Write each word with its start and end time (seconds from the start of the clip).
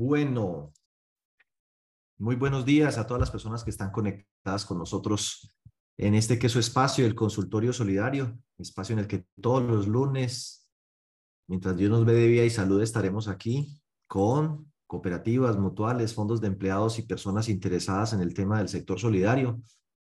Bueno, 0.00 0.72
muy 2.18 2.34
buenos 2.34 2.64
días 2.64 2.96
a 2.96 3.06
todas 3.06 3.20
las 3.20 3.30
personas 3.30 3.62
que 3.62 3.68
están 3.68 3.90
conectadas 3.90 4.64
con 4.64 4.78
nosotros 4.78 5.54
en 5.98 6.14
este 6.14 6.38
queso 6.38 6.58
espacio, 6.58 7.04
el 7.04 7.14
consultorio 7.14 7.74
solidario, 7.74 8.38
espacio 8.56 8.94
en 8.94 9.00
el 9.00 9.06
que 9.06 9.26
todos 9.38 9.62
los 9.62 9.86
lunes, 9.86 10.66
mientras 11.48 11.76
Dios 11.76 11.90
nos 11.90 12.06
ve 12.06 12.14
de 12.14 12.28
vida 12.28 12.44
y 12.44 12.48
salud, 12.48 12.80
estaremos 12.80 13.28
aquí 13.28 13.78
con 14.08 14.72
cooperativas, 14.86 15.58
mutuales, 15.58 16.14
fondos 16.14 16.40
de 16.40 16.46
empleados 16.46 16.98
y 16.98 17.02
personas 17.02 17.50
interesadas 17.50 18.14
en 18.14 18.22
el 18.22 18.32
tema 18.32 18.56
del 18.56 18.70
sector 18.70 18.98
solidario. 18.98 19.60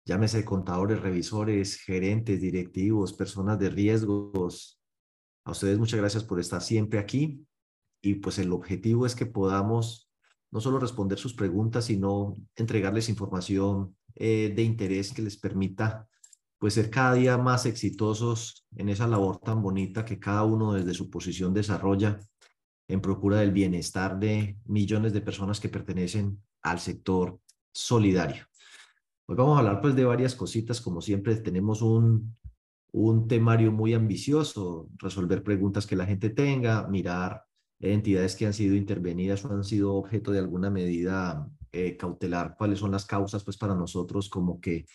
Llámese 0.06 0.46
contadores, 0.46 1.02
revisores, 1.02 1.76
gerentes, 1.76 2.40
directivos, 2.40 3.12
personas 3.12 3.60
de 3.60 3.70
riesgos. 3.70 4.80
A 5.44 5.52
ustedes 5.52 5.78
muchas 5.78 6.00
gracias 6.00 6.24
por 6.24 6.40
estar 6.40 6.62
siempre 6.62 7.00
aquí. 7.00 7.46
Y 8.04 8.16
pues 8.16 8.38
el 8.38 8.52
objetivo 8.52 9.06
es 9.06 9.16
que 9.16 9.26
podamos 9.26 10.12
no 10.52 10.60
solo 10.60 10.78
responder 10.78 11.18
sus 11.18 11.34
preguntas, 11.34 11.86
sino 11.86 12.36
entregarles 12.56 13.08
información 13.08 13.96
eh, 14.14 14.52
de 14.54 14.62
interés 14.62 15.14
que 15.14 15.22
les 15.22 15.38
permita 15.38 16.08
pues 16.60 16.76
ser 16.76 16.90
cada 16.90 17.16
día 17.16 17.38
más 17.38 17.66
exitosos 17.66 18.68
en 18.76 18.90
esa 18.90 19.08
labor 19.08 19.40
tan 19.40 19.62
bonita 19.62 20.06
que 20.06 20.20
cada 20.20 20.44
uno 20.44 20.74
desde 20.74 20.94
su 20.94 21.10
posición 21.10 21.54
desarrolla 21.54 22.20
en 22.88 23.02
procura 23.02 23.40
del 23.40 23.52
bienestar 23.52 24.20
de 24.20 24.58
millones 24.66 25.14
de 25.14 25.22
personas 25.22 25.60
que 25.60 25.70
pertenecen 25.70 26.44
al 26.62 26.80
sector 26.80 27.40
solidario. 27.74 28.46
Hoy 29.26 29.36
vamos 29.36 29.56
a 29.56 29.60
hablar 29.60 29.82
pues 29.82 29.96
de 29.96 30.04
varias 30.04 30.36
cositas, 30.36 30.82
como 30.82 31.02
siempre 31.02 31.38
tenemos 31.38 31.82
un, 31.82 32.36
un 32.92 33.28
temario 33.28 33.72
muy 33.72 33.94
ambicioso, 33.94 34.90
resolver 34.98 35.42
preguntas 35.42 35.88
que 35.88 35.96
la 35.96 36.06
gente 36.06 36.30
tenga, 36.30 36.88
mirar 36.88 37.44
entidades 37.92 38.36
que 38.36 38.46
han 38.46 38.54
sido 38.54 38.76
intervenidas 38.76 39.44
o 39.44 39.52
han 39.52 39.64
sido 39.64 39.96
objeto 39.96 40.32
de 40.32 40.40
alguna 40.40 40.70
medida 40.70 41.48
eh, 41.72 41.98
cautelar, 41.98 42.56
cuáles 42.58 42.80
son 42.80 42.92
las 42.92 43.06
causas, 43.06 43.44
pues 43.44 43.58
para 43.58 43.76
nosotros 43.76 44.30
como 44.30 44.62
que 44.62 44.86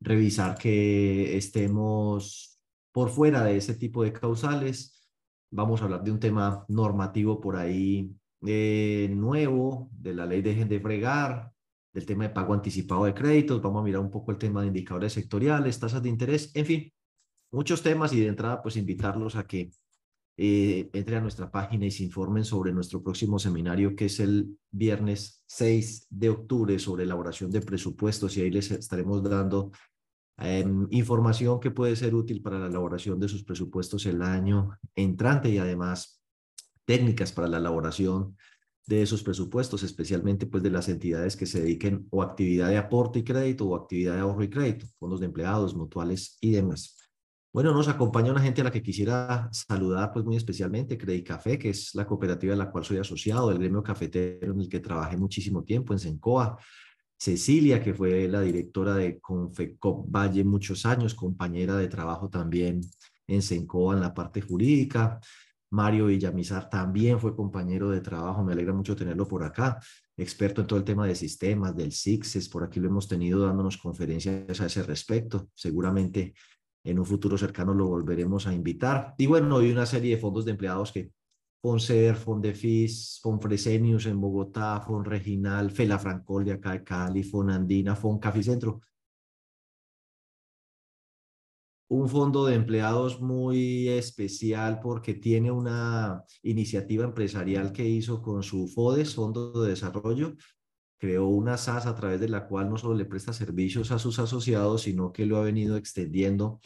revisar 0.00 0.56
que 0.56 1.36
estemos 1.36 2.58
por 2.92 3.10
fuera 3.10 3.44
de 3.44 3.56
ese 3.56 3.74
tipo 3.74 4.02
de 4.02 4.12
causales. 4.12 5.08
Vamos 5.50 5.80
a 5.80 5.84
hablar 5.84 6.02
de 6.02 6.12
un 6.12 6.20
tema 6.20 6.64
normativo 6.68 7.40
por 7.40 7.56
ahí 7.56 8.10
eh, 8.46 9.08
nuevo, 9.12 9.90
de 9.92 10.14
la 10.14 10.26
ley 10.26 10.42
Dejen 10.42 10.68
de 10.68 10.80
Fregar, 10.80 11.50
del 11.92 12.06
tema 12.06 12.24
de 12.24 12.30
pago 12.30 12.54
anticipado 12.54 13.04
de 13.04 13.14
créditos, 13.14 13.60
vamos 13.60 13.80
a 13.80 13.84
mirar 13.84 14.00
un 14.00 14.10
poco 14.10 14.30
el 14.30 14.38
tema 14.38 14.60
de 14.60 14.68
indicadores 14.68 15.12
sectoriales, 15.12 15.80
tasas 15.80 16.02
de 16.02 16.08
interés, 16.08 16.54
en 16.54 16.66
fin, 16.66 16.92
muchos 17.50 17.82
temas 17.82 18.12
y 18.12 18.20
de 18.20 18.28
entrada 18.28 18.62
pues 18.62 18.76
invitarlos 18.76 19.36
a 19.36 19.46
que 19.46 19.70
eh, 20.40 20.88
entre 20.92 21.16
a 21.16 21.20
nuestra 21.20 21.50
página 21.50 21.86
y 21.86 21.90
se 21.90 22.04
informen 22.04 22.44
sobre 22.44 22.72
nuestro 22.72 23.02
próximo 23.02 23.40
seminario 23.40 23.96
que 23.96 24.04
es 24.04 24.20
el 24.20 24.56
viernes 24.70 25.42
6 25.48 26.06
de 26.10 26.28
octubre 26.28 26.78
sobre 26.78 27.02
elaboración 27.02 27.50
de 27.50 27.60
presupuestos 27.60 28.36
y 28.36 28.42
ahí 28.42 28.50
les 28.52 28.70
estaremos 28.70 29.20
dando 29.24 29.72
em, 30.36 30.86
información 30.90 31.58
que 31.58 31.72
puede 31.72 31.96
ser 31.96 32.14
útil 32.14 32.40
para 32.40 32.60
la 32.60 32.68
elaboración 32.68 33.18
de 33.18 33.26
sus 33.26 33.42
presupuestos 33.42 34.06
el 34.06 34.22
año 34.22 34.78
entrante 34.94 35.50
y 35.50 35.58
además 35.58 36.22
técnicas 36.84 37.32
para 37.32 37.48
la 37.48 37.56
elaboración 37.56 38.36
de 38.86 39.02
esos 39.02 39.24
presupuestos, 39.24 39.82
especialmente 39.82 40.46
pues 40.46 40.62
de 40.62 40.70
las 40.70 40.88
entidades 40.88 41.36
que 41.36 41.46
se 41.46 41.62
dediquen 41.62 42.06
o 42.10 42.22
actividad 42.22 42.68
de 42.68 42.78
aporte 42.78 43.18
y 43.18 43.24
crédito 43.24 43.66
o 43.66 43.74
actividad 43.74 44.14
de 44.14 44.20
ahorro 44.20 44.44
y 44.44 44.50
crédito, 44.50 44.86
fondos 45.00 45.18
de 45.18 45.26
empleados, 45.26 45.74
mutuales 45.74 46.38
y 46.40 46.52
demás. 46.52 47.07
Bueno, 47.58 47.74
nos 47.74 47.88
acompaña 47.88 48.30
una 48.30 48.40
gente 48.40 48.60
a 48.60 48.64
la 48.64 48.70
que 48.70 48.84
quisiera 48.84 49.48
saludar 49.50 50.12
pues 50.12 50.24
muy 50.24 50.36
especialmente, 50.36 50.96
Credit 50.96 51.26
Café, 51.26 51.58
que 51.58 51.70
es 51.70 51.92
la 51.96 52.06
cooperativa 52.06 52.52
de 52.52 52.56
la 52.56 52.70
cual 52.70 52.84
soy 52.84 52.98
asociado, 52.98 53.48
del 53.48 53.58
gremio 53.58 53.82
cafetero 53.82 54.52
en 54.52 54.60
el 54.60 54.68
que 54.68 54.78
trabajé 54.78 55.16
muchísimo 55.16 55.64
tiempo 55.64 55.92
en 55.92 55.98
Sencoa. 55.98 56.56
Cecilia, 57.18 57.82
que 57.82 57.94
fue 57.94 58.28
la 58.28 58.42
directora 58.42 58.94
de 58.94 59.18
Confecop 59.18 60.08
Valle 60.08 60.44
muchos 60.44 60.86
años, 60.86 61.16
compañera 61.16 61.76
de 61.76 61.88
trabajo 61.88 62.28
también 62.28 62.80
en 63.26 63.42
Sencoa 63.42 63.94
en 63.94 64.02
la 64.02 64.14
parte 64.14 64.40
jurídica. 64.40 65.18
Mario 65.70 66.06
Villamizar 66.06 66.70
también 66.70 67.18
fue 67.18 67.34
compañero 67.34 67.90
de 67.90 68.00
trabajo, 68.00 68.44
me 68.44 68.52
alegra 68.52 68.72
mucho 68.72 68.94
tenerlo 68.94 69.26
por 69.26 69.42
acá, 69.42 69.80
experto 70.16 70.60
en 70.60 70.68
todo 70.68 70.78
el 70.78 70.84
tema 70.84 71.08
de 71.08 71.16
sistemas, 71.16 71.74
del 71.74 71.90
SIXES, 71.90 72.48
por 72.48 72.62
aquí 72.62 72.78
lo 72.78 72.86
hemos 72.86 73.08
tenido 73.08 73.44
dándonos 73.44 73.78
conferencias 73.78 74.60
a 74.60 74.66
ese 74.66 74.84
respecto. 74.84 75.50
Seguramente 75.56 76.34
en 76.84 76.98
un 76.98 77.06
futuro 77.06 77.36
cercano 77.36 77.74
lo 77.74 77.86
volveremos 77.86 78.46
a 78.46 78.54
invitar. 78.54 79.14
Y 79.18 79.26
bueno, 79.26 79.58
hay 79.58 79.70
una 79.70 79.86
serie 79.86 80.14
de 80.16 80.20
fondos 80.20 80.44
de 80.44 80.52
empleados 80.52 80.92
que 80.92 81.12
Fonser, 81.60 82.14
Fondefis, 82.14 83.18
Fonfresenius 83.22 84.06
en 84.06 84.20
Bogotá, 84.20 84.80
Fonreginal, 84.80 85.70
Felafrancol 85.70 86.44
de 86.44 86.52
acá 86.52 86.72
de 86.72 86.84
Cali, 86.84 87.22
Fonandina, 87.24 87.96
Foncaficentro. 87.96 88.80
Un 91.90 92.08
fondo 92.08 92.44
de 92.44 92.54
empleados 92.54 93.20
muy 93.20 93.88
especial 93.88 94.78
porque 94.78 95.14
tiene 95.14 95.50
una 95.50 96.22
iniciativa 96.42 97.04
empresarial 97.04 97.72
que 97.72 97.88
hizo 97.88 98.20
con 98.20 98.42
su 98.42 98.68
FODES, 98.68 99.14
Fondo 99.14 99.62
de 99.62 99.70
Desarrollo, 99.70 100.36
creó 100.98 101.28
una 101.28 101.56
SAS 101.56 101.86
a 101.86 101.94
través 101.94 102.20
de 102.20 102.28
la 102.28 102.46
cual 102.46 102.68
no 102.70 102.76
solo 102.76 102.94
le 102.94 103.04
presta 103.04 103.32
servicios 103.32 103.90
a 103.92 103.98
sus 103.98 104.18
asociados, 104.18 104.82
sino 104.82 105.12
que 105.12 105.26
lo 105.26 105.38
ha 105.38 105.42
venido 105.42 105.76
extendiendo 105.76 106.60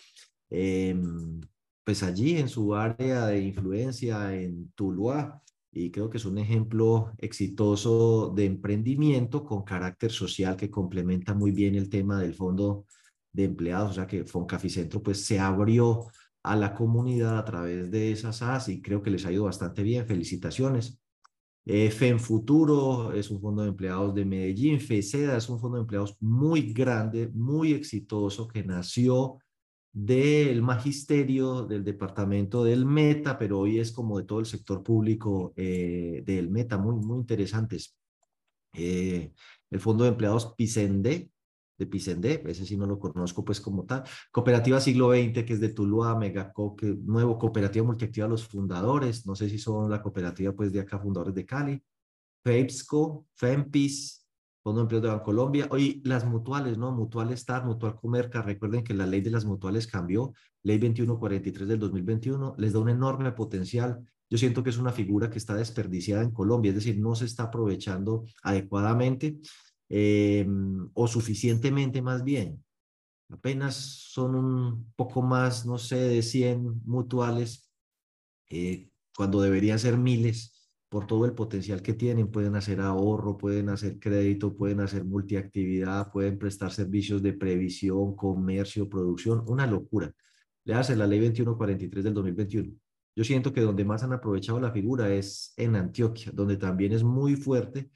em, 0.51 1.41
pues 1.85 2.03
allí 2.03 2.39
en 2.39 2.49
su 2.49 2.75
área 2.75 3.27
de 3.27 3.41
influencia 3.41 4.35
en 4.35 4.73
Tuluá. 4.73 5.43
Y 5.75 5.91
creo 5.91 6.11
que 6.11 6.19
es 6.19 6.25
un 6.27 6.39
ejemplo 6.39 7.13
exitoso 7.19 8.33
de 8.35 8.45
emprendimiento 8.47 9.45
con 9.45 9.65
carácter 9.65 10.11
social 10.13 10.57
que 10.57 10.71
complementa 10.71 11.35
muy 11.35 11.51
bien 11.51 11.75
el 11.77 11.89
tema 11.89 12.21
del 12.21 12.35
fondo 12.35 12.87
de 13.33 13.45
empleados, 13.45 13.93
o 13.93 13.95
sea 13.95 14.07
que 14.07 14.25
Foncaficentro 14.25 15.03
pues 15.03 15.25
se 15.25 15.41
abrió 15.41 16.07
a 16.43 16.57
la 16.57 16.75
comunidad 16.75 17.39
a 17.39 17.45
través 17.45 17.91
de 17.91 18.13
esas 18.13 18.37
SAS 18.39 18.69
y 18.69 18.83
creo 18.83 19.03
que 19.03 19.11
les 19.11 19.25
ha 19.27 19.33
ido 19.33 19.45
bastante 19.45 19.83
bien. 19.83 20.07
Felicitaciones. 20.07 21.02
Eh, 21.65 21.91
FENFuturo 21.91 23.13
es 23.13 23.31
un 23.31 23.41
fondo 23.41 23.63
de 23.63 23.69
empleados 23.69 24.15
de 24.15 24.25
Medellín. 24.25 24.81
FECEDA 24.81 25.37
es 25.37 25.49
un 25.49 25.61
fondo 25.61 25.77
de 25.77 25.83
empleados 25.83 26.17
muy 26.21 26.73
grande, 26.73 27.31
muy 27.35 27.73
exitoso, 27.73 28.49
que 28.49 28.65
nació 28.65 29.39
del 29.93 30.63
magisterio 30.63 31.65
del 31.65 31.85
departamento 31.85 32.65
del 32.65 32.87
Meta, 32.87 33.39
pero 33.39 33.61
hoy 33.61 33.79
es 33.79 33.93
como 33.93 34.19
de 34.19 34.25
todo 34.25 34.41
el 34.41 34.47
sector 34.47 34.83
público 34.83 35.53
eh, 35.57 36.23
del 36.25 36.51
Meta, 36.51 36.79
muy, 36.79 36.97
muy 36.97 37.19
interesantes. 37.19 37.97
Eh, 38.75 39.33
el 39.71 39.81
fondo 39.81 40.05
de 40.05 40.11
empleados 40.11 40.55
PICENDE 40.57 41.32
de 41.85 41.91
Pisendé, 41.91 42.43
ese 42.47 42.65
sí 42.65 42.77
no 42.77 42.87
lo 42.87 42.99
conozco 42.99 43.45
pues 43.45 43.61
como 43.61 43.85
tal. 43.85 44.05
Cooperativa 44.31 44.81
Siglo 44.81 45.11
XX, 45.13 45.45
que 45.45 45.53
es 45.55 45.61
de 45.61 45.71
Tuluá, 45.71 46.17
Megaco, 46.17 46.77
que 46.77 46.87
nuevo 46.87 47.39
Cooperativa 47.39 47.85
Multiactiva 47.85 48.29
Los 48.29 48.47
Fundadores, 48.47 49.27
no 49.27 49.35
sé 49.35 49.49
si 49.49 49.59
son 49.59 49.91
la 49.91 50.01
cooperativa 50.01 50.53
pues 50.53 50.73
de 50.73 50.81
acá, 50.81 50.99
Fundadores 50.99 51.35
de 51.35 51.45
Cali. 51.45 51.83
FEPSCO, 52.45 53.27
FEMPIS, 53.35 54.27
Fondo 54.63 54.81
de 54.81 54.83
Empleo 54.83 55.01
de 55.01 55.09
Bancolombia. 55.09 55.69
Oye, 55.71 56.01
las 56.05 56.25
mutuales, 56.25 56.79
¿no? 56.79 56.93
Mutual 56.93 57.33
Star, 57.33 57.65
Mutual 57.65 57.97
Comerca, 57.97 58.43
recuerden 58.43 58.85
que 58.85 58.95
la 58.95 59.07
ley 59.07 59.21
de 59.21 59.31
las 59.31 59.45
mutuales 59.45 59.87
cambió, 59.87 60.33
ley 60.63 60.79
2143 60.79 61.69
del 61.69 61.79
2021, 61.79 62.55
les 62.59 62.73
da 62.73 62.79
un 62.79 62.89
enorme 62.89 63.33
potencial. 63.33 64.05
Yo 64.31 64.39
siento 64.39 64.63
que 64.63 64.71
es 64.71 64.79
una 64.79 64.93
figura 64.93 65.31
que 65.31 65.39
está 65.39 65.55
desperdiciada 65.55 66.23
en 66.23 66.31
Colombia, 66.31 66.71
es 66.71 66.77
decir, 66.77 66.99
no 66.99 67.15
se 67.15 67.27
está 67.27 67.45
aprovechando 67.45 68.25
adecuadamente 68.43 69.39
eh, 69.89 70.47
o 70.95 71.07
suficientemente 71.07 72.03
más 72.03 72.25
bien. 72.25 72.63
Apenas 73.31 73.75
son 73.77 74.35
un 74.35 74.93
poco 74.95 75.23
más, 75.23 75.65
no 75.65 75.79
sé, 75.79 75.97
de 75.97 76.23
100 76.23 76.83
mutuales, 76.85 77.71
eh, 78.51 78.91
cuando 79.17 79.41
deberían 79.41 79.79
ser 79.79 79.97
miles 79.97 80.53
por 80.91 81.07
todo 81.07 81.25
el 81.25 81.33
potencial 81.33 81.81
que 81.81 81.95
tienen. 81.95 82.31
Pueden 82.31 82.55
hacer 82.57 82.81
ahorro, 82.81 83.39
pueden 83.39 83.71
hacer 83.71 83.99
crédito, 83.99 84.55
pueden 84.55 84.81
hacer 84.81 85.05
multiactividad, 85.05 86.13
pueden 86.13 86.39
prestar 86.39 86.73
servicios 86.73 87.23
de 87.23 87.33
previsión, 87.33 88.15
comercio, 88.15 88.89
producción, 88.89 89.43
una 89.47 89.67
locura. 89.67 90.13
Le 90.65 90.75
hace 90.75 90.95
la 90.95 91.07
ley 91.07 91.21
2143 91.21 92.05
del 92.05 92.15
2021. 92.15 92.73
Yo 93.17 93.25
siento 93.25 93.53
que 93.53 93.63
donde 93.63 93.85
más 93.85 94.03
han 94.03 94.13
aprovechado 94.13 94.61
la 94.61 94.73
figura 94.73 95.13
es 95.13 95.55
en 95.57 95.77
Antioquia, 95.77 96.31
donde 96.35 96.57
también 96.57 96.93
es 96.93 97.03
muy 97.03 97.37
fuerte 97.37 97.91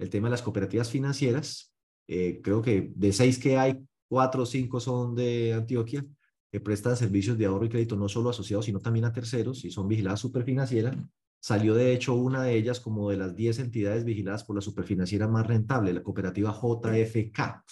el 0.00 0.10
tema 0.10 0.28
de 0.28 0.32
las 0.32 0.42
cooperativas 0.42 0.90
financieras. 0.90 1.72
Eh, 2.08 2.40
creo 2.42 2.62
que 2.62 2.92
de 2.94 3.12
seis 3.12 3.38
que 3.38 3.56
hay, 3.56 3.78
cuatro 4.08 4.42
o 4.42 4.46
cinco 4.46 4.80
son 4.80 5.14
de 5.14 5.52
Antioquia, 5.52 6.04
que 6.50 6.60
prestan 6.60 6.96
servicios 6.96 7.38
de 7.38 7.46
ahorro 7.46 7.66
y 7.66 7.68
crédito 7.68 7.96
no 7.96 8.08
solo 8.08 8.30
asociados, 8.30 8.64
sino 8.64 8.80
también 8.80 9.04
a 9.04 9.12
terceros 9.12 9.64
y 9.64 9.70
son 9.70 9.86
vigiladas 9.86 10.20
superfinancieras. 10.20 10.96
Salió 11.38 11.74
de 11.74 11.92
hecho 11.92 12.14
una 12.14 12.42
de 12.42 12.54
ellas 12.54 12.80
como 12.80 13.10
de 13.10 13.16
las 13.16 13.36
diez 13.36 13.58
entidades 13.60 14.04
vigiladas 14.04 14.42
por 14.44 14.56
la 14.56 14.62
superfinanciera 14.62 15.28
más 15.28 15.46
rentable, 15.46 15.92
la 15.92 16.02
cooperativa 16.02 16.50
JFK. 16.50 17.64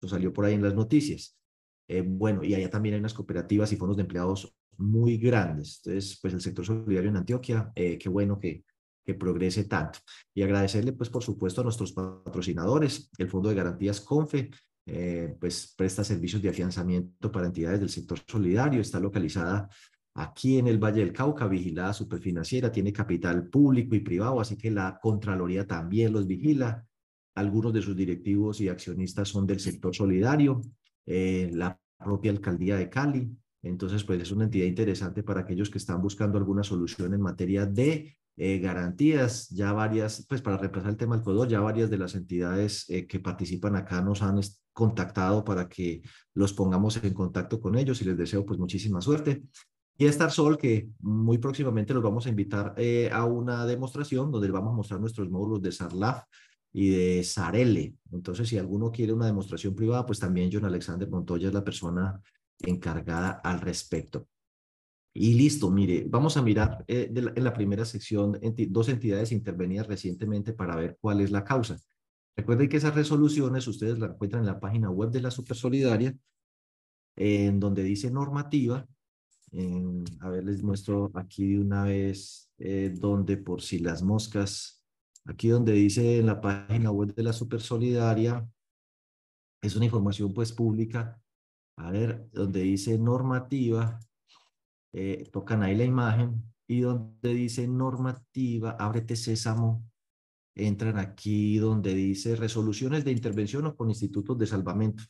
Eso 0.00 0.08
salió 0.08 0.32
por 0.32 0.44
ahí 0.44 0.54
en 0.54 0.62
las 0.62 0.74
noticias. 0.74 1.36
Eh, 1.88 2.02
bueno, 2.06 2.44
y 2.44 2.54
allá 2.54 2.68
también 2.68 2.94
hay 2.94 3.00
unas 3.00 3.14
cooperativas 3.14 3.72
y 3.72 3.76
fondos 3.76 3.96
de 3.96 4.02
empleados 4.02 4.54
muy 4.76 5.16
grandes. 5.16 5.80
Entonces, 5.82 6.18
pues 6.20 6.34
el 6.34 6.40
sector 6.40 6.66
solidario 6.66 7.10
en 7.10 7.16
Antioquia, 7.16 7.72
eh, 7.74 7.98
qué 7.98 8.08
bueno 8.08 8.38
que, 8.38 8.64
que 9.08 9.14
progrese 9.14 9.64
tanto. 9.64 10.00
Y 10.34 10.42
agradecerle, 10.42 10.92
pues, 10.92 11.08
por 11.08 11.22
supuesto, 11.22 11.62
a 11.62 11.64
nuestros 11.64 11.92
patrocinadores, 11.94 13.10
el 13.16 13.30
Fondo 13.30 13.48
de 13.48 13.54
Garantías 13.54 14.02
CONFE, 14.02 14.50
eh, 14.84 15.34
pues 15.40 15.72
presta 15.74 16.04
servicios 16.04 16.42
de 16.42 16.50
afianzamiento 16.50 17.32
para 17.32 17.46
entidades 17.46 17.80
del 17.80 17.88
sector 17.88 18.18
solidario, 18.26 18.82
está 18.82 19.00
localizada 19.00 19.66
aquí 20.14 20.58
en 20.58 20.66
el 20.66 20.76
Valle 20.76 21.00
del 21.00 21.14
Cauca, 21.14 21.46
vigilada 21.46 21.94
superfinanciera, 21.94 22.70
tiene 22.70 22.92
capital 22.92 23.48
público 23.48 23.94
y 23.94 24.00
privado, 24.00 24.42
así 24.42 24.58
que 24.58 24.70
la 24.70 24.98
Contraloría 25.00 25.66
también 25.66 26.12
los 26.12 26.26
vigila. 26.26 26.86
Algunos 27.34 27.72
de 27.72 27.80
sus 27.80 27.96
directivos 27.96 28.60
y 28.60 28.68
accionistas 28.68 29.28
son 29.30 29.46
del 29.46 29.60
sector 29.60 29.96
solidario, 29.96 30.60
eh, 31.06 31.48
la 31.54 31.80
propia 31.96 32.30
alcaldía 32.30 32.76
de 32.76 32.90
Cali. 32.90 33.26
Entonces, 33.62 34.04
pues 34.04 34.20
es 34.20 34.32
una 34.32 34.44
entidad 34.44 34.66
interesante 34.66 35.22
para 35.22 35.40
aquellos 35.40 35.70
que 35.70 35.78
están 35.78 36.02
buscando 36.02 36.36
alguna 36.36 36.62
solución 36.62 37.14
en 37.14 37.22
materia 37.22 37.64
de 37.64 38.18
eh, 38.38 38.58
garantías. 38.60 39.48
Ya 39.50 39.72
varias, 39.72 40.24
pues 40.28 40.40
para 40.40 40.56
repasar 40.56 40.90
el 40.90 40.96
tema 40.96 41.16
del 41.16 41.24
CODOR, 41.24 41.48
ya 41.48 41.60
varias 41.60 41.90
de 41.90 41.98
las 41.98 42.14
entidades 42.14 42.88
eh, 42.88 43.06
que 43.06 43.18
participan 43.18 43.74
acá 43.74 44.00
nos 44.00 44.22
han 44.22 44.40
contactado 44.72 45.44
para 45.44 45.68
que 45.68 46.02
los 46.34 46.52
pongamos 46.52 47.02
en 47.02 47.12
contacto 47.12 47.60
con 47.60 47.76
ellos 47.76 48.00
y 48.00 48.04
les 48.04 48.16
deseo 48.16 48.46
pues 48.46 48.58
muchísima 48.60 49.00
suerte. 49.00 49.42
Y 49.96 50.06
Star 50.06 50.30
Sol, 50.30 50.56
que 50.56 50.88
muy 51.00 51.38
próximamente 51.38 51.92
los 51.92 52.02
vamos 52.04 52.26
a 52.26 52.28
invitar 52.28 52.74
eh, 52.76 53.10
a 53.12 53.24
una 53.24 53.66
demostración 53.66 54.30
donde 54.30 54.48
vamos 54.52 54.72
a 54.72 54.76
mostrar 54.76 55.00
nuestros 55.00 55.28
módulos 55.28 55.60
de 55.60 55.72
SARLAF 55.72 56.22
y 56.72 56.90
de 56.90 57.24
SARELE. 57.24 57.96
Entonces, 58.12 58.48
si 58.48 58.56
alguno 58.56 58.92
quiere 58.92 59.12
una 59.12 59.26
demostración 59.26 59.74
privada, 59.74 60.06
pues 60.06 60.20
también 60.20 60.50
John 60.52 60.64
Alexander 60.64 61.10
Montoya 61.10 61.48
es 61.48 61.54
la 61.54 61.64
persona 61.64 62.22
encargada 62.60 63.40
al 63.42 63.60
respecto. 63.60 64.28
Y 65.20 65.34
listo, 65.34 65.68
mire, 65.68 66.04
vamos 66.08 66.36
a 66.36 66.42
mirar 66.42 66.84
eh, 66.86 67.12
en 67.12 67.42
la 67.42 67.52
primera 67.52 67.84
sección 67.84 68.38
dos 68.68 68.88
entidades 68.88 69.32
intervenidas 69.32 69.88
recientemente 69.88 70.52
para 70.52 70.76
ver 70.76 70.96
cuál 71.00 71.20
es 71.20 71.32
la 71.32 71.42
causa. 71.42 71.76
Recuerden 72.36 72.68
que 72.68 72.76
esas 72.76 72.94
resoluciones 72.94 73.66
ustedes 73.66 73.98
las 73.98 74.10
encuentran 74.10 74.42
en 74.42 74.46
la 74.46 74.60
página 74.60 74.90
web 74.90 75.10
de 75.10 75.20
la 75.20 75.32
Supersolidaria, 75.32 76.16
en 77.16 77.58
donde 77.58 77.82
dice 77.82 78.12
normativa, 78.12 78.86
a 80.20 80.28
ver, 80.28 80.44
les 80.44 80.62
muestro 80.62 81.10
aquí 81.14 81.54
de 81.54 81.60
una 81.62 81.82
vez 81.82 82.52
eh, 82.58 82.94
donde 82.94 83.38
por 83.38 83.60
si 83.60 83.80
las 83.80 84.04
moscas, 84.04 84.84
aquí 85.24 85.48
donde 85.48 85.72
dice 85.72 86.20
en 86.20 86.26
la 86.26 86.40
página 86.40 86.92
web 86.92 87.12
de 87.12 87.24
la 87.24 87.32
Super 87.32 87.60
Solidaria, 87.60 88.48
es 89.62 89.74
una 89.74 89.86
información 89.86 90.32
pues 90.32 90.52
pública, 90.52 91.20
a 91.76 91.90
ver, 91.90 92.28
donde 92.32 92.60
dice 92.60 92.96
normativa, 92.98 93.98
eh, 94.92 95.28
tocan 95.32 95.62
ahí 95.62 95.76
la 95.76 95.84
imagen, 95.84 96.42
y 96.66 96.80
donde 96.80 97.34
dice 97.34 97.66
normativa, 97.66 98.72
ábrete 98.72 99.16
sésamo, 99.16 99.82
entran 100.54 100.98
aquí 100.98 101.58
donde 101.58 101.94
dice 101.94 102.36
resoluciones 102.36 103.04
de 103.04 103.12
intervención 103.12 103.66
o 103.66 103.76
con 103.76 103.88
institutos 103.88 104.38
de 104.38 104.46
salvamento. 104.46 105.04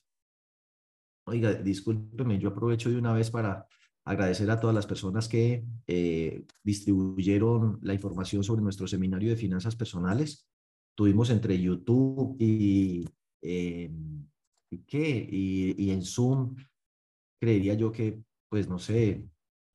Oiga, 1.26 1.52
discúlpeme, 1.54 2.38
yo 2.38 2.50
aprovecho 2.50 2.90
de 2.90 2.96
una 2.96 3.12
vez 3.12 3.30
para 3.30 3.66
agradecer 4.04 4.50
a 4.50 4.58
todas 4.58 4.74
las 4.74 4.86
personas 4.86 5.28
que 5.28 5.64
eh, 5.86 6.46
distribuyeron 6.62 7.78
la 7.82 7.92
información 7.92 8.42
sobre 8.42 8.62
nuestro 8.62 8.86
seminario 8.86 9.28
de 9.28 9.36
finanzas 9.36 9.76
personales. 9.76 10.48
Tuvimos 10.94 11.28
entre 11.28 11.60
YouTube 11.60 12.36
y, 12.40 13.06
eh, 13.42 13.90
¿y 14.70 14.78
qué? 14.78 15.28
Y, 15.30 15.90
en 15.90 16.02
Zoom, 16.02 16.56
creería 17.38 17.74
yo 17.74 17.92
que, 17.92 18.22
pues 18.48 18.66
no 18.68 18.78
sé, 18.78 19.28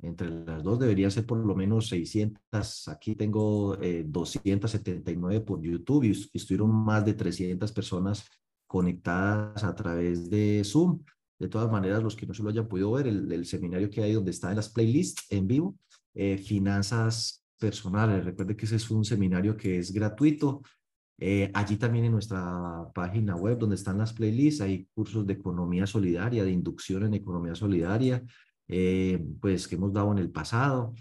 entre 0.03 0.29
las 0.29 0.63
dos 0.63 0.79
debería 0.79 1.09
ser 1.09 1.25
por 1.25 1.38
lo 1.38 1.55
menos 1.55 1.88
600. 1.88 2.88
Aquí 2.89 3.15
tengo 3.15 3.77
279 3.77 5.35
eh, 5.35 5.39
por 5.39 5.61
YouTube 5.61 6.03
y 6.03 6.11
estuvieron 6.11 6.71
más 6.71 7.05
de 7.05 7.13
300 7.13 7.71
personas 7.71 8.25
conectadas 8.67 9.63
a 9.63 9.73
través 9.73 10.29
de 10.29 10.61
Zoom. 10.65 11.00
De 11.39 11.47
todas 11.47 11.71
maneras, 11.71 12.03
los 12.03 12.15
que 12.15 12.25
no 12.25 12.33
se 12.33 12.44
lo 12.44 12.50
hayan 12.50 12.67
podido 12.67 12.91
ver, 12.91 13.07
el, 13.07 13.45
seminario 13.45 13.89
que 13.89 14.03
hay 14.03 14.13
donde 14.13 14.31
está 14.31 14.50
en 14.50 14.57
las 14.57 14.69
playlists 14.69 15.25
en 15.29 15.47
vivo, 15.47 15.77
eh, 16.13 16.38
finanzas 16.38 17.45
personales. 17.57 18.25
Recuerde 18.25 18.55
que 18.57 18.65
ese 18.65 18.75
es 18.75 18.91
un 18.91 19.05
seminario 19.05 19.55
que 19.55 19.79
es 19.79 19.91
gratuito. 19.91 20.61
Eh, 21.17 21.50
allí 21.53 21.77
también 21.77 22.05
en 22.05 22.11
nuestra 22.11 22.89
página 22.94 23.35
web 23.35 23.57
donde 23.57 23.75
están 23.75 24.00
las 24.00 24.11
playlists 24.11 24.61
hay 24.61 24.88
cursos 24.94 25.25
de 25.25 25.33
economía 25.33 25.88
solidaria, 25.88 26.44
de 26.44 26.51
inducción 26.51 27.05
en 27.05 27.13
economía 27.13 27.55
solidaria, 27.55 28.23
eh, 28.68 29.24
pues 29.42 29.68
que 29.68 29.75
hemos 29.75 29.94
dado 29.94 30.12
en 30.12 30.19
el 30.19 30.31
pasado. 30.31 30.94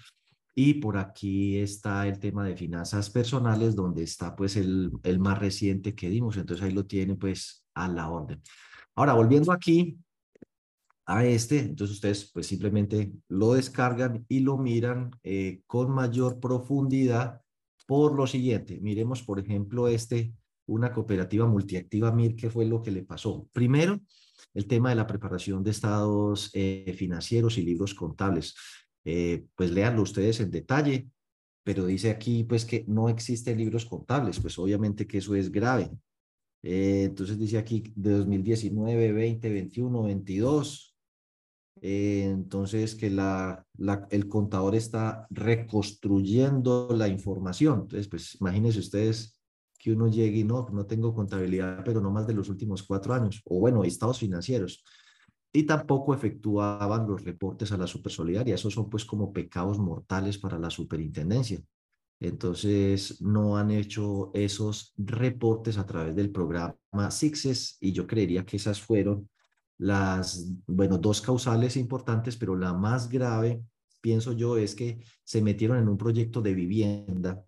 Y 0.54 0.74
por 0.74 0.98
aquí 0.98 1.58
está 1.58 2.06
el 2.06 2.18
tema 2.18 2.44
de 2.44 2.56
finanzas 2.56 3.08
personales, 3.08 3.74
donde 3.74 4.02
está 4.02 4.36
pues 4.36 4.56
el, 4.56 4.90
el 5.02 5.18
más 5.18 5.38
reciente 5.38 5.94
que 5.94 6.10
dimos. 6.10 6.36
Entonces 6.36 6.64
ahí 6.64 6.72
lo 6.72 6.84
tienen 6.84 7.16
pues 7.18 7.64
a 7.74 7.88
la 7.88 8.10
orden. 8.10 8.42
Ahora, 8.94 9.14
volviendo 9.14 9.52
aquí, 9.52 9.98
a 11.06 11.24
este, 11.24 11.58
entonces 11.58 11.96
ustedes 11.96 12.30
pues 12.32 12.46
simplemente 12.46 13.12
lo 13.28 13.54
descargan 13.54 14.24
y 14.28 14.40
lo 14.40 14.56
miran 14.56 15.10
eh, 15.22 15.62
con 15.66 15.90
mayor 15.90 16.38
profundidad 16.40 17.40
por 17.86 18.14
lo 18.14 18.26
siguiente. 18.26 18.78
Miremos, 18.80 19.22
por 19.22 19.40
ejemplo, 19.40 19.88
este, 19.88 20.32
una 20.66 20.92
cooperativa 20.92 21.46
multiactiva 21.46 22.12
MIR, 22.12 22.36
¿qué 22.36 22.50
fue 22.50 22.64
lo 22.66 22.82
que 22.82 22.92
le 22.92 23.02
pasó? 23.02 23.48
Primero, 23.52 24.00
el 24.54 24.66
tema 24.66 24.90
de 24.90 24.96
la 24.96 25.06
preparación 25.06 25.62
de 25.62 25.70
estados 25.70 26.50
eh, 26.54 26.94
financieros 26.96 27.58
y 27.58 27.62
libros 27.62 27.94
contables. 27.94 28.54
Eh, 29.04 29.44
pues 29.54 29.70
leanlo 29.70 30.02
ustedes 30.02 30.40
en 30.40 30.50
detalle, 30.50 31.08
pero 31.64 31.86
dice 31.86 32.10
aquí 32.10 32.44
pues 32.44 32.64
que 32.64 32.84
no 32.88 33.08
existen 33.08 33.58
libros 33.58 33.86
contables, 33.86 34.40
pues 34.40 34.58
obviamente 34.58 35.06
que 35.06 35.18
eso 35.18 35.34
es 35.34 35.50
grave. 35.50 35.90
entonces 36.62 37.38
dice 37.38 37.58
aquí 37.58 37.92
de 37.96 38.12
2019, 38.12 39.12
20, 39.12 39.50
21, 39.50 40.02
22, 40.04 40.92
eh, 41.80 42.24
entonces, 42.24 42.94
que 42.94 43.10
la, 43.10 43.66
el 44.10 44.28
contador 44.28 44.76
está 44.76 45.26
reconstruyendo 45.30 46.88
la 46.96 47.08
información. 47.08 47.80
Entonces, 47.82 48.08
pues 48.08 48.36
imagínense 48.40 48.78
ustedes 48.78 49.41
que 49.82 49.92
uno 49.92 50.06
llegue 50.06 50.38
y 50.38 50.44
no, 50.44 50.64
no 50.72 50.86
tengo 50.86 51.12
contabilidad, 51.12 51.82
pero 51.84 52.00
no 52.00 52.12
más 52.12 52.24
de 52.24 52.34
los 52.34 52.48
últimos 52.48 52.84
cuatro 52.84 53.14
años, 53.14 53.42
o 53.46 53.58
bueno, 53.58 53.82
estados 53.82 54.20
financieros. 54.20 54.84
Y 55.52 55.64
tampoco 55.64 56.14
efectuaban 56.14 57.06
los 57.08 57.24
reportes 57.24 57.72
a 57.72 57.76
la 57.76 57.88
supersolidaria. 57.88 58.54
Esos 58.54 58.72
son 58.72 58.88
pues 58.88 59.04
como 59.04 59.32
pecados 59.32 59.80
mortales 59.80 60.38
para 60.38 60.56
la 60.56 60.70
superintendencia. 60.70 61.60
Entonces, 62.20 63.20
no 63.20 63.56
han 63.56 63.72
hecho 63.72 64.30
esos 64.34 64.94
reportes 64.96 65.76
a 65.76 65.84
través 65.84 66.14
del 66.14 66.30
programa 66.30 67.10
SIXES 67.10 67.78
y 67.80 67.92
yo 67.92 68.06
creería 68.06 68.46
que 68.46 68.58
esas 68.58 68.80
fueron 68.80 69.28
las, 69.78 70.48
bueno, 70.68 70.96
dos 70.96 71.20
causales 71.20 71.76
importantes, 71.76 72.36
pero 72.36 72.54
la 72.54 72.72
más 72.72 73.08
grave, 73.08 73.64
pienso 74.00 74.32
yo, 74.32 74.56
es 74.56 74.76
que 74.76 75.04
se 75.24 75.42
metieron 75.42 75.78
en 75.78 75.88
un 75.88 75.98
proyecto 75.98 76.40
de 76.40 76.54
vivienda 76.54 77.44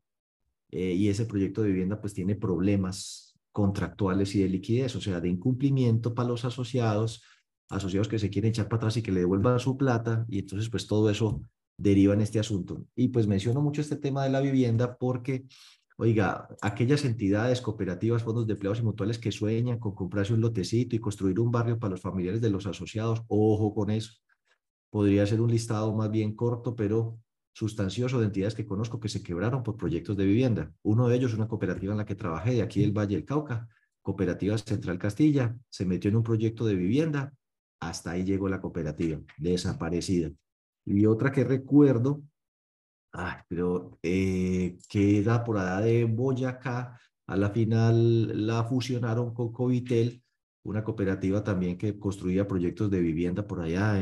eh, 0.75 0.93
y 0.93 1.09
ese 1.09 1.25
proyecto 1.25 1.63
de 1.63 1.69
vivienda 1.69 2.01
pues 2.01 2.13
tiene 2.13 2.35
problemas 2.35 3.39
contractuales 3.53 4.35
y 4.35 4.43
de 4.43 4.49
liquidez, 4.49 4.97
o 4.97 5.01
sea, 5.01 5.21
de 5.21 5.29
incumplimiento 5.29 6.15
para 6.15 6.29
los 6.29 6.45
asociados, 6.45 7.23
asociados 7.71 8.09
que 8.09 8.19
se 8.19 8.29
quieren 8.29 8.51
echar 8.51 8.67
para 8.67 8.79
atrás 8.79 8.97
y 8.97 9.03
que 9.03 9.13
le 9.13 9.21
devuelvan 9.21 9.61
su 9.61 9.77
plata 9.77 10.27
y 10.29 10.41
entonces 10.41 10.69
pues 10.69 10.87
todo 10.89 11.09
eso 11.09 11.41
deriva 11.79 12.15
en 12.15 12.21
este 12.21 12.41
asunto. 12.41 12.85
Y 12.97 13.09
pues 13.09 13.29
menciono 13.29 13.61
mucho 13.63 13.81
este 13.81 13.97
tema 13.97 14.25
de 14.25 14.31
la 14.31 14.41
vivienda 14.41 14.97
porque 14.97 15.47
Oiga, 15.97 16.49
aquellas 16.61 17.05
entidades 17.05 17.61
cooperativas, 17.61 18.25
fondos 18.25 18.49
de 18.49 18.55
empleados 18.55 18.81
y 18.81 18.83
mutuales 18.83 19.19
que 19.21 19.31
sueñan 19.31 19.79
con 19.79 19.95
comprarse 19.95 20.35
un 20.35 20.41
lotecito 20.41 20.97
y 20.97 20.99
construir 20.99 21.39
un 21.39 21.53
barrio 21.53 21.79
para 21.79 21.93
los 21.93 22.01
familiares 22.01 22.41
de 22.41 22.51
los 22.51 22.67
asociados, 22.67 23.23
ojo 23.29 23.73
con 23.73 23.91
eso. 23.91 24.13
Podría 24.91 25.25
ser 25.25 25.41
un 25.41 25.53
listado 25.53 25.95
más 25.95 26.11
bien 26.11 26.35
corto, 26.35 26.75
pero 26.75 27.21
sustancioso 27.55 28.21
de 28.21 28.27
entidades 28.27 28.55
que 28.55 28.67
conozco 28.67 29.01
que 29.01 29.09
se 29.09 29.23
quebraron 29.23 29.63
por 29.63 29.79
proyectos 29.79 30.17
de 30.19 30.27
vivienda. 30.27 30.71
Uno 30.83 31.09
de 31.09 31.17
ellos, 31.17 31.33
una 31.33 31.49
cooperativa 31.49 31.93
en 31.93 31.99
la 31.99 32.05
que 32.05 32.15
trabajé 32.15 32.53
de 32.53 32.63
aquí 32.63 32.83
del 32.83 32.93
Valle 32.93 33.17
del 33.17 33.25
Cauca, 33.25 33.67
Cooperativa 34.03 34.59
Central 34.59 34.99
Castilla, 34.99 35.57
se 35.71 35.87
metió 35.87 36.11
en 36.11 36.17
un 36.17 36.23
proyecto 36.23 36.67
de 36.67 36.75
vivienda, 36.75 37.33
hasta 37.81 38.11
ahí 38.11 38.25
llegó 38.25 38.51
la 38.51 38.61
cooperativa, 38.61 39.19
desaparecida. 39.39 40.31
Y 40.85 41.07
otra 41.07 41.33
que 41.33 41.45
recuerdo 41.45 42.23
Ah, 43.17 43.45
pero 43.49 43.97
eh, 44.03 44.77
queda 44.89 45.45
por 45.45 45.57
allá 45.59 45.81
de 45.81 46.05
Boyacá. 46.05 46.99
A 47.27 47.37
la 47.37 47.51
final 47.51 48.47
la 48.47 48.65
fusionaron 48.65 49.33
con 49.33 49.53
Covitel, 49.53 50.23
una 50.65 50.83
cooperativa 50.83 51.43
también 51.45 51.79
que 51.79 51.99
construía 51.99 52.47
proyectos 52.49 52.91
de 52.91 53.01
vivienda 53.01 53.47
por 53.47 53.61
allá. 53.61 54.01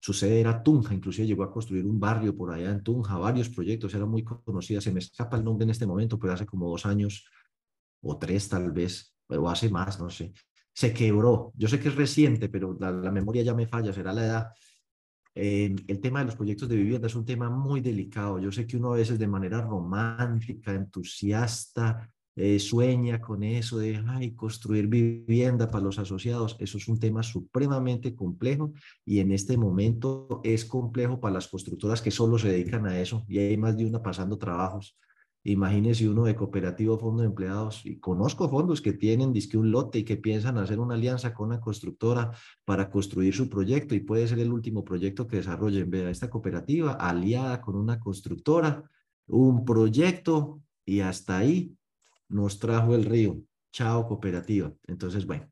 Su 0.00 0.12
sede 0.12 0.40
era 0.40 0.62
Tunja, 0.62 0.94
inclusive 0.94 1.26
llegó 1.26 1.42
a 1.42 1.50
construir 1.50 1.84
un 1.84 1.98
barrio 1.98 2.36
por 2.36 2.52
allá 2.52 2.70
en 2.70 2.82
Tunja, 2.82 3.18
varios 3.18 3.48
proyectos, 3.48 3.94
era 3.94 4.06
muy 4.06 4.22
conocida. 4.22 4.80
Se 4.80 4.92
me 4.92 5.00
escapa 5.00 5.36
el 5.36 5.44
nombre 5.44 5.64
en 5.64 5.70
este 5.70 5.86
momento, 5.86 6.18
pero 6.18 6.32
hace 6.32 6.46
como 6.46 6.70
dos 6.70 6.86
años 6.86 7.26
o 8.02 8.16
tres 8.16 8.48
tal 8.48 8.70
vez, 8.70 9.14
pero 9.26 9.48
hace 9.48 9.68
más, 9.68 9.98
no 9.98 10.08
sé. 10.08 10.32
Se 10.72 10.94
quebró. 10.94 11.52
Yo 11.56 11.66
sé 11.66 11.80
que 11.80 11.88
es 11.88 11.96
reciente, 11.96 12.48
pero 12.48 12.76
la, 12.78 12.92
memoria 13.10 13.42
ya 13.42 13.54
me 13.54 13.66
falla, 13.66 13.92
será 13.92 14.12
la 14.12 14.24
edad 14.24 14.48
Eh, 15.34 15.74
el 15.86 16.00
tema 16.00 16.20
de 16.20 16.26
los 16.26 16.36
proyectos 16.36 16.68
de 16.68 16.76
vivienda 16.76 17.06
es 17.06 17.14
un 17.14 17.24
tema 17.24 17.48
muy 17.50 17.80
delicado. 17.80 18.38
Yo 18.40 18.50
sé 18.50 18.66
que 18.66 18.76
uno 18.76 18.92
a 18.92 18.96
veces 18.96 19.18
de 19.18 19.28
manera 19.28 19.60
romántica, 19.60 20.74
entusiasta, 20.74 22.10
eh, 22.40 22.60
sueña 22.60 23.20
con 23.20 23.42
eso 23.42 23.78
de 23.78 24.32
construir 24.36 24.86
vivienda 24.86 25.68
para 25.72 25.82
los 25.82 25.98
asociados. 25.98 26.56
Eso 26.60 26.78
es 26.78 26.86
un 26.86 27.00
tema 27.00 27.24
supremamente 27.24 28.14
complejo 28.14 28.72
y 29.04 29.18
en 29.18 29.32
este 29.32 29.56
momento 29.56 30.40
es 30.44 30.64
complejo 30.64 31.18
para 31.18 31.34
las 31.34 31.48
constructoras 31.48 32.00
que 32.00 32.12
solo 32.12 32.38
se 32.38 32.50
dedican 32.50 32.86
a 32.86 33.00
eso 33.00 33.24
y 33.26 33.38
hay 33.40 33.56
más 33.56 33.76
de 33.76 33.86
una 33.86 34.00
pasando 34.00 34.38
trabajos. 34.38 34.96
Imagínese 35.42 36.08
uno 36.08 36.26
de 36.26 36.36
cooperativo 36.36 36.96
fondo 36.96 37.22
de 37.22 37.28
empleados 37.28 37.84
y 37.84 37.98
conozco 37.98 38.48
fondos 38.48 38.82
que 38.82 38.92
tienen 38.92 39.32
disque 39.32 39.58
un 39.58 39.72
lote 39.72 39.98
y 39.98 40.04
que 40.04 40.16
piensan 40.16 40.58
hacer 40.58 40.78
una 40.78 40.94
alianza 40.94 41.34
con 41.34 41.48
una 41.48 41.60
constructora 41.60 42.30
para 42.64 42.88
construir 42.88 43.34
su 43.34 43.48
proyecto 43.48 43.96
y 43.96 44.00
puede 44.00 44.28
ser 44.28 44.38
el 44.38 44.52
último 44.52 44.84
proyecto 44.84 45.26
que 45.26 45.38
desarrollen. 45.38 45.90
Vea, 45.90 46.08
esta 46.08 46.30
cooperativa 46.30 46.92
aliada 46.92 47.60
con 47.60 47.74
una 47.74 47.98
constructora, 47.98 48.84
un 49.26 49.64
proyecto 49.64 50.60
y 50.84 51.00
hasta 51.00 51.38
ahí 51.38 51.74
nos 52.28 52.58
trajo 52.58 52.94
el 52.94 53.04
río. 53.04 53.40
Chao 53.72 54.06
cooperativa. 54.06 54.72
Entonces, 54.86 55.26
bueno, 55.26 55.48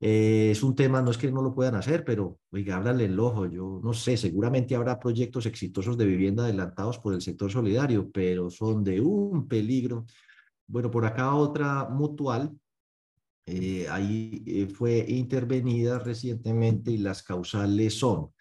eh, 0.00 0.50
es 0.50 0.62
un 0.62 0.74
tema, 0.74 1.00
no 1.00 1.10
es 1.10 1.16
que 1.18 1.32
no 1.32 1.40
lo 1.40 1.54
puedan 1.54 1.76
hacer, 1.76 2.04
pero 2.04 2.38
oiga, 2.50 2.76
háblale 2.76 3.06
el 3.06 3.18
ojo. 3.18 3.46
Yo 3.46 3.80
no 3.82 3.94
sé, 3.94 4.16
seguramente 4.16 4.74
habrá 4.74 4.98
proyectos 4.98 5.46
exitosos 5.46 5.96
de 5.96 6.04
vivienda 6.04 6.44
adelantados 6.44 6.98
por 6.98 7.14
el 7.14 7.22
sector 7.22 7.50
solidario, 7.50 8.10
pero 8.10 8.50
son 8.50 8.84
de 8.84 9.00
un 9.00 9.48
peligro. 9.48 10.04
Bueno, 10.66 10.90
por 10.90 11.06
acá 11.06 11.34
otra 11.34 11.88
mutual, 11.88 12.52
eh, 13.46 13.86
ahí 13.88 14.42
eh, 14.46 14.66
fue 14.68 15.04
intervenida 15.08 15.98
recientemente 15.98 16.90
y 16.90 16.98
las 16.98 17.22
causales 17.22 17.98
son 17.98 18.33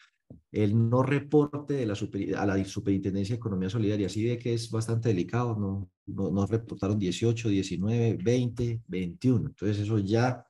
el 0.51 0.89
no 0.89 1.03
reporte 1.03 1.73
de 1.73 1.85
la 1.85 1.95
a 2.37 2.45
la 2.45 2.65
Superintendencia 2.65 3.35
de 3.35 3.37
Economía 3.37 3.69
Solidaria. 3.69 4.07
Así 4.07 4.23
ve 4.23 4.37
que 4.37 4.53
es 4.53 4.69
bastante 4.69 5.09
delicado, 5.09 5.55
no, 5.55 5.89
no, 6.31 6.45
reportaron 6.45 6.99
18, 6.99 7.49
19, 7.49 8.17
20, 8.23 8.81
21. 8.87 9.47
Entonces 9.47 9.79
eso 9.79 9.99
ya 9.99 10.45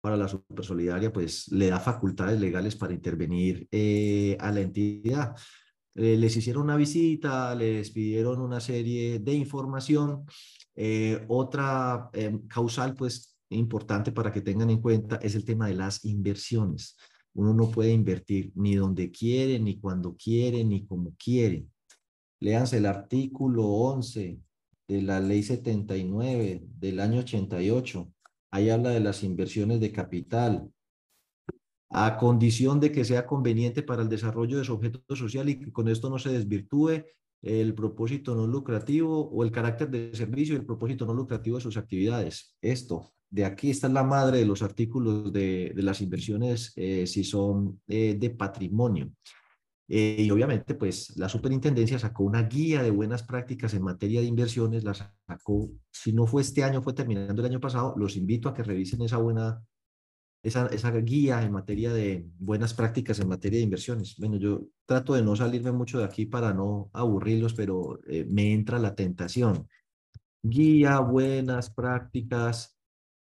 para 0.00 0.16
la 0.16 0.28
Supersolidaria, 0.28 1.12
pues 1.12 1.48
le 1.48 1.68
da 1.68 1.80
facultades 1.80 2.40
legales 2.40 2.76
para 2.76 2.94
intervenir 2.94 3.66
eh, 3.70 4.36
a 4.40 4.52
la 4.52 4.60
entidad. 4.60 5.34
Eh, 5.94 6.16
les 6.16 6.36
hicieron 6.36 6.64
una 6.64 6.76
visita, 6.76 7.54
les 7.54 7.90
pidieron 7.90 8.40
una 8.40 8.60
serie 8.60 9.18
de 9.18 9.32
información. 9.34 10.24
Eh, 10.74 11.24
otra 11.28 12.10
causal, 12.48 12.94
pues 12.94 13.38
importante 13.50 14.12
para 14.12 14.32
que 14.32 14.42
tengan 14.42 14.70
en 14.70 14.80
cuenta, 14.80 15.16
es 15.16 15.34
el 15.34 15.44
tema 15.44 15.66
de 15.66 15.74
las 15.74 16.04
inversiones. 16.04 16.96
Uno 17.38 17.54
no 17.54 17.70
puede 17.70 17.92
invertir 17.92 18.52
ni 18.54 18.74
donde 18.74 19.10
quiere, 19.10 19.58
ni 19.58 19.78
cuando 19.78 20.16
quiere, 20.16 20.64
ni 20.64 20.84
como 20.84 21.14
quiere. 21.16 21.66
Léanse 22.40 22.78
el 22.78 22.86
artículo 22.86 23.64
11 23.64 24.40
de 24.88 25.02
la 25.02 25.20
ley 25.20 25.42
79 25.42 26.62
del 26.78 27.00
año 27.00 27.20
88 27.20 28.12
Ahí 28.50 28.70
habla 28.70 28.90
de 28.90 29.00
las 29.00 29.22
inversiones 29.22 29.80
de 29.80 29.92
capital, 29.92 30.70
a 31.90 32.16
condición 32.16 32.80
de 32.80 32.92
que 32.92 33.04
sea 33.04 33.26
conveniente 33.26 33.82
para 33.82 34.02
el 34.02 34.08
desarrollo 34.08 34.58
de 34.58 34.64
su 34.64 34.74
objeto 34.74 35.16
social 35.16 35.48
y 35.48 35.58
que 35.58 35.72
con 35.72 35.88
esto 35.88 36.10
no 36.10 36.18
se 36.18 36.30
desvirtúe 36.30 37.04
el 37.42 37.74
propósito 37.74 38.34
no 38.34 38.46
lucrativo 38.46 39.28
o 39.30 39.44
el 39.44 39.52
carácter 39.52 39.90
de 39.90 40.14
servicio 40.14 40.54
y 40.54 40.58
el 40.58 40.66
propósito 40.66 41.06
no 41.06 41.14
lucrativo 41.14 41.56
de 41.56 41.62
sus 41.62 41.76
actividades. 41.76 42.56
Esto, 42.60 43.12
de 43.30 43.44
aquí 43.44 43.70
está 43.70 43.88
la 43.88 44.02
madre 44.02 44.38
de 44.38 44.46
los 44.46 44.62
artículos 44.62 45.32
de, 45.32 45.72
las 45.76 46.00
inversiones 46.00 46.72
eh, 46.76 47.06
si 47.06 47.24
son 47.24 47.80
eh, 47.86 48.16
de 48.18 48.30
patrimonio. 48.30 49.10
Eh, 49.90 50.16
y 50.20 50.30
obviamente, 50.30 50.74
pues 50.74 51.16
la 51.16 51.30
superintendencia 51.30 51.98
sacó 51.98 52.24
una 52.24 52.42
guía 52.42 52.82
de 52.82 52.90
buenas 52.90 53.22
prácticas 53.22 53.72
en 53.72 53.82
materia 53.82 54.20
de 54.20 54.26
inversiones, 54.26 54.84
la 54.84 54.92
sacó, 54.92 55.70
si 55.90 56.12
no 56.12 56.26
fue 56.26 56.42
este 56.42 56.62
año, 56.62 56.82
fue 56.82 56.92
terminando 56.92 57.40
el 57.40 57.48
año 57.48 57.60
pasado, 57.60 57.94
los 57.96 58.16
invito 58.16 58.50
a 58.50 58.54
que 58.54 58.62
revisen 58.62 59.00
esa 59.00 59.16
buena, 59.16 59.62
esa, 60.42 60.66
esa 60.66 60.90
guía 60.92 61.42
en 61.42 61.52
materia 61.52 61.92
de 61.92 62.26
buenas 62.38 62.74
prácticas 62.74 63.18
en 63.20 63.28
materia 63.28 63.58
de 63.58 63.64
inversiones. 63.64 64.16
Bueno, 64.18 64.36
yo 64.36 64.66
trato 64.86 65.14
de 65.14 65.22
no 65.22 65.34
salirme 65.36 65.72
mucho 65.72 65.98
de 65.98 66.04
aquí 66.04 66.26
para 66.26 66.52
no 66.52 66.90
aburrirlos, 66.92 67.54
pero 67.54 68.00
eh, 68.06 68.24
me 68.28 68.52
entra 68.52 68.78
la 68.78 68.94
tentación. 68.94 69.68
Guía, 70.42 71.00
buenas 71.00 71.70
prácticas, 71.70 72.78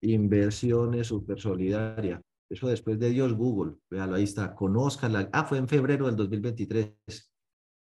inversiones 0.02 1.06
super 1.06 1.40
solidaria. 1.40 2.20
Eso 2.50 2.68
después 2.68 2.98
de 2.98 3.10
Dios, 3.10 3.34
Google. 3.34 3.76
Véalo, 3.90 4.16
ahí 4.16 4.24
está. 4.24 4.54
Conózcala. 4.54 5.28
Ah, 5.32 5.44
fue 5.44 5.58
en 5.58 5.68
febrero 5.68 6.06
del 6.06 6.16
2023. 6.16 6.94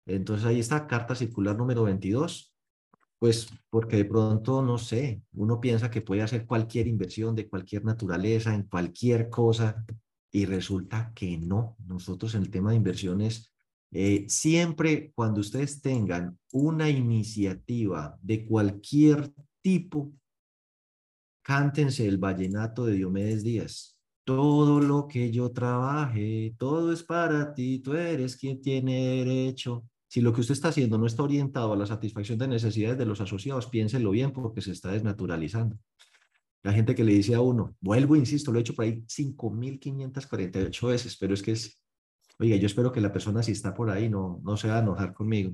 Entonces 0.06 0.46
ahí 0.46 0.58
está, 0.58 0.86
carta 0.86 1.14
circular 1.14 1.56
número 1.56 1.84
22. 1.84 2.54
Pues 3.18 3.48
porque 3.68 3.96
de 3.96 4.04
pronto, 4.04 4.62
no 4.62 4.78
sé, 4.78 5.22
uno 5.32 5.60
piensa 5.60 5.90
que 5.90 6.02
puede 6.02 6.22
hacer 6.22 6.46
cualquier 6.46 6.86
inversión 6.86 7.34
de 7.34 7.48
cualquier 7.48 7.84
naturaleza, 7.84 8.54
en 8.54 8.62
cualquier 8.64 9.28
cosa, 9.28 9.84
y 10.30 10.46
resulta 10.46 11.12
que 11.14 11.36
no. 11.38 11.76
Nosotros 11.86 12.34
en 12.34 12.42
el 12.42 12.50
tema 12.50 12.70
de 12.70 12.76
inversiones, 12.76 13.52
eh, 13.90 14.26
siempre 14.28 15.12
cuando 15.14 15.40
ustedes 15.40 15.80
tengan 15.80 16.38
una 16.52 16.90
iniciativa 16.90 18.16
de 18.22 18.46
cualquier 18.46 19.32
tipo, 19.62 20.12
cántense 21.42 22.06
el 22.06 22.18
vallenato 22.18 22.84
de 22.84 22.94
Diomedes 22.94 23.42
Díaz. 23.42 23.96
Todo 24.24 24.80
lo 24.80 25.08
que 25.08 25.30
yo 25.30 25.50
trabaje, 25.50 26.54
todo 26.58 26.92
es 26.92 27.02
para 27.02 27.54
ti, 27.54 27.78
tú 27.78 27.94
eres 27.94 28.36
quien 28.36 28.60
tiene 28.60 29.24
derecho. 29.24 29.88
Si 30.08 30.22
lo 30.22 30.32
que 30.32 30.40
usted 30.40 30.54
está 30.54 30.68
haciendo 30.68 30.96
no 30.96 31.06
está 31.06 31.22
orientado 31.22 31.72
a 31.72 31.76
la 31.76 31.86
satisfacción 31.86 32.38
de 32.38 32.48
necesidades 32.48 32.98
de 32.98 33.04
los 33.04 33.20
asociados, 33.20 33.66
piénselo 33.66 34.10
bien 34.10 34.32
porque 34.32 34.62
se 34.62 34.72
está 34.72 34.90
desnaturalizando. 34.90 35.76
La 36.62 36.72
gente 36.72 36.94
que 36.94 37.04
le 37.04 37.12
dice 37.12 37.34
a 37.34 37.40
uno, 37.40 37.76
vuelvo, 37.80 38.16
insisto, 38.16 38.50
lo 38.50 38.58
he 38.58 38.62
hecho 38.62 38.74
por 38.74 38.86
ahí 38.86 39.04
5.548 39.06 40.88
veces, 40.88 41.16
pero 41.16 41.34
es 41.34 41.42
que 41.42 41.52
es, 41.52 41.80
oiga, 42.38 42.56
yo 42.56 42.66
espero 42.66 42.90
que 42.90 43.00
la 43.00 43.12
persona 43.12 43.42
si 43.42 43.52
está 43.52 43.74
por 43.74 43.90
ahí 43.90 44.08
no, 44.08 44.40
no 44.42 44.56
se 44.56 44.68
va 44.68 44.78
a 44.78 44.82
enojar 44.82 45.12
conmigo. 45.12 45.52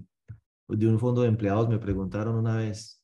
De 0.68 0.86
un 0.86 0.98
fondo 0.98 1.22
de 1.22 1.28
empleados 1.28 1.68
me 1.68 1.78
preguntaron 1.78 2.36
una 2.36 2.56
vez, 2.56 3.02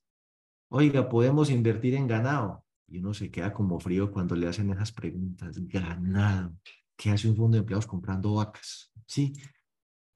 oiga, 0.70 1.08
¿podemos 1.08 1.50
invertir 1.50 1.94
en 1.94 2.06
ganado? 2.06 2.64
Y 2.88 2.98
uno 2.98 3.12
se 3.12 3.30
queda 3.30 3.52
como 3.52 3.78
frío 3.78 4.10
cuando 4.10 4.34
le 4.34 4.48
hacen 4.48 4.70
esas 4.70 4.92
preguntas. 4.92 5.58
Ganado. 5.66 6.54
¿Qué 6.96 7.10
hace 7.10 7.28
un 7.28 7.36
fondo 7.36 7.56
de 7.56 7.60
empleados 7.60 7.86
comprando 7.86 8.34
vacas? 8.34 8.92
Sí. 9.06 9.32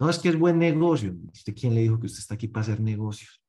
No, 0.04 0.11
es 0.11 0.18
que 0.18 0.28
es 0.28 0.38
buen 0.38 0.58
negocio. 0.58 1.16
¿Usted 1.32 1.54
quién 1.58 1.75
le 1.75 1.80
dijo 1.80 1.99
que 1.99 2.08
usted 2.08 2.18
está 2.18 2.34
aquí 2.34 2.46
para 2.46 2.61
hacer 2.61 2.78
negocios? 2.78 3.40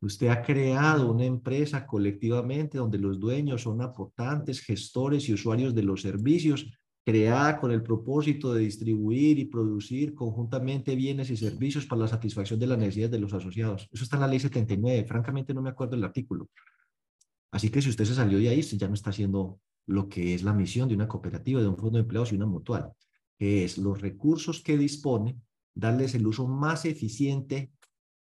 Usted 0.00 0.26
ha 0.26 0.42
creado 0.42 1.08
una 1.08 1.24
empresa 1.24 1.86
colectivamente 1.86 2.78
donde 2.78 2.98
los 2.98 3.20
dueños 3.20 3.62
son 3.62 3.80
aportantes, 3.80 4.60
gestores 4.60 5.28
y 5.28 5.34
usuarios 5.34 5.76
de 5.76 5.84
los 5.84 6.02
servicios, 6.02 6.66
creada 7.06 7.60
con 7.60 7.70
el 7.70 7.84
propósito 7.84 8.52
de 8.52 8.62
distribuir 8.62 9.38
y 9.38 9.44
producir 9.44 10.16
conjuntamente 10.16 10.96
bienes 10.96 11.30
y 11.30 11.36
servicios 11.36 11.86
para 11.86 12.00
la 12.00 12.08
satisfacción 12.08 12.58
de 12.58 12.66
las 12.66 12.78
necesidades 12.78 13.12
de 13.12 13.20
los 13.20 13.32
asociados. 13.32 13.88
Eso 13.92 14.02
está 14.02 14.16
en 14.16 14.22
la 14.22 14.26
ley 14.26 14.40
79. 14.40 15.04
Francamente 15.06 15.54
no 15.54 15.62
me 15.62 15.70
acuerdo 15.70 15.94
el 15.94 16.02
artículo. 16.02 16.48
Así 17.52 17.70
que 17.70 17.80
si 17.80 17.90
usted 17.90 18.04
se 18.04 18.16
salió 18.16 18.38
de 18.38 18.48
ahí, 18.48 18.58
usted 18.58 18.78
ya 18.78 18.88
no 18.88 18.94
está 18.94 19.10
haciendo 19.10 19.60
lo 19.86 20.08
que 20.08 20.34
es 20.34 20.42
la 20.42 20.52
misión 20.52 20.88
de 20.88 20.96
una 20.96 21.06
cooperativa, 21.06 21.60
de 21.60 21.68
un 21.68 21.76
fondo 21.76 21.98
de 21.98 22.02
empleados 22.02 22.32
y 22.32 22.34
una 22.34 22.46
mutual, 22.46 22.90
que 23.38 23.62
es 23.62 23.78
los 23.78 24.00
recursos 24.00 24.60
que 24.60 24.76
dispone, 24.76 25.36
darles 25.78 26.14
el 26.14 26.26
uso 26.26 26.46
más 26.48 26.84
eficiente 26.84 27.70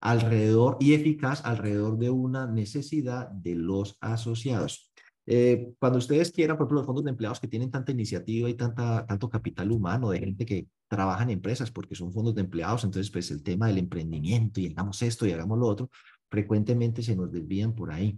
alrededor 0.01 0.77
y 0.79 0.93
eficaz 0.93 1.43
alrededor 1.43 1.97
de 1.97 2.09
una 2.09 2.47
necesidad 2.47 3.27
de 3.29 3.55
los 3.55 3.97
asociados. 3.99 4.91
Eh, 5.25 5.73
cuando 5.79 5.97
ustedes 5.97 6.31
quieran, 6.31 6.57
por 6.57 6.65
ejemplo, 6.65 6.79
los 6.79 6.85
fondos 6.85 7.03
de 7.03 7.11
empleados 7.11 7.39
que 7.39 7.47
tienen 7.47 7.69
tanta 7.69 7.91
iniciativa 7.91 8.49
y 8.49 8.53
tanta, 8.53 9.05
tanto 9.05 9.29
capital 9.29 9.71
humano 9.71 10.09
de 10.11 10.19
gente 10.19 10.45
que 10.45 10.67
trabaja 10.87 11.23
en 11.23 11.31
empresas 11.31 11.71
porque 11.71 11.95
son 11.95 12.11
fondos 12.13 12.33
de 12.33 12.41
empleados, 12.41 12.83
entonces 12.83 13.11
pues 13.11 13.29
el 13.31 13.43
tema 13.43 13.67
del 13.67 13.79
emprendimiento 13.79 14.59
y 14.59 14.67
hagamos 14.67 15.01
esto 15.01 15.25
y 15.25 15.31
hagamos 15.31 15.59
lo 15.59 15.67
otro, 15.67 15.89
frecuentemente 16.29 17.03
se 17.03 17.15
nos 17.15 17.31
desvían 17.31 17.73
por 17.73 17.91
ahí. 17.91 18.17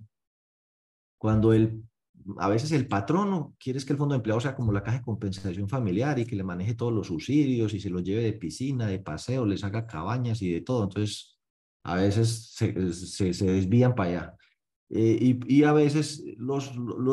Cuando 1.18 1.54
el, 1.54 1.84
a 2.38 2.50
veces 2.50 2.72
el 2.72 2.88
patrono 2.88 3.56
quiere 3.60 3.80
que 3.84 3.94
el 3.94 3.98
fondo 3.98 4.14
de 4.14 4.18
empleado 4.18 4.40
sea 4.40 4.56
como 4.56 4.72
la 4.72 4.84
caja 4.84 4.98
de 4.98 5.04
compensación 5.04 5.68
familiar 5.68 6.20
y 6.20 6.26
que 6.26 6.36
le 6.36 6.44
maneje 6.44 6.76
todos 6.76 6.94
los 6.94 7.08
subsidios 7.08 7.74
y 7.74 7.80
se 7.80 7.90
los 7.90 8.04
lleve 8.04 8.24
de 8.24 8.34
piscina, 8.34 8.88
de 8.88 9.00
paseo, 9.00 9.46
les 9.46 9.64
haga 9.64 9.88
cabañas 9.88 10.42
y 10.42 10.52
de 10.52 10.62
todo. 10.62 10.84
Entonces, 10.84 11.40
a 11.84 11.96
veces 11.96 12.54
se, 12.56 12.72
desvían 12.72 13.96
para 13.96 14.10
allá. 14.10 14.36
Eh, 14.90 15.40
y, 15.48 15.64
a 15.64 15.74
veces 15.74 16.24
los, 16.38 16.72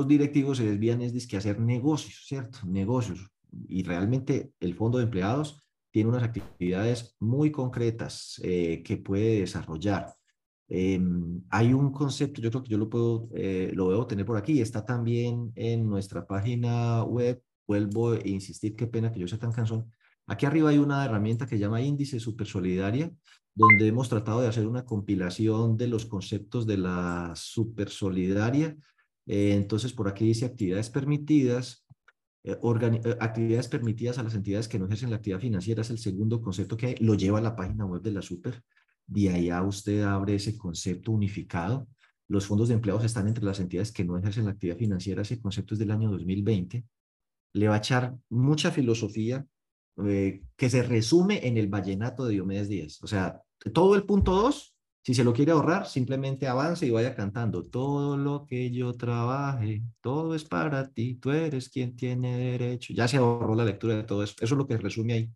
directivos 0.08 0.58
se 0.58 0.64
desvían 0.64 1.00
es 1.00 1.26
que 1.26 1.36
hacer 1.36 1.60
negocios, 1.60 2.24
¿cierto? 2.26 2.58
Negocios. 2.66 3.30
Y 3.68 3.82
realmente 3.82 4.52
el 4.60 4.74
fondo 4.74 4.98
de 4.98 5.04
empleados 5.04 5.62
tiene 5.90 6.10
unas 6.10 6.22
actividades 6.22 7.16
muy 7.18 7.50
concretas 7.50 8.40
eh, 8.44 8.82
que 8.84 8.96
puede 8.96 9.40
desarrollar. 9.40 10.17
Em, 10.68 11.42
hay 11.50 11.72
un 11.72 11.92
concepto, 11.92 12.40
yo 12.42 12.50
creo 12.50 12.62
que 12.62 12.70
yo 12.70 12.78
lo 12.78 12.90
puedo, 12.90 13.28
eh, 13.34 13.70
lo 13.75 13.90
debo 13.90 14.06
tener 14.06 14.26
por 14.26 14.37
aquí, 14.37 14.60
está 14.60 14.84
también 14.84 15.52
en 15.54 15.88
nuestra 15.88 16.26
página 16.26 17.02
web, 17.04 17.42
vuelvo 17.66 18.12
a 18.12 18.18
insistir, 18.26 18.76
qué 18.76 18.87
pena 18.87 19.10
que 19.10 19.20
yo 19.20 19.28
sea 19.28 19.38
tan 19.38 19.52
cansón, 19.52 19.90
Aquí 20.28 20.44
arriba 20.44 20.68
hay 20.68 20.76
una 20.76 21.06
herramienta 21.06 21.46
que 21.46 21.56
se 21.56 21.60
llama 21.60 21.80
índice 21.80 22.20
supersolidaria, 22.20 23.10
donde 23.54 23.88
hemos 23.88 24.10
tratado 24.10 24.42
de 24.42 24.48
hacer 24.48 24.66
una 24.66 24.84
compilación 24.84 25.78
de 25.78 25.88
los 25.88 26.04
conceptos 26.04 26.66
de 26.66 26.76
la 26.76 27.32
supersolidaria. 27.34 28.76
Eh, 29.26 29.54
entonces, 29.54 29.94
por 29.94 30.06
aquí 30.06 30.26
dice 30.26 30.44
actividades 30.44 30.90
permitidas. 30.90 31.87
Eh, 32.44 32.58
eh, 32.62 33.16
actividades 33.20 33.68
permitidas 33.68 34.18
a 34.18 34.22
las 34.22 34.34
entidades 34.34 34.68
que 34.68 34.78
no 34.78 34.84
ejercen 34.84 35.10
la 35.10 35.16
actividad 35.16 35.40
financiera 35.40 35.80
es 35.80 35.90
el 35.90 35.98
segundo 35.98 36.42
concepto 36.42 36.76
que 36.76 36.94
lo 37.00 37.14
lleva 37.14 37.38
a 37.38 37.42
la 37.42 37.56
página 37.56 37.87
web 37.87 38.02
de 38.02 38.12
la 38.12 38.20
Super. 38.20 38.62
De 39.08 39.30
allá 39.30 39.62
usted 39.62 40.02
abre 40.02 40.34
ese 40.34 40.56
concepto 40.56 41.12
unificado. 41.12 41.88
Los 42.28 42.46
fondos 42.46 42.68
de 42.68 42.74
empleados 42.74 43.04
están 43.04 43.26
entre 43.26 43.44
las 43.44 43.58
entidades 43.58 43.90
que 43.90 44.04
no 44.04 44.18
ejercen 44.18 44.44
la 44.44 44.50
actividad 44.50 44.76
financiera. 44.76 45.22
Ese 45.22 45.40
concepto 45.40 45.74
es 45.74 45.80
del 45.80 45.90
año 45.90 46.10
2020. 46.10 46.84
Le 47.54 47.68
va 47.68 47.76
a 47.76 47.78
echar 47.78 48.14
mucha 48.28 48.70
filosofía 48.70 49.46
eh, 50.04 50.42
que 50.56 50.68
se 50.68 50.82
resume 50.82 51.46
en 51.46 51.56
el 51.56 51.68
vallenato 51.68 52.26
de 52.26 52.34
Diomedes 52.34 52.68
Díaz. 52.68 53.02
O 53.02 53.06
sea, 53.06 53.40
todo 53.72 53.94
el 53.94 54.04
punto 54.04 54.32
2, 54.32 54.76
si 55.02 55.14
se 55.14 55.24
lo 55.24 55.32
quiere 55.32 55.52
ahorrar, 55.52 55.86
simplemente 55.86 56.46
avance 56.46 56.86
y 56.86 56.90
vaya 56.90 57.14
cantando. 57.14 57.64
Todo 57.64 58.18
lo 58.18 58.44
que 58.44 58.70
yo 58.70 58.92
trabaje, 58.92 59.82
todo 60.02 60.34
es 60.34 60.44
para 60.44 60.90
ti, 60.90 61.14
tú 61.14 61.30
eres 61.30 61.70
quien 61.70 61.96
tiene 61.96 62.36
derecho. 62.36 62.92
Ya 62.92 63.08
se 63.08 63.16
ahorró 63.16 63.54
la 63.54 63.64
lectura 63.64 63.96
de 63.96 64.04
todo 64.04 64.22
eso. 64.22 64.34
Eso 64.38 64.54
es 64.54 64.58
lo 64.58 64.66
que 64.66 64.76
resume 64.76 65.14
ahí. 65.14 65.30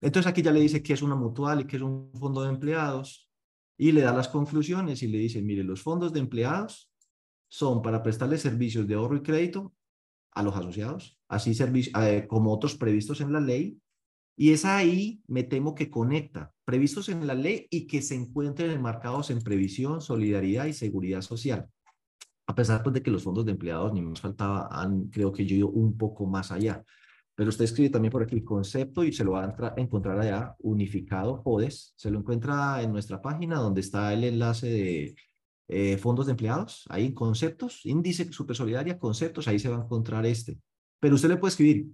Entonces 0.00 0.30
aquí 0.30 0.42
ya 0.42 0.52
le 0.52 0.60
dice 0.60 0.82
que 0.82 0.92
es 0.92 1.02
una 1.02 1.14
mutual 1.14 1.60
y 1.60 1.64
que 1.66 1.76
es 1.76 1.82
un 1.82 2.10
fondo 2.14 2.42
de 2.42 2.50
empleados 2.50 3.30
y 3.76 3.92
le 3.92 4.02
da 4.02 4.12
las 4.12 4.28
conclusiones 4.28 5.02
y 5.02 5.08
le 5.08 5.18
dice, 5.18 5.42
mire, 5.42 5.64
los 5.64 5.82
fondos 5.82 6.12
de 6.12 6.20
empleados 6.20 6.90
son 7.48 7.82
para 7.82 8.02
prestarle 8.02 8.38
servicios 8.38 8.86
de 8.86 8.94
ahorro 8.94 9.16
y 9.16 9.22
crédito 9.22 9.74
a 10.32 10.42
los 10.42 10.54
asociados, 10.54 11.18
así 11.28 11.52
eh, 11.60 12.26
como 12.28 12.52
otros 12.52 12.76
previstos 12.76 13.20
en 13.20 13.32
la 13.32 13.40
ley, 13.40 13.80
y 14.36 14.52
es 14.52 14.64
ahí, 14.64 15.22
me 15.26 15.42
temo 15.42 15.74
que 15.74 15.90
conecta, 15.90 16.54
previstos 16.64 17.08
en 17.08 17.26
la 17.26 17.34
ley 17.34 17.66
y 17.68 17.86
que 17.86 18.00
se 18.00 18.14
encuentren 18.14 18.70
enmarcados 18.70 19.30
en 19.30 19.42
previsión, 19.42 20.00
solidaridad 20.00 20.66
y 20.66 20.72
seguridad 20.72 21.20
social. 21.20 21.68
A 22.46 22.54
pesar 22.54 22.82
pues, 22.82 22.94
de 22.94 23.02
que 23.02 23.10
los 23.10 23.22
fondos 23.22 23.44
de 23.44 23.52
empleados, 23.52 23.92
ni 23.92 24.00
más 24.00 24.20
faltaba, 24.20 24.68
creo 25.10 25.30
que 25.30 25.44
yo 25.44 25.68
un 25.68 25.96
poco 25.96 26.26
más 26.26 26.50
allá. 26.50 26.82
Pero 27.40 27.48
usted 27.48 27.64
escribe 27.64 27.88
también 27.88 28.12
por 28.12 28.22
aquí 28.22 28.44
concepto 28.44 29.02
y 29.02 29.14
se 29.14 29.24
lo 29.24 29.32
va 29.32 29.44
a 29.46 29.74
encontrar 29.78 30.20
allá, 30.20 30.54
unificado 30.58 31.42
FODES. 31.42 31.94
Se 31.96 32.10
lo 32.10 32.18
encuentra 32.18 32.82
en 32.82 32.92
nuestra 32.92 33.22
página 33.22 33.56
donde 33.56 33.80
está 33.80 34.12
el 34.12 34.24
enlace 34.24 34.66
de 34.66 35.14
eh, 35.68 35.96
fondos 35.96 36.26
de 36.26 36.32
empleados, 36.32 36.84
ahí 36.90 37.14
conceptos, 37.14 37.86
índice 37.86 38.30
supersolidaria, 38.30 38.98
conceptos, 38.98 39.48
ahí 39.48 39.58
se 39.58 39.70
va 39.70 39.78
a 39.78 39.84
encontrar 39.84 40.26
este. 40.26 40.58
Pero 40.98 41.14
usted 41.14 41.30
le 41.30 41.38
puede 41.38 41.52
escribir 41.52 41.86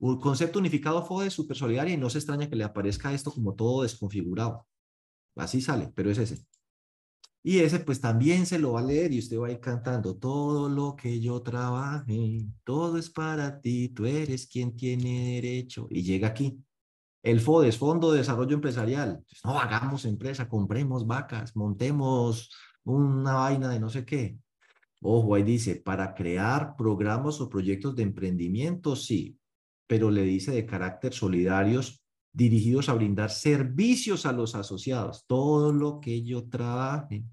un 0.00 0.20
concepto 0.20 0.58
unificado 0.58 1.02
FODES 1.02 1.32
supersolidaria 1.32 1.94
y 1.94 1.96
no 1.96 2.10
se 2.10 2.18
extraña 2.18 2.50
que 2.50 2.56
le 2.56 2.64
aparezca 2.64 3.14
esto 3.14 3.32
como 3.32 3.54
todo 3.54 3.84
desconfigurado. 3.84 4.66
Así 5.34 5.62
sale, 5.62 5.92
pero 5.94 6.10
es 6.10 6.18
ese. 6.18 6.44
Y 7.46 7.58
ese 7.58 7.80
pues 7.80 8.00
también 8.00 8.46
se 8.46 8.58
lo 8.58 8.72
va 8.72 8.80
a 8.80 8.84
leer 8.84 9.12
y 9.12 9.18
usted 9.18 9.38
va 9.38 9.48
a 9.48 9.52
ir 9.52 9.60
cantando, 9.60 10.16
todo 10.16 10.70
lo 10.70 10.96
que 10.96 11.20
yo 11.20 11.42
trabaje, 11.42 12.46
todo 12.64 12.96
es 12.96 13.10
para 13.10 13.60
ti, 13.60 13.90
tú 13.90 14.06
eres 14.06 14.46
quien 14.46 14.74
tiene 14.74 15.34
derecho. 15.34 15.86
Y 15.90 16.02
llega 16.02 16.28
aquí, 16.28 16.58
el 17.22 17.40
FODES, 17.40 17.76
Fondo 17.76 18.12
de 18.12 18.18
Desarrollo 18.18 18.54
Empresarial. 18.54 19.22
No 19.44 19.60
hagamos 19.60 20.06
empresa, 20.06 20.48
compremos 20.48 21.06
vacas, 21.06 21.54
montemos 21.54 22.50
una 22.82 23.34
vaina 23.34 23.68
de 23.68 23.78
no 23.78 23.90
sé 23.90 24.06
qué. 24.06 24.38
Ojo, 25.02 25.34
ahí 25.34 25.42
dice, 25.42 25.76
para 25.76 26.14
crear 26.14 26.76
programas 26.76 27.42
o 27.42 27.50
proyectos 27.50 27.94
de 27.94 28.04
emprendimiento, 28.04 28.96
sí, 28.96 29.38
pero 29.86 30.10
le 30.10 30.22
dice 30.22 30.52
de 30.52 30.64
carácter 30.64 31.12
solidarios 31.12 32.03
dirigidos 32.34 32.88
a 32.88 32.94
brindar 32.94 33.30
servicios 33.30 34.26
a 34.26 34.32
los 34.32 34.54
asociados. 34.54 35.24
Todo 35.26 35.72
lo 35.72 36.00
que 36.00 36.22
yo 36.22 36.48
trabaje 36.48 37.24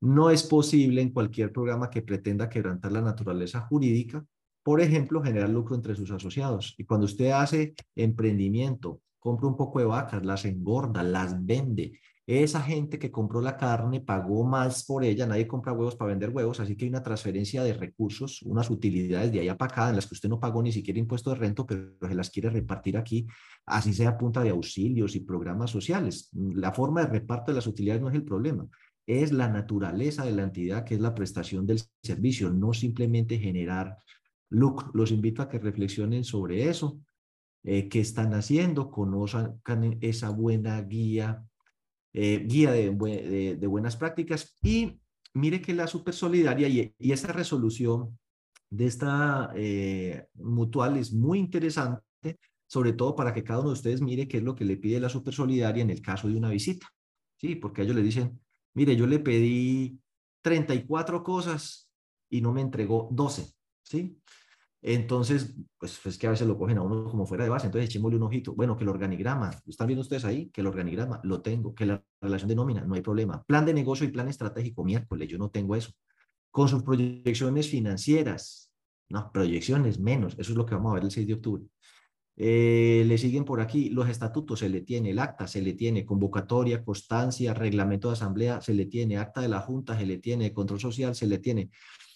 no 0.00 0.28
es 0.28 0.42
posible 0.42 1.00
en 1.00 1.10
cualquier 1.10 1.52
programa 1.52 1.88
que 1.88 2.02
pretenda 2.02 2.50
quebrantar 2.50 2.92
la 2.92 3.00
naturaleza 3.00 3.60
jurídica, 3.62 4.26
por 4.62 4.80
ejemplo, 4.80 5.22
generar 5.22 5.48
lucro 5.48 5.76
entre 5.76 5.94
sus 5.94 6.10
asociados. 6.10 6.74
Y 6.76 6.84
cuando 6.84 7.06
usted 7.06 7.30
hace 7.30 7.74
emprendimiento, 7.94 9.00
compra 9.18 9.46
un 9.46 9.56
poco 9.56 9.78
de 9.78 9.86
vacas, 9.86 10.24
las 10.26 10.44
engorda, 10.44 11.02
las 11.02 11.44
vende. 11.46 12.00
Esa 12.26 12.62
gente 12.62 12.98
que 12.98 13.10
compró 13.10 13.42
la 13.42 13.56
carne 13.56 14.00
pagó 14.00 14.44
más 14.44 14.84
por 14.86 15.04
ella, 15.04 15.26
nadie 15.26 15.46
compra 15.46 15.74
huevos 15.74 15.94
para 15.94 16.08
vender 16.08 16.30
huevos, 16.30 16.58
así 16.58 16.74
que 16.74 16.86
hay 16.86 16.88
una 16.88 17.02
transferencia 17.02 17.62
de 17.62 17.74
recursos, 17.74 18.40
unas 18.42 18.70
utilidades 18.70 19.30
de 19.30 19.40
allá 19.40 19.58
para 19.58 19.72
acá 19.72 19.88
en 19.90 19.96
las 19.96 20.06
que 20.06 20.14
usted 20.14 20.30
no 20.30 20.40
pagó 20.40 20.62
ni 20.62 20.72
siquiera 20.72 20.98
impuesto 20.98 21.30
de 21.30 21.36
rento, 21.36 21.66
pero 21.66 21.92
se 22.00 22.14
las 22.14 22.30
quiere 22.30 22.48
repartir 22.48 22.96
aquí, 22.96 23.26
así 23.66 23.92
sea 23.92 24.10
a 24.10 24.18
punta 24.18 24.42
de 24.42 24.50
auxilios 24.50 25.14
y 25.16 25.20
programas 25.20 25.70
sociales. 25.70 26.30
La 26.32 26.72
forma 26.72 27.02
de 27.02 27.08
reparto 27.08 27.52
de 27.52 27.56
las 27.56 27.66
utilidades 27.66 28.00
no 28.00 28.08
es 28.08 28.14
el 28.14 28.24
problema 28.24 28.66
es 29.06 29.32
la 29.32 29.48
naturaleza 29.48 30.24
de 30.24 30.32
la 30.32 30.44
entidad, 30.44 30.84
que 30.84 30.94
es 30.94 31.00
la 31.00 31.14
prestación 31.14 31.66
del 31.66 31.80
servicio, 32.02 32.50
no 32.50 32.72
simplemente 32.72 33.38
generar 33.38 33.98
lucro. 34.50 34.90
Los 34.94 35.10
invito 35.10 35.42
a 35.42 35.48
que 35.48 35.58
reflexionen 35.58 36.24
sobre 36.24 36.68
eso, 36.68 37.00
eh, 37.64 37.88
qué 37.88 38.00
están 38.00 38.34
haciendo, 38.34 38.90
conozcan 38.90 39.98
esa 40.00 40.30
buena 40.30 40.80
guía, 40.82 41.44
eh, 42.14 42.44
guía 42.46 42.72
de, 42.72 42.90
buenas 43.66 43.96
prácticas 43.96 44.56
y 44.62 45.00
mire 45.34 45.60
que 45.60 45.74
la 45.74 45.86
super 45.86 46.14
solidaria 46.14 46.68
y, 46.68 46.94
y 46.96 47.12
esa 47.12 47.32
resolución 47.32 48.16
de 48.70 48.86
esta 48.86 49.52
eh, 49.54 50.26
mutual 50.34 50.96
es 50.96 51.12
muy 51.12 51.38
interesante, 51.38 52.38
sobre 52.66 52.92
todo 52.92 53.14
para 53.14 53.34
que 53.34 53.44
cada 53.44 53.60
uno 53.60 53.70
de 53.70 53.74
ustedes 53.74 54.00
mire 54.00 54.26
qué 54.26 54.38
es 54.38 54.42
lo 54.42 54.54
que 54.54 54.64
le 54.64 54.76
pide 54.76 55.00
la 55.00 55.08
super 55.08 55.34
solidaria 55.34 55.82
en 55.82 55.90
el 55.90 56.00
caso 56.00 56.28
de 56.28 56.36
una 56.36 56.50
visita. 56.50 56.86
Sí, 57.36 57.56
porque 57.56 57.82
ellos 57.82 57.96
le 57.96 58.02
dicen, 58.02 58.40
mire, 58.74 58.96
yo 58.96 59.06
le 59.06 59.18
pedí 59.18 59.98
34 60.42 61.22
cosas 61.22 61.90
y 62.30 62.40
no 62.40 62.52
me 62.52 62.60
entregó 62.60 63.08
12, 63.10 63.52
¿sí? 63.82 64.18
Entonces, 64.86 65.56
pues 65.78 66.04
es 66.04 66.18
que 66.18 66.26
a 66.26 66.30
veces 66.30 66.46
lo 66.46 66.58
cogen 66.58 66.76
a 66.76 66.82
uno 66.82 67.06
como 67.10 67.24
fuera 67.24 67.44
de 67.44 67.48
base, 67.48 67.64
entonces 67.64 67.88
echémosle 67.88 68.18
un 68.18 68.24
ojito. 68.24 68.54
Bueno, 68.54 68.76
que 68.76 68.84
el 68.84 68.90
organigrama, 68.90 69.50
¿están 69.66 69.86
viendo 69.86 70.02
ustedes 70.02 70.26
ahí? 70.26 70.50
Que 70.50 70.60
el 70.60 70.66
organigrama 70.66 71.22
lo 71.24 71.40
tengo, 71.40 71.74
que 71.74 71.86
la 71.86 72.04
relación 72.20 72.50
de 72.50 72.54
nómina, 72.54 72.82
no 72.82 72.94
hay 72.94 73.00
problema. 73.00 73.42
Plan 73.44 73.64
de 73.64 73.72
negocio 73.72 74.06
y 74.06 74.10
plan 74.10 74.28
estratégico, 74.28 74.84
miércoles, 74.84 75.26
yo 75.26 75.38
no 75.38 75.48
tengo 75.48 75.74
eso. 75.74 75.90
Con 76.50 76.68
sus 76.68 76.82
proyecciones 76.82 77.70
financieras, 77.70 78.70
no, 79.08 79.32
proyecciones 79.32 79.98
menos, 79.98 80.34
eso 80.38 80.52
es 80.52 80.56
lo 80.58 80.66
que 80.66 80.74
vamos 80.74 80.90
a 80.90 80.94
ver 80.96 81.04
el 81.04 81.10
6 81.10 81.28
de 81.28 81.32
octubre. 81.32 81.64
Eh, 82.36 83.04
le 83.06 83.16
siguen 83.16 83.46
por 83.46 83.62
aquí 83.62 83.88
los 83.88 84.10
estatutos, 84.10 84.58
se 84.58 84.68
le 84.68 84.82
tiene 84.82 85.12
el 85.12 85.18
acta, 85.18 85.46
se 85.46 85.62
le 85.62 85.72
tiene 85.72 86.04
convocatoria, 86.04 86.84
constancia, 86.84 87.54
reglamento 87.54 88.08
de 88.08 88.14
asamblea, 88.14 88.60
se 88.60 88.74
le 88.74 88.84
tiene 88.84 89.16
acta 89.16 89.40
de 89.40 89.48
la 89.48 89.60
junta, 89.60 89.98
se 89.98 90.04
le 90.04 90.18
tiene 90.18 90.52
control 90.52 90.80
social, 90.80 91.14
se 91.14 91.26
le 91.26 91.38
tiene 91.38 91.70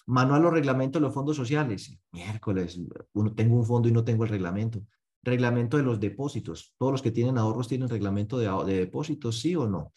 manual 0.09 0.47
o 0.47 0.51
reglamento 0.51 0.99
de 0.99 1.05
los 1.05 1.15
fondos 1.15 1.37
sociales. 1.37 1.97
Miércoles, 2.13 2.81
uno, 3.13 3.33
tengo 3.35 3.57
un 3.57 3.65
fondo 3.65 3.89
y 3.89 3.93
no 3.93 4.05
tengo 4.05 4.25
el 4.25 4.31
reglamento. 4.31 4.83
Reglamento 5.23 5.77
de 5.77 5.83
los 5.83 6.01
depósitos. 6.01 6.75
Todos 6.79 6.93
los 6.93 7.03
que 7.03 7.11
tienen 7.11 7.39
ahorros 7.39 7.69
tienen 7.69 7.89
reglamento 7.89 8.39
de, 8.39 8.47
de 8.67 8.79
depósitos, 8.81 9.39
sí 9.39 9.55
o 9.55 9.69
no. 9.69 9.93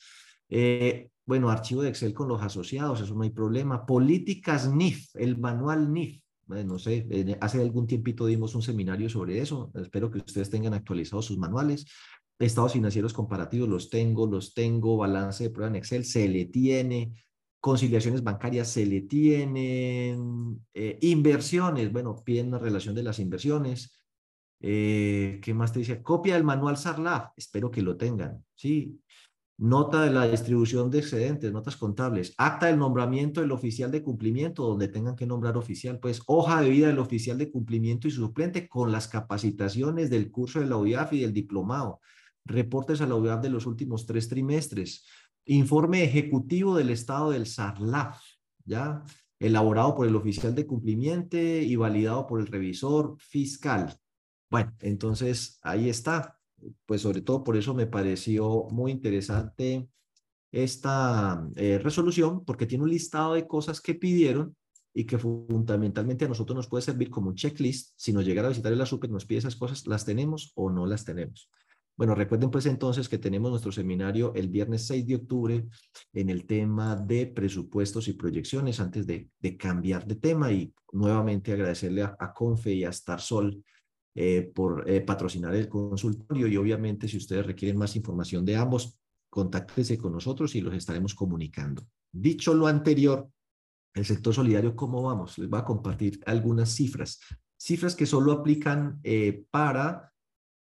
Eh, 0.49 1.09
bueno, 1.25 1.49
archivo 1.49 1.81
de 1.81 1.89
Excel 1.89 2.13
con 2.13 2.27
los 2.27 2.41
asociados, 2.41 3.01
eso 3.01 3.15
no 3.15 3.23
hay 3.23 3.29
problema. 3.29 3.85
Políticas 3.85 4.69
NIF, 4.69 5.15
el 5.15 5.37
manual 5.37 5.91
NIF 5.91 6.21
no 6.65 6.79
sé, 6.79 7.07
hace 7.39 7.61
algún 7.61 7.87
tiempito 7.87 8.25
dimos 8.25 8.55
un 8.55 8.61
seminario 8.61 9.09
sobre 9.09 9.39
eso, 9.39 9.71
espero 9.75 10.11
que 10.11 10.19
ustedes 10.19 10.49
tengan 10.49 10.73
actualizados 10.73 11.25
sus 11.25 11.37
manuales. 11.37 11.85
Estados 12.39 12.73
financieros 12.73 13.13
comparativos 13.13 13.69
los 13.69 13.89
tengo, 13.89 14.25
los 14.25 14.53
tengo, 14.53 14.97
balance 14.97 15.43
de 15.43 15.49
prueba 15.51 15.69
en 15.69 15.75
Excel 15.75 16.05
se 16.05 16.27
le 16.27 16.45
tiene, 16.45 17.13
conciliaciones 17.61 18.23
bancarias 18.23 18.69
se 18.69 18.85
le 18.85 19.01
tienen, 19.01 20.65
eh, 20.73 20.97
inversiones, 21.01 21.91
bueno, 21.91 22.15
piden 22.25 22.47
una 22.47 22.59
relación 22.59 22.95
de 22.95 23.03
las 23.03 23.19
inversiones. 23.19 23.97
Eh, 24.59 25.39
¿Qué 25.41 25.53
más 25.53 25.71
te 25.71 25.79
dice? 25.79 26.01
Copia 26.03 26.33
del 26.33 26.43
manual 26.43 26.77
SARLAF, 26.77 27.31
espero 27.37 27.71
que 27.71 27.81
lo 27.81 27.95
tengan, 27.97 28.43
¿sí? 28.55 28.99
nota 29.61 30.01
de 30.03 30.09
la 30.09 30.27
distribución 30.27 30.89
de 30.89 30.97
excedentes, 30.97 31.51
notas 31.51 31.77
contables, 31.77 32.33
acta 32.37 32.65
del 32.65 32.79
nombramiento 32.79 33.41
del 33.41 33.51
oficial 33.51 33.91
de 33.91 34.01
cumplimiento, 34.01 34.65
donde 34.65 34.87
tengan 34.87 35.15
que 35.15 35.27
nombrar 35.27 35.55
oficial, 35.55 35.99
pues 35.99 36.23
hoja 36.25 36.61
de 36.61 36.69
vida 36.69 36.87
del 36.87 36.97
oficial 36.97 37.37
de 37.37 37.51
cumplimiento 37.51 38.07
y 38.07 38.11
suplente 38.11 38.67
con 38.67 38.91
las 38.91 39.07
capacitaciones 39.07 40.09
del 40.09 40.31
curso 40.31 40.59
de 40.59 40.65
la 40.65 40.77
UIAF 40.77 41.13
y 41.13 41.21
del 41.21 41.31
diplomado, 41.31 42.01
reportes 42.43 43.01
a 43.01 43.05
la 43.05 43.13
UIAF 43.13 43.39
de 43.43 43.51
los 43.51 43.67
últimos 43.67 44.07
tres 44.07 44.27
trimestres, 44.27 45.05
informe 45.45 46.03
ejecutivo 46.03 46.75
del 46.75 46.89
estado 46.89 47.31
del 47.31 47.45
SARLAF, 47.45 48.21
¿ya? 48.65 49.03
Elaborado 49.39 49.95
por 49.95 50.07
el 50.07 50.15
oficial 50.15 50.53
de 50.53 50.67
cumplimiento 50.67 51.37
y 51.37 51.75
validado 51.75 52.27
por 52.27 52.39
el 52.39 52.47
revisor 52.47 53.15
fiscal. 53.19 53.97
Bueno, 54.49 54.73
entonces 54.81 55.59
ahí 55.63 55.89
está 55.89 56.41
pues 56.85 57.01
sobre 57.01 57.21
todo 57.21 57.43
por 57.43 57.57
eso 57.57 57.73
me 57.73 57.87
pareció 57.87 58.67
muy 58.69 58.91
interesante 58.91 59.89
esta 60.51 61.47
eh, 61.55 61.79
resolución, 61.79 62.43
porque 62.43 62.65
tiene 62.65 62.83
un 62.83 62.89
listado 62.89 63.33
de 63.33 63.47
cosas 63.47 63.79
que 63.79 63.95
pidieron 63.95 64.55
y 64.93 65.05
que 65.05 65.17
fundamentalmente 65.17 66.25
a 66.25 66.27
nosotros 66.27 66.55
nos 66.55 66.67
puede 66.67 66.81
servir 66.81 67.09
como 67.09 67.29
un 67.29 67.35
checklist. 67.35 67.93
Si 67.95 68.11
nos 68.11 68.25
llegara 68.25 68.47
a 68.47 68.49
visitar 68.49 68.73
el 68.73 68.85
super 68.85 69.09
nos 69.09 69.25
pide 69.25 69.39
esas 69.39 69.55
cosas, 69.55 69.87
¿las 69.87 70.03
tenemos 70.03 70.51
o 70.55 70.69
no 70.69 70.85
las 70.85 71.05
tenemos? 71.05 71.49
Bueno, 71.97 72.15
recuerden 72.15 72.49
pues 72.49 72.65
entonces 72.65 73.07
que 73.07 73.17
tenemos 73.17 73.51
nuestro 73.51 73.71
seminario 73.71 74.33
el 74.33 74.47
viernes 74.47 74.87
6 74.87 75.05
de 75.05 75.15
octubre 75.15 75.67
en 76.13 76.29
el 76.29 76.45
tema 76.45 76.95
de 76.95 77.27
presupuestos 77.27 78.07
y 78.07 78.13
proyecciones 78.13 78.79
antes 78.79 79.05
de, 79.05 79.29
cambiar 79.57 80.07
de 80.07 80.15
tema 80.15 80.51
y 80.51 80.73
nuevamente 80.93 81.53
agradecerle 81.53 82.03
a, 82.03 82.33
Confe 82.33 82.73
y 82.73 82.83
a 82.85 82.91
Starsol 82.91 83.63
eh, 84.15 84.51
por 84.53 84.89
eh, 84.89 85.01
patrocinar 85.01 85.53
el 85.53 85.69
consultorio 85.69 86.47
y 86.47 86.57
obviamente 86.57 87.07
si 87.07 87.17
ustedes 87.17 87.45
requieren 87.45 87.77
más 87.77 87.95
información 87.95 88.45
de 88.45 88.55
ambos, 88.55 88.97
contáctense 89.29 89.97
con 89.97 90.11
nosotros 90.11 90.55
y 90.55 90.61
los 90.61 90.73
estaremos 90.73 91.13
comunicando. 91.13 91.83
Dicho 92.11 92.53
lo 92.53 92.67
anterior, 92.67 93.29
el 93.93 94.05
sector 94.05 94.33
solidario, 94.33 94.75
¿cómo 94.75 95.01
vamos? 95.03 95.37
Les 95.37 95.49
voy 95.49 95.59
a 95.59 95.65
compartir 95.65 96.19
algunas 96.25 96.69
cifras. 96.73 97.19
Cifras 97.57 97.95
que 97.95 98.05
solo 98.05 98.31
aplican 98.31 98.99
eh, 99.03 99.45
para 99.51 100.10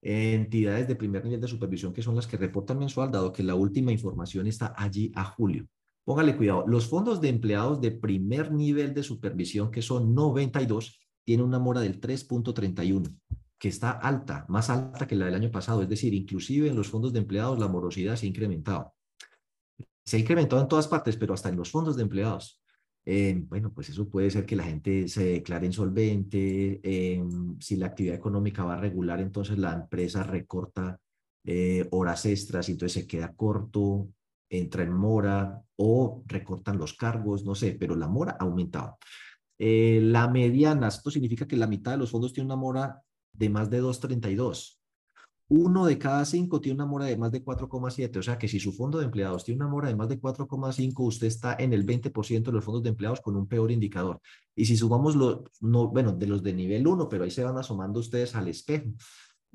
entidades 0.05 0.87
de 0.87 0.95
primer 0.95 1.23
nivel 1.25 1.41
de 1.41 1.47
supervisión, 1.47 1.91
que 1.91 2.03
son 2.03 2.15
las 2.15 2.27
que 2.27 2.37
reportan 2.37 2.77
mensual, 2.77 3.11
dado 3.11 3.33
que 3.33 3.41
la 3.41 3.55
última 3.55 3.91
información 3.91 4.45
está 4.45 4.73
allí 4.77 5.11
a 5.15 5.25
julio. 5.25 5.67
Póngale 6.03 6.37
cuidado, 6.37 6.63
los 6.67 6.87
fondos 6.87 7.19
de 7.19 7.29
empleados 7.29 7.81
de 7.81 7.89
primer 7.89 8.51
nivel 8.51 8.93
de 8.93 9.01
supervisión, 9.01 9.71
que 9.71 9.81
son 9.81 10.13
92, 10.13 10.99
tienen 11.23 11.43
una 11.43 11.57
mora 11.57 11.81
del 11.81 11.99
3.31, 11.99 13.17
que 13.57 13.67
está 13.67 13.89
alta, 13.89 14.45
más 14.47 14.69
alta 14.69 15.07
que 15.07 15.15
la 15.15 15.25
del 15.25 15.33
año 15.33 15.49
pasado. 15.49 15.81
Es 15.81 15.89
decir, 15.89 16.13
inclusive 16.13 16.69
en 16.69 16.75
los 16.75 16.89
fondos 16.89 17.11
de 17.11 17.19
empleados 17.19 17.57
la 17.57 17.67
morosidad 17.67 18.15
se 18.15 18.27
ha 18.27 18.29
incrementado. 18.29 18.93
Se 20.05 20.17
ha 20.17 20.19
incrementado 20.19 20.61
en 20.61 20.67
todas 20.67 20.87
partes, 20.87 21.17
pero 21.17 21.33
hasta 21.33 21.49
en 21.49 21.55
los 21.55 21.71
fondos 21.71 21.95
de 21.95 22.03
empleados. 22.03 22.61
Eh, 23.07 23.39
bueno, 23.47 23.71
pues 23.71 23.89
eso 23.89 24.09
puede 24.09 24.31
ser 24.31 24.45
que 24.45 24.55
la 24.55 24.63
gente 24.63 25.07
se 25.07 25.25
declare 25.25 25.67
insolvente, 25.67 26.79
eh, 26.83 27.23
si 27.59 27.75
la 27.75 27.87
actividad 27.87 28.15
económica 28.15 28.63
va 28.63 28.73
a 28.73 28.79
regular, 28.79 29.19
entonces 29.19 29.59
la 29.59 29.73
empresa 29.73 30.23
recorta 30.23 30.99
eh, 31.43 31.87
horas 31.91 32.25
extras 32.25 32.67
y 32.67 32.71
entonces 32.71 33.03
se 33.03 33.07
queda 33.07 33.33
corto, 33.35 34.09
entra 34.49 34.83
en 34.83 34.93
mora 34.93 35.61
o 35.75 36.23
recortan 36.25 36.79
los 36.79 36.93
cargos, 36.95 37.45
no 37.45 37.53
sé, 37.53 37.77
pero 37.79 37.95
la 37.95 38.07
mora 38.07 38.37
ha 38.39 38.43
aumentado. 38.43 38.97
la 39.57 40.27
mediana, 40.27 40.87
esto 40.87 41.11
significa 41.11 41.47
que 41.47 41.57
la 41.57 41.67
mitad 41.67 41.91
de 41.91 41.97
los 41.97 42.11
fondos 42.11 42.33
tiene 42.33 42.47
una 42.47 42.55
mora 42.55 43.01
de 43.31 43.49
más 43.49 43.69
de 43.69 43.81
2.32 43.81 44.79
uno 45.47 45.85
de 45.85 45.97
cada 45.99 46.25
cinco 46.25 46.59
tiene 46.59 46.75
una 46.75 46.85
mora 46.87 47.05
de 47.05 47.17
más 47.17 47.31
de 47.31 47.43
4,7. 47.43 48.17
O 48.17 48.23
sea 48.23 48.37
que 48.37 48.47
si 48.47 48.59
su 48.59 48.71
fondo 48.71 48.97
de 48.97 49.05
empleados 49.05 49.43
tiene 49.43 49.61
una 49.61 49.71
mora 49.71 49.89
de 49.89 49.95
más 49.95 50.09
de 50.09 50.19
4,5, 50.19 50.93
usted 51.05 51.27
está 51.27 51.55
en 51.59 51.73
el 51.73 51.85
20% 51.85 52.43
de 52.43 52.51
los 52.51 52.63
fondos 52.63 52.83
de 52.83 52.89
empleados 52.89 53.21
con 53.21 53.35
un 53.35 53.47
peor 53.47 53.71
indicador. 53.71 54.19
Y 54.55 54.65
si 54.65 54.75
sumamos 54.75 55.15
los, 55.15 55.41
no, 55.61 55.89
bueno, 55.89 56.13
de 56.13 56.27
los 56.27 56.41
de 56.41 56.53
nivel 56.53 56.87
1, 56.87 57.07
pero 57.09 57.23
ahí 57.23 57.31
se 57.31 57.43
van 57.43 57.57
asomando 57.57 57.99
ustedes 57.99 58.35
al 58.35 58.47
espejo. 58.47 58.89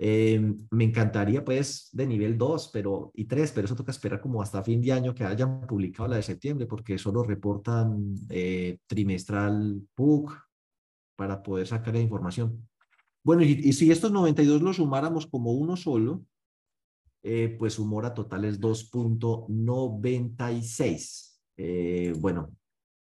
Em, 0.03 0.67
me 0.71 0.85
encantaría 0.85 1.45
pues 1.45 1.91
de 1.93 2.07
nivel 2.07 2.39
2 2.39 2.71
pero, 2.73 3.11
y 3.15 3.27
3, 3.27 3.53
pero 3.53 3.67
eso 3.67 3.77
toca 3.77 3.91
esperar 3.91 4.19
como 4.21 4.41
hasta 4.41 4.63
fin 4.63 4.81
de 4.81 4.93
año 4.93 5.15
que 5.15 5.25
hayan 5.25 5.67
publicado 5.67 6.09
la 6.09 6.17
de 6.17 6.23
septiembre 6.23 6.67
porque 6.67 6.97
solo 6.97 7.23
reportan 7.23 8.15
eh, 8.31 8.79
trimestral 8.87 9.83
PUC 9.95 10.33
para 11.17 11.43
poder 11.43 11.67
sacar 11.67 11.93
la 11.93 12.01
información. 12.01 12.67
Bueno, 13.23 13.43
y, 13.43 13.71
si 13.73 13.91
estos 13.91 14.13
92 14.13 14.63
los 14.63 14.77
sumáramos 14.77 15.27
como 15.27 15.53
uno 15.53 15.77
solo, 15.77 16.25
eh, 17.23 17.55
pues 17.59 17.75
su 17.75 17.85
mora 17.85 18.15
total 18.15 18.47
es 18.47 18.59
2.96. 18.61 21.39
Eh, 21.59 22.15
bueno, 22.19 22.57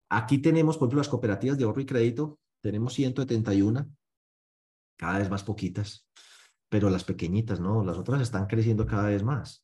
aquí 0.10 0.40
tenemos, 0.40 0.78
por 0.78 0.88
ejemplo, 0.88 1.02
las 1.02 1.10
cooperativas 1.10 1.56
de 1.58 1.66
ahorro 1.66 1.82
y 1.82 1.86
crédito, 1.86 2.40
tenemos 2.62 2.94
171, 2.94 3.88
cada 4.98 5.20
vez 5.20 5.30
más 5.30 5.44
poquitas, 5.44 6.08
pero 6.68 6.90
las 6.90 7.04
pequeñitas, 7.04 7.60
¿no? 7.60 7.84
Las 7.84 7.98
otras 7.98 8.22
están 8.22 8.48
creciendo 8.48 8.88
cada 8.88 9.10
vez 9.10 9.22
más. 9.24 9.64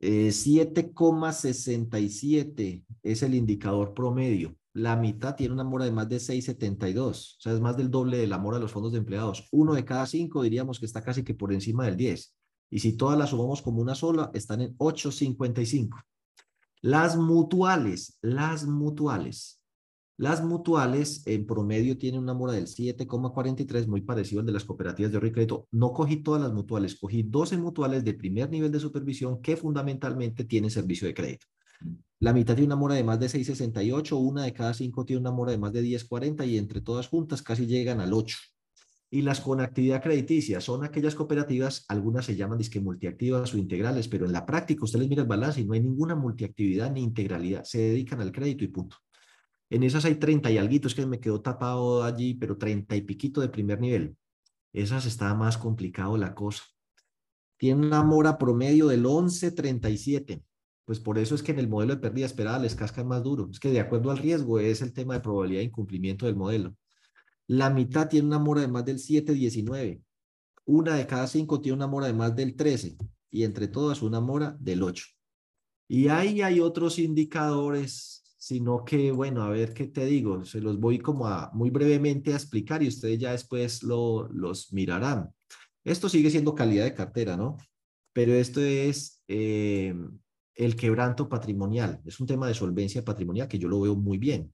7,67 0.00 2.60
eh, 2.60 2.84
es 3.02 3.22
el 3.22 3.34
indicador 3.34 3.94
promedio 3.94 4.54
la 4.74 4.96
mitad 4.96 5.36
tiene 5.36 5.54
una 5.54 5.62
mora 5.62 5.84
de 5.84 5.92
más 5.92 6.08
de 6.08 6.16
6,72. 6.16 7.36
O 7.36 7.40
sea, 7.40 7.52
es 7.52 7.60
más 7.60 7.76
del 7.76 7.90
doble 7.90 8.18
de 8.18 8.26
la 8.26 8.38
mora 8.38 8.58
de 8.58 8.62
los 8.62 8.72
fondos 8.72 8.92
de 8.92 8.98
empleados. 8.98 9.48
Uno 9.52 9.72
de 9.72 9.84
cada 9.84 10.04
cinco 10.04 10.42
diríamos 10.42 10.80
que 10.80 10.86
está 10.86 11.00
casi 11.00 11.22
que 11.22 11.34
por 11.34 11.52
encima 11.52 11.84
del 11.86 11.96
10. 11.96 12.34
Y 12.70 12.80
si 12.80 12.96
todas 12.96 13.16
las 13.16 13.30
sumamos 13.30 13.62
como 13.62 13.80
una 13.80 13.94
sola, 13.94 14.32
están 14.34 14.60
en 14.62 14.76
8,55. 14.76 16.02
Las 16.80 17.16
mutuales, 17.16 18.18
las 18.20 18.66
mutuales. 18.66 19.60
Las 20.16 20.44
mutuales 20.44 21.24
en 21.26 21.46
promedio 21.46 21.96
tienen 21.96 22.20
una 22.20 22.34
mora 22.34 22.52
del 22.54 22.66
7,43, 22.66 23.86
muy 23.86 24.00
parecido 24.00 24.40
al 24.40 24.46
de 24.46 24.52
las 24.52 24.64
cooperativas 24.64 25.12
de 25.12 25.16
ahorro 25.16 25.28
y 25.28 25.32
crédito. 25.32 25.68
No 25.70 25.92
cogí 25.92 26.16
todas 26.16 26.42
las 26.42 26.52
mutuales, 26.52 26.96
cogí 26.96 27.22
12 27.22 27.58
mutuales 27.58 28.04
de 28.04 28.14
primer 28.14 28.50
nivel 28.50 28.72
de 28.72 28.80
supervisión 28.80 29.40
que 29.40 29.56
fundamentalmente 29.56 30.44
tienen 30.44 30.70
servicio 30.70 31.06
de 31.06 31.14
crédito. 31.14 31.46
La 32.20 32.32
mitad 32.32 32.54
tiene 32.54 32.66
una 32.66 32.76
mora 32.76 32.94
de 32.94 33.04
más 33.04 33.18
de 33.18 33.26
6,68, 33.26 34.16
una 34.16 34.44
de 34.44 34.52
cada 34.52 34.72
cinco 34.72 35.04
tiene 35.04 35.20
una 35.20 35.32
mora 35.32 35.52
de 35.52 35.58
más 35.58 35.72
de 35.72 35.82
10,40 35.82 36.46
y 36.46 36.58
entre 36.58 36.80
todas 36.80 37.08
juntas 37.08 37.42
casi 37.42 37.66
llegan 37.66 38.00
al 38.00 38.12
8. 38.12 38.36
Y 39.10 39.22
las 39.22 39.40
con 39.40 39.60
actividad 39.60 40.02
crediticia 40.02 40.60
son 40.60 40.84
aquellas 40.84 41.14
cooperativas, 41.14 41.84
algunas 41.88 42.24
se 42.24 42.36
llaman 42.36 42.58
disque 42.58 42.80
multiactivas 42.80 43.52
o 43.54 43.58
integrales, 43.58 44.08
pero 44.08 44.26
en 44.26 44.32
la 44.32 44.46
práctica 44.46 44.84
usted 44.84 44.98
les 45.00 45.08
mira 45.08 45.22
el 45.22 45.28
balance 45.28 45.60
y 45.60 45.64
no 45.64 45.74
hay 45.74 45.80
ninguna 45.80 46.14
multiactividad 46.14 46.90
ni 46.90 47.02
integralidad, 47.02 47.64
se 47.64 47.78
dedican 47.78 48.20
al 48.20 48.32
crédito 48.32 48.64
y 48.64 48.68
punto. 48.68 48.96
En 49.70 49.82
esas 49.82 50.04
hay 50.04 50.16
30 50.16 50.50
y 50.50 50.58
algo, 50.58 50.86
es 50.86 50.94
que 50.94 51.06
me 51.06 51.20
quedó 51.20 51.40
tapado 51.40 52.04
allí, 52.04 52.34
pero 52.34 52.56
30 52.56 52.94
y 52.96 53.02
piquito 53.02 53.40
de 53.40 53.48
primer 53.48 53.80
nivel. 53.80 54.16
Esas 54.72 55.06
está 55.06 55.34
más 55.34 55.58
complicado 55.58 56.16
la 56.16 56.34
cosa. 56.34 56.64
Tiene 57.56 57.86
una 57.86 58.02
mora 58.02 58.38
promedio 58.38 58.88
del 58.88 59.04
11,37 59.04 60.42
pues 60.84 61.00
por 61.00 61.18
eso 61.18 61.34
es 61.34 61.42
que 61.42 61.52
en 61.52 61.58
el 61.58 61.68
modelo 61.68 61.94
de 61.94 62.00
pérdida 62.00 62.26
esperada 62.26 62.58
les 62.58 62.74
cascan 62.74 63.08
más 63.08 63.22
duro. 63.22 63.48
Es 63.50 63.58
que 63.58 63.70
de 63.70 63.80
acuerdo 63.80 64.10
al 64.10 64.18
riesgo 64.18 64.58
es 64.58 64.82
el 64.82 64.92
tema 64.92 65.14
de 65.14 65.20
probabilidad 65.20 65.60
de 65.60 65.66
incumplimiento 65.66 66.26
del 66.26 66.36
modelo. 66.36 66.76
La 67.46 67.70
mitad 67.70 68.08
tiene 68.08 68.26
una 68.26 68.38
mora 68.38 68.60
de 68.60 68.68
más 68.68 68.84
del 68.84 68.98
7,19. 68.98 70.02
Una 70.66 70.96
de 70.96 71.06
cada 71.06 71.26
cinco 71.26 71.60
tiene 71.60 71.76
una 71.76 71.86
mora 71.86 72.06
de 72.06 72.14
más 72.14 72.34
del 72.34 72.54
13 72.54 72.96
y 73.30 73.44
entre 73.44 73.68
todas 73.68 74.02
una 74.02 74.20
mora 74.20 74.56
del 74.60 74.82
8. 74.82 75.04
Y 75.88 76.08
ahí 76.08 76.40
hay 76.40 76.60
otros 76.60 76.98
indicadores, 76.98 78.22
sino 78.38 78.84
que, 78.84 79.12
bueno, 79.12 79.42
a 79.42 79.50
ver 79.50 79.74
qué 79.74 79.86
te 79.86 80.06
digo, 80.06 80.44
se 80.44 80.60
los 80.60 80.78
voy 80.78 80.98
como 80.98 81.26
a 81.26 81.50
muy 81.52 81.70
brevemente 81.70 82.32
a 82.32 82.36
explicar 82.36 82.82
y 82.82 82.88
ustedes 82.88 83.18
ya 83.18 83.32
después 83.32 83.82
lo, 83.82 84.28
los 84.28 84.72
mirarán. 84.72 85.30
Esto 85.84 86.08
sigue 86.08 86.30
siendo 86.30 86.54
calidad 86.54 86.84
de 86.84 86.94
cartera, 86.94 87.36
¿no? 87.36 87.58
Pero 88.14 88.32
esto 88.32 88.60
es 88.60 89.22
eh, 89.28 89.94
el 90.54 90.76
quebranto 90.76 91.28
patrimonial. 91.28 92.00
Es 92.04 92.20
un 92.20 92.26
tema 92.26 92.46
de 92.46 92.54
solvencia 92.54 93.04
patrimonial 93.04 93.48
que 93.48 93.58
yo 93.58 93.68
lo 93.68 93.80
veo 93.80 93.96
muy 93.96 94.18
bien. 94.18 94.52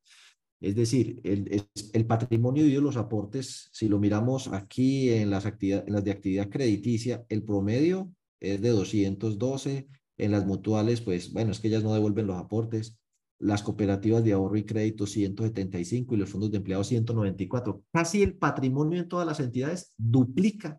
Es 0.60 0.74
decir, 0.74 1.20
el, 1.24 1.66
el 1.92 2.06
patrimonio 2.06 2.64
de 2.64 2.80
los 2.80 2.96
aportes, 2.96 3.70
si 3.72 3.88
lo 3.88 3.98
miramos 3.98 4.48
aquí 4.48 5.10
en 5.10 5.30
las, 5.30 5.46
actividades, 5.46 5.86
en 5.86 5.94
las 5.94 6.04
de 6.04 6.10
actividad 6.10 6.50
crediticia, 6.50 7.24
el 7.28 7.42
promedio 7.42 8.12
es 8.40 8.60
de 8.60 8.68
212, 8.70 9.88
en 10.18 10.32
las 10.32 10.46
mutuales, 10.46 11.00
pues 11.00 11.32
bueno, 11.32 11.50
es 11.50 11.60
que 11.60 11.68
ellas 11.68 11.82
no 11.82 11.94
devuelven 11.94 12.26
los 12.26 12.36
aportes, 12.36 12.98
las 13.38 13.62
cooperativas 13.62 14.22
de 14.22 14.34
ahorro 14.34 14.58
y 14.58 14.64
crédito 14.64 15.06
175 15.06 16.14
y 16.14 16.18
los 16.18 16.28
fondos 16.28 16.50
de 16.50 16.58
empleados 16.58 16.88
194. 16.88 17.82
Casi 17.90 18.22
el 18.22 18.36
patrimonio 18.36 19.00
en 19.00 19.08
todas 19.08 19.26
las 19.26 19.40
entidades 19.40 19.94
duplica 19.96 20.78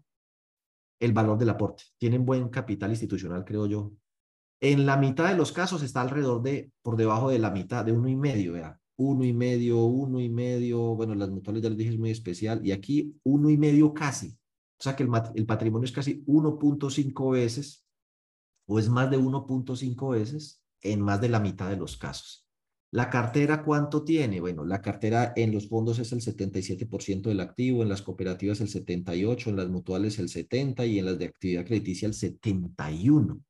el 1.00 1.12
valor 1.12 1.40
del 1.40 1.50
aporte. 1.50 1.84
Tienen 1.98 2.24
buen 2.24 2.50
capital 2.50 2.92
institucional, 2.92 3.44
creo 3.44 3.66
yo, 3.66 3.94
en 4.62 4.86
la 4.86 4.96
mitad 4.96 5.28
de 5.28 5.36
los 5.36 5.52
casos 5.52 5.82
está 5.82 6.02
alrededor 6.02 6.44
de, 6.44 6.72
por 6.84 6.96
debajo 6.96 7.32
de 7.32 7.40
la 7.40 7.50
mitad, 7.50 7.84
de 7.84 7.92
uno 7.92 8.08
y 8.08 8.16
medio, 8.16 8.54
vea. 8.54 8.80
Uno 8.96 9.26
y 9.26 9.34
medio, 9.34 9.84
uno 9.84 10.20
y 10.20 10.30
medio, 10.30 10.96
bueno, 10.96 11.16
las 11.16 11.32
mutuales 11.32 11.64
ya 11.64 11.70
les 11.70 11.78
dije 11.80 11.90
es 11.90 12.00
muy 12.00 12.12
especial, 12.12 12.64
y 12.64 12.72
aquí 12.72 13.16
uno 13.24 13.50
y 13.50 13.58
medio 13.58 13.92
casi. 13.94 14.28
O 14.28 14.84
sea 14.84 14.96
que 14.96 15.04
el, 15.04 15.46
patrimonio 15.48 15.86
es 15.86 15.92
casi 15.92 16.24
1.5 16.26 17.32
veces, 17.32 17.84
o 18.68 18.78
es 18.78 18.88
más 18.88 19.10
de 19.10 19.18
1.5 19.18 20.12
veces, 20.12 20.62
en 20.82 21.02
más 21.02 21.20
de 21.20 21.30
la 21.30 21.40
mitad 21.40 21.70
de 21.70 21.78
los 21.78 21.98
casos. 21.98 22.48
¿La 22.92 23.10
cartera 23.10 23.64
cuánto 23.64 24.04
tiene? 24.04 24.42
Bueno, 24.42 24.66
la 24.66 24.82
cartera 24.82 25.34
en 25.36 25.54
los 25.54 25.70
fondos 25.70 25.98
es 25.98 26.12
el 26.12 26.22
77% 26.22 27.22
del 27.22 27.40
activo, 27.40 27.82
en 27.82 27.90
las 27.90 28.04
cooperativas 28.04 28.62
el 28.62 28.68
78%, 28.68 29.48
en 29.48 29.56
las 29.56 29.70
mutuales 29.70 30.20
el 30.20 30.28
70% 30.28 30.88
y 30.88 31.00
en 31.00 31.06
las 31.06 31.18
de 31.18 31.26
actividad 31.26 31.66
crediticia 31.66 32.08
el 32.08 32.14
71% 32.14 33.42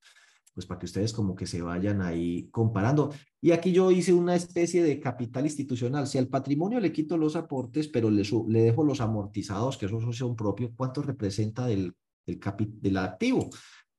pues 0.53 0.65
para 0.65 0.79
que 0.79 0.85
ustedes 0.85 1.13
como 1.13 1.35
que 1.35 1.47
se 1.47 1.61
vayan 1.61 2.01
ahí 2.01 2.49
comparando. 2.51 3.13
Y 3.39 3.51
aquí 3.51 3.71
yo 3.71 3.91
hice 3.91 4.13
una 4.13 4.35
especie 4.35 4.83
de 4.83 4.99
capital 4.99 5.45
institucional. 5.45 6.07
Si 6.07 6.17
al 6.17 6.27
patrimonio 6.27 6.79
le 6.79 6.91
quito 6.91 7.17
los 7.17 7.35
aportes, 7.35 7.87
pero 7.87 8.09
le, 8.09 8.23
le 8.47 8.61
dejo 8.61 8.83
los 8.83 9.01
amortizados, 9.01 9.77
que 9.77 9.85
esos 9.85 10.17
son 10.17 10.35
propios, 10.35 10.71
¿cuánto 10.75 11.01
representa 11.01 11.65
del, 11.65 11.93
del, 12.25 12.39
del 12.81 12.97
activo? 12.97 13.49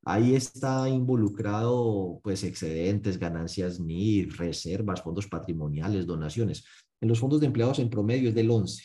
Ahí 0.04 0.34
está 0.34 0.88
involucrado 0.88 2.20
pues 2.24 2.42
excedentes, 2.42 3.18
ganancias 3.18 3.78
NIR, 3.78 4.36
reservas, 4.36 5.00
fondos 5.00 5.28
patrimoniales, 5.28 6.06
donaciones. 6.06 6.64
En 7.00 7.08
los 7.08 7.20
fondos 7.20 7.40
de 7.40 7.46
empleados 7.46 7.78
en 7.78 7.88
promedio 7.88 8.28
es 8.28 8.34
del 8.34 8.50
11. 8.50 8.84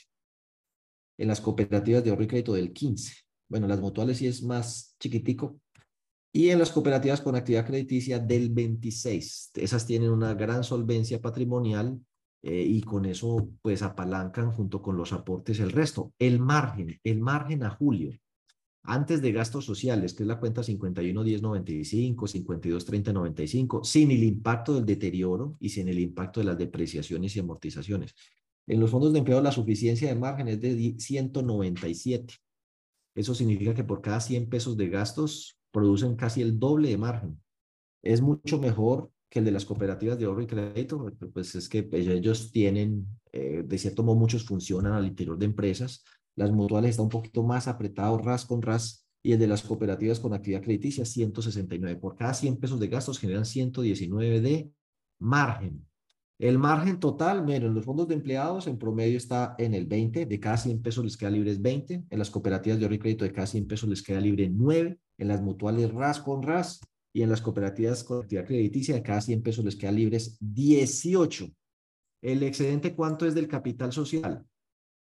En 1.18 1.28
las 1.28 1.42
cooperativas 1.42 2.04
de 2.04 2.12
ahorro 2.12 2.24
y 2.24 2.28
crédito 2.28 2.54
del 2.54 2.72
15. 2.72 3.14
Bueno, 3.50 3.68
las 3.68 3.80
mutuales 3.80 4.18
sí 4.18 4.28
es 4.28 4.44
más 4.44 4.96
chiquitico. 5.00 5.60
Y 6.32 6.50
en 6.50 6.60
las 6.60 6.72
cooperativas 6.72 7.22
con 7.22 7.36
actividad 7.36 7.66
crediticia 7.66 8.20
del 8.20 8.50
26. 8.50 9.52
Esas 9.56 9.86
tienen 9.86 10.12
una 10.12 10.34
gran 10.34 10.64
solvencia 10.64 11.22
patrimonial 11.22 12.00
eh, 12.44 12.62
y 12.62 12.82
con 12.82 13.06
eso 13.06 13.50
pues 13.62 13.82
apalancan 13.82 14.52
junto 14.52 14.82
con 14.82 14.98
los 14.98 15.14
aportes 15.14 15.60
el 15.60 15.72
resto. 15.72 16.14
El 16.20 16.40
margen, 16.40 17.00
el 17.04 17.20
margen 17.20 17.64
a 17.64 17.72
julio 17.72 18.12
antes 18.88 19.22
de 19.22 19.34
gastos 19.34 19.66
sociales, 19.66 20.14
que 20.14 20.24
es 20.24 20.28
la 20.28 20.40
cuenta 20.40 20.64
511095, 20.64 22.26
523095, 22.26 23.84
sin 23.84 24.12
el 24.12 24.24
impacto 24.24 24.76
del 24.76 24.86
deterioro 24.86 25.58
y 25.60 25.70
sin 25.70 25.90
el 25.90 26.00
impacto 26.00 26.40
de 26.40 26.46
las 26.46 26.58
depreciaciones 26.58 27.36
y 27.36 27.40
amortizaciones. 27.42 28.16
En 28.66 28.80
los 28.80 28.90
fondos 28.90 29.12
de 29.12 29.20
empleo 29.20 29.42
la 29.42 29.52
suficiencia 29.52 30.08
de 30.08 30.16
margen 30.16 30.48
es 30.48 30.62
de 30.62 30.96
197. 30.98 32.34
Eso 33.14 33.36
significa 33.36 33.74
que 33.74 33.84
por 33.84 34.02
cada 34.02 34.22
100 34.22 34.48
pesos 34.48 34.78
de 34.78 34.88
gastos 34.88 35.57
producen 35.72 36.16
casi 36.16 36.42
el 36.42 36.60
doble 36.60 36.90
de 36.90 36.98
margen. 36.98 37.42
Es 38.02 38.22
mucho 38.22 38.60
mejor 38.60 39.12
que 39.30 39.40
el 39.40 39.46
de 39.46 39.52
las 39.52 39.66
cooperativas 39.66 40.18
de 40.18 40.26
ahorro 40.26 40.42
y 40.42 40.48
crédito, 40.48 41.06
pues 41.34 41.56
es 41.56 41.68
que 41.68 41.84
pues, 41.84 42.08
ellos 42.08 42.52
tienen, 42.52 43.08
eh, 43.32 43.64
de 43.66 43.78
cierto 43.78 44.04
modo 44.04 44.16
muchos 44.16 44.46
funcionan 44.46 44.94
al 44.94 45.06
interior 45.06 45.38
de 45.38 45.46
empresas, 45.46 46.04
las 46.36 46.52
mutuales 46.52 46.92
están 46.92 47.06
un 47.06 47.10
poquito 47.10 47.44
más 47.44 47.68
apretados 47.68 48.24
ras 48.24 48.46
con 48.46 48.62
ras 48.62 49.08
y 49.24 49.34
el 49.34 49.40
de 49.40 49.48
las 49.48 49.64
cooperativas 49.64 50.20
con 50.20 50.34
actividad 50.34 50.62
crediticia 50.62 51.04
169. 51.04 52.00
Por 52.00 52.16
cada 52.16 52.34
100 52.34 52.58
pesos 52.58 52.80
de 52.80 52.88
gastos 52.88 53.20
generan 53.20 53.46
119 53.46 54.40
de 54.40 54.72
margen. 55.20 55.87
El 56.40 56.60
margen 56.60 57.00
total, 57.00 57.50
en 57.50 57.74
los 57.74 57.84
fondos 57.84 58.08
de 58.08 58.14
empleados 58.14 58.68
en 58.68 58.78
promedio 58.78 59.18
está 59.18 59.56
en 59.58 59.74
el 59.74 59.88
20, 59.88 60.28
de 60.28 60.40
cada 60.40 60.58
100 60.58 60.84
pesos 60.84 61.04
les 61.04 61.18
queda 61.18 61.32
libre 61.32 61.56
20, 61.56 62.04
en 62.08 62.20
las 62.20 62.30
cooperativas 62.30 62.78
de 62.78 62.86
ahorro 62.86 62.96
y 62.96 63.00
crédito 63.00 63.26
de 63.26 63.32
cada 63.32 63.48
100 63.48 63.68
pesos 63.68 63.90
les 63.90 64.04
queda 64.04 64.22
libre 64.22 64.48
9, 64.48 65.00
en 65.18 65.28
las 65.28 65.42
mutuales 65.42 65.92
ras 65.92 66.22
con 66.22 66.44
ras 66.44 66.80
y 67.12 67.24
en 67.24 67.32
las 67.32 67.42
cooperativas 67.42 68.04
con 68.04 68.20
actividad 68.20 68.46
crediticia 68.46 68.94
de 68.94 69.02
cada 69.02 69.20
100 69.20 69.42
pesos 69.42 69.66
les 69.66 69.76
queda 69.76 69.92
libres 69.92 70.38
18. 70.40 71.50
¿El 72.22 72.44
excedente 72.44 72.96
cuánto 72.96 73.26
es 73.26 73.34
del 73.34 73.48
capital 73.48 73.92
social? 73.92 74.46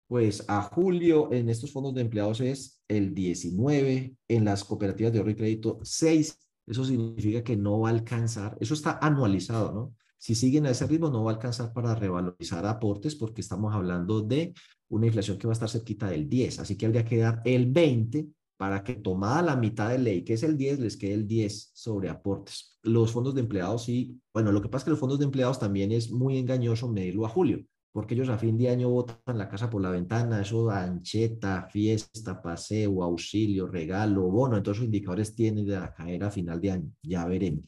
Pues 0.07 0.43
a 0.47 0.63
julio 0.63 1.31
en 1.31 1.49
estos 1.49 1.71
fondos 1.71 1.93
de 1.93 2.01
empleados 2.01 2.41
es 2.41 2.81
el 2.87 3.13
19, 3.13 4.15
en 4.27 4.45
las 4.45 4.63
cooperativas 4.63 5.13
de 5.13 5.19
ahorro 5.19 5.31
y 5.31 5.35
crédito 5.35 5.79
6. 5.83 6.35
Eso 6.65 6.83
significa 6.83 7.43
que 7.43 7.55
no 7.55 7.81
va 7.81 7.89
a 7.89 7.91
alcanzar, 7.91 8.57
eso 8.59 8.73
está 8.73 8.97
anualizado, 8.99 9.71
¿no? 9.71 9.93
Si 10.17 10.35
siguen 10.35 10.65
a 10.65 10.71
ese 10.71 10.87
ritmo 10.87 11.09
no 11.09 11.23
va 11.23 11.31
a 11.31 11.35
alcanzar 11.35 11.73
para 11.73 11.95
revalorizar 11.95 12.65
aportes 12.65 13.15
porque 13.15 13.41
estamos 13.41 13.73
hablando 13.73 14.21
de 14.21 14.53
una 14.89 15.05
inflación 15.05 15.37
que 15.37 15.47
va 15.47 15.51
a 15.51 15.53
estar 15.53 15.69
cerquita 15.69 16.09
del 16.09 16.29
10, 16.29 16.59
así 16.59 16.75
que 16.77 16.85
habría 16.85 17.05
que 17.05 17.17
dar 17.17 17.41
el 17.45 17.71
20 17.71 18.27
para 18.57 18.83
que 18.83 18.95
tomada 18.95 19.43
la 19.43 19.55
mitad 19.55 19.89
de 19.89 19.99
ley, 19.99 20.23
que 20.23 20.33
es 20.33 20.43
el 20.43 20.57
10, 20.57 20.79
les 20.79 20.97
quede 20.97 21.13
el 21.13 21.27
10 21.27 21.71
sobre 21.73 22.09
aportes. 22.09 22.79
Los 22.81 23.11
fondos 23.11 23.35
de 23.35 23.41
empleados 23.41 23.83
sí, 23.83 24.19
bueno, 24.33 24.51
lo 24.51 24.61
que 24.61 24.69
pasa 24.69 24.79
es 24.79 24.83
que 24.85 24.89
los 24.91 24.99
fondos 24.99 25.19
de 25.19 25.25
empleados 25.25 25.59
también 25.59 25.91
es 25.91 26.11
muy 26.11 26.37
engañoso 26.37 26.89
medirlo 26.89 27.25
a 27.25 27.29
julio, 27.29 27.63
porque 27.91 28.15
ellos 28.15 28.29
a 28.29 28.37
fin 28.39 28.57
de 28.57 28.69
año 28.69 28.89
botan 28.89 29.37
la 29.37 29.47
casa 29.47 29.69
por 29.69 29.81
la 29.81 29.91
ventana, 29.91 30.41
eso 30.41 30.71
ancheta, 30.71 31.67
fiesta, 31.71 32.41
paseo, 32.41 33.03
auxilio, 33.03 33.67
regalo, 33.67 34.23
bono, 34.23 34.57
entonces 34.57 34.79
los 34.81 34.85
indicadores 34.87 35.35
tienen 35.35 35.71
a 35.73 35.93
caer 35.93 36.23
a 36.23 36.31
final 36.31 36.59
de 36.59 36.71
año, 36.71 36.91
ya 37.03 37.25
veremos. 37.25 37.65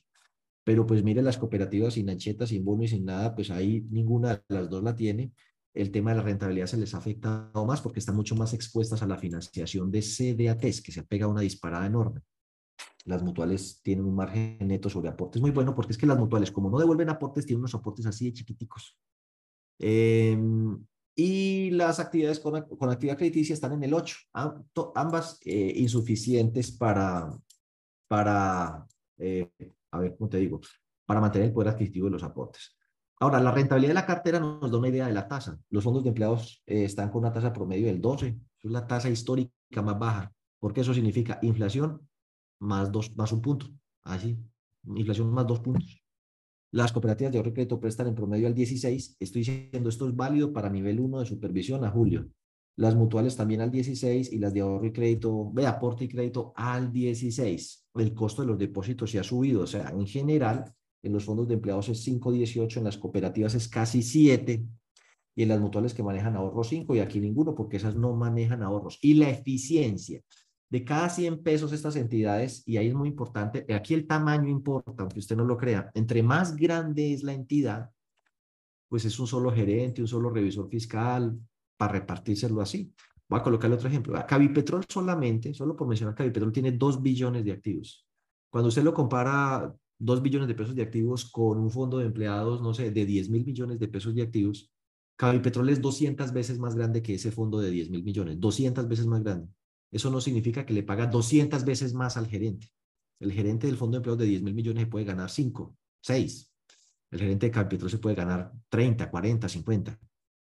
Pero 0.64 0.86
pues 0.86 1.04
mire, 1.04 1.22
las 1.22 1.38
cooperativas 1.38 1.94
sin 1.96 2.10
ancheta, 2.10 2.46
sin 2.46 2.64
bono 2.64 2.84
y 2.84 2.88
sin 2.88 3.06
nada, 3.06 3.34
pues 3.36 3.50
ahí 3.50 3.86
ninguna 3.90 4.36
de 4.36 4.44
las 4.56 4.70
dos 4.70 4.84
la 4.84 4.96
tiene. 4.96 5.32
El 5.74 5.92
tema 5.92 6.12
de 6.12 6.18
la 6.18 6.24
rentabilidad 6.24 6.68
se 6.68 6.78
les 6.78 6.94
ha 6.94 6.98
afectado 6.98 7.66
más 7.66 7.82
porque 7.82 8.00
están 8.00 8.16
mucho 8.16 8.36
más 8.36 8.54
expuestas 8.54 9.02
a 9.02 9.08
la 9.08 9.18
financiación 9.18 9.92
de 9.92 10.02
CDATs, 10.02 10.82
que 10.82 10.92
se 10.92 11.04
pega 11.04 11.28
una 11.28 11.42
disparada 11.42 11.86
enorme. 11.86 12.22
Las 13.06 13.24
mutuales 13.24 13.82
tienen 13.82 14.06
un 14.06 14.16
margen 14.16 14.58
neto 14.62 14.90
sobre 14.90 15.10
aportes 15.10 15.42
muy 15.42 15.52
bueno 15.52 15.74
porque 15.74 15.94
es 15.94 15.98
que 15.98 16.06
las 16.06 16.18
mutuales, 16.18 16.52
como 16.52 16.70
no 16.70 16.80
devuelven 16.80 17.10
aportes, 17.10 17.46
tienen 17.46 17.62
unos 17.62 17.76
aportes 17.76 18.06
así 18.06 18.26
de 18.26 18.34
chiquiticos. 18.34 18.98
Em, 19.80 20.86
y 21.16 21.72
las 21.72 22.00
actividades 22.00 22.40
con, 22.40 22.62
con, 22.62 22.90
actividad 22.90 23.18
crediticia 23.18 23.54
están 23.54 23.74
en 23.74 23.84
el 23.84 23.94
8, 23.94 24.18
ambas 24.96 25.40
eh, 25.46 25.74
insuficientes 25.76 26.72
para, 26.72 27.30
para 28.08 28.88
eh, 29.18 29.50
a 29.92 30.00
ver, 30.00 30.16
¿cómo 30.18 30.30
te 30.30 30.38
digo? 30.38 30.62
Para 31.06 31.22
mantener 31.22 31.48
el 31.48 31.54
poder 31.54 31.70
adquisitivo 31.70 32.06
de 32.06 32.12
los 32.12 32.24
aportes. 32.24 32.78
Ahora, 33.20 33.40
la 33.42 33.52
rentabilidad 33.52 33.90
de 33.90 33.96
la 33.96 34.06
cartera 34.06 34.40
nos 34.40 34.72
da 34.72 34.78
una 34.78 34.88
idea 34.88 35.08
de 35.08 35.14
la 35.14 35.28
tasa. 35.28 35.60
Los 35.70 35.84
fondos 35.84 36.04
de 36.04 36.10
empleados 36.10 36.64
eh, 36.66 36.86
están 36.86 37.10
con 37.10 37.20
una 37.20 37.34
tasa 37.34 37.52
promedio 37.52 37.88
del 37.88 38.00
12, 38.00 38.40
es 38.62 38.72
la 38.72 38.88
tasa 38.88 39.10
histórica 39.10 39.82
más 39.84 40.00
baja, 40.00 40.34
porque 40.60 40.82
eso 40.82 40.94
significa 40.94 41.40
inflación 41.42 42.08
más, 42.60 42.92
dos, 42.92 43.16
más 43.18 43.32
un 43.32 43.42
punto, 43.42 43.68
así, 44.04 44.38
inflación 44.86 45.34
más 45.34 45.46
dos 45.46 45.60
puntos. 45.60 46.02
Las 46.72 46.92
cooperativas 46.92 47.32
de 47.34 47.40
ahorro 47.40 47.50
y 47.50 47.54
crédito 47.54 47.80
prestan 47.80 48.08
en 48.08 48.16
promedio 48.16 48.48
al 48.48 48.54
16. 48.54 49.18
Estoy 49.20 49.42
diciendo 49.42 49.90
esto 49.90 50.08
es 50.08 50.16
válido 50.16 50.54
para 50.54 50.70
nivel 50.70 51.00
1 51.00 51.20
de 51.20 51.26
supervisión 51.26 51.84
a 51.84 51.90
julio. 51.90 52.30
Las 52.80 52.96
mutuales 52.96 53.36
también 53.36 53.60
al 53.60 53.72
16 53.72 54.32
y 54.32 54.38
las 54.38 54.54
de 54.54 54.62
ahorro 54.62 54.86
y 54.86 54.94
crédito, 54.94 55.52
de 55.54 55.68
aporte 55.68 56.06
y 56.06 56.08
crédito 56.08 56.54
al 56.56 56.94
16. 56.94 57.88
El 57.96 58.14
costo 58.14 58.42
de 58.42 58.48
los 58.48 58.58
depósitos 58.58 59.12
se 59.12 59.20
ha 59.20 59.24
subido. 59.24 59.64
O 59.64 59.68
sea, 59.68 59.90
en 59.90 60.08
general, 60.08 60.64
en 61.04 61.12
los 61.12 61.26
fondos 61.26 61.50
de 61.50 61.56
empleados 61.56 61.90
es 61.90 62.08
5.18, 62.08 62.78
en 62.78 62.86
las 62.86 62.98
cooperativas 62.98 63.54
es 63.54 63.68
casi 63.68 64.02
7 64.02 64.64
y 65.36 65.44
en 65.44 65.50
las 65.50 65.60
mutuales 65.60 65.94
que 65.94 66.04
manejan 66.04 66.38
ahorro 66.38 66.64
5 66.64 66.96
y 66.96 67.00
aquí 67.00 67.20
ninguno 67.20 67.54
porque 67.54 67.76
esas 67.76 67.98
no 67.98 68.16
manejan 68.16 68.64
ahorros. 68.64 68.98
Y 69.02 69.16
la 69.16 69.30
eficiencia 69.30 70.22
de 70.70 70.86
cada 70.86 71.10
100 71.10 71.44
pesos 71.44 71.74
estas 71.74 71.98
entidades, 71.98 72.64
y 72.66 72.78
ahí 72.78 72.88
es 72.88 72.96
muy 72.96 73.10
importante, 73.10 73.66
aquí 73.74 73.94
el 73.94 74.08
tamaño 74.08 74.48
importa, 74.48 74.94
aunque 75.00 75.20
usted 75.20 75.36
no 75.36 75.44
lo 75.44 75.58
crea, 75.58 75.92
entre 75.96 76.24
más 76.24 76.56
grande 76.56 77.12
es 77.12 77.24
la 77.24 77.34
entidad, 77.34 77.90
pues 78.88 79.04
es 79.04 79.20
un 79.20 79.28
solo 79.28 79.52
gerente, 79.52 80.02
un 80.02 80.08
solo 80.08 80.30
revisor 80.30 80.70
fiscal, 80.70 81.38
para 81.80 81.94
repartírselo 81.94 82.60
así. 82.60 82.92
Voy 83.30 83.40
a 83.40 83.44
colocarle 83.44 83.76
otro 83.76 83.88
ejemplo. 83.88 84.14
Cavipetrol 84.28 84.86
solamente, 84.90 85.54
solo 85.54 85.76
por 85.76 85.88
mencionar 85.88 86.16
Cavipetrol, 86.16 86.52
tiene 86.52 86.74
2 86.74 87.02
billones 87.02 87.46
de 87.46 87.52
activos. 87.54 88.06
Cuando 88.50 88.68
usted 88.68 88.84
lo 88.84 88.94
compara 88.94 89.74
2 89.98 90.22
billones 90.22 90.48
de 90.48 90.56
pesos 90.56 90.76
de 90.76 90.82
activos 90.82 91.30
con 91.30 91.60
un 91.60 91.72
fondo 91.72 92.00
de 92.00 92.08
empleados, 92.08 92.62
no 92.62 92.74
sé, 92.74 92.92
de 92.92 93.06
10 93.06 93.30
mil 93.30 93.46
millones 93.46 93.80
de 93.80 93.88
pesos 93.88 94.14
de 94.14 94.24
activos, 94.24 94.72
Cavipetrol 95.16 95.70
es 95.70 95.82
200 95.82 96.34
veces 96.34 96.60
más 96.60 96.76
grande 96.76 97.02
que 97.02 97.14
ese 97.14 97.32
fondo 97.32 97.60
de 97.60 97.70
10 97.72 97.92
mil 97.92 98.04
millones, 98.04 98.40
200 98.40 98.88
veces 98.88 99.06
más 99.06 99.24
grande 99.24 99.48
eso 99.92 100.12
no 100.12 100.22
significa 100.22 100.66
que 100.66 100.74
le 100.74 100.84
paga 100.84 101.08
200 101.08 101.64
veces 101.66 101.94
más 101.94 102.18
al 102.18 102.28
gerente. 102.28 102.72
El 103.20 103.34
gerente 103.34 103.68
del 103.68 103.78
fondo 103.78 103.96
de 103.96 103.98
empleo 103.98 104.16
de 104.16 104.26
10 104.26 104.44
mil 104.44 104.54
millones 104.54 104.84
se 104.84 104.90
puede 104.90 105.06
ganar 105.06 105.30
5, 105.30 105.76
6. 106.02 106.54
El 107.12 107.20
gerente 107.20 107.48
de 107.48 107.52
Capital 107.52 107.90
se 107.90 107.98
puede 107.98 108.16
ganar 108.16 108.52
30, 108.70 109.10
40, 109.10 109.50
50. 109.50 110.00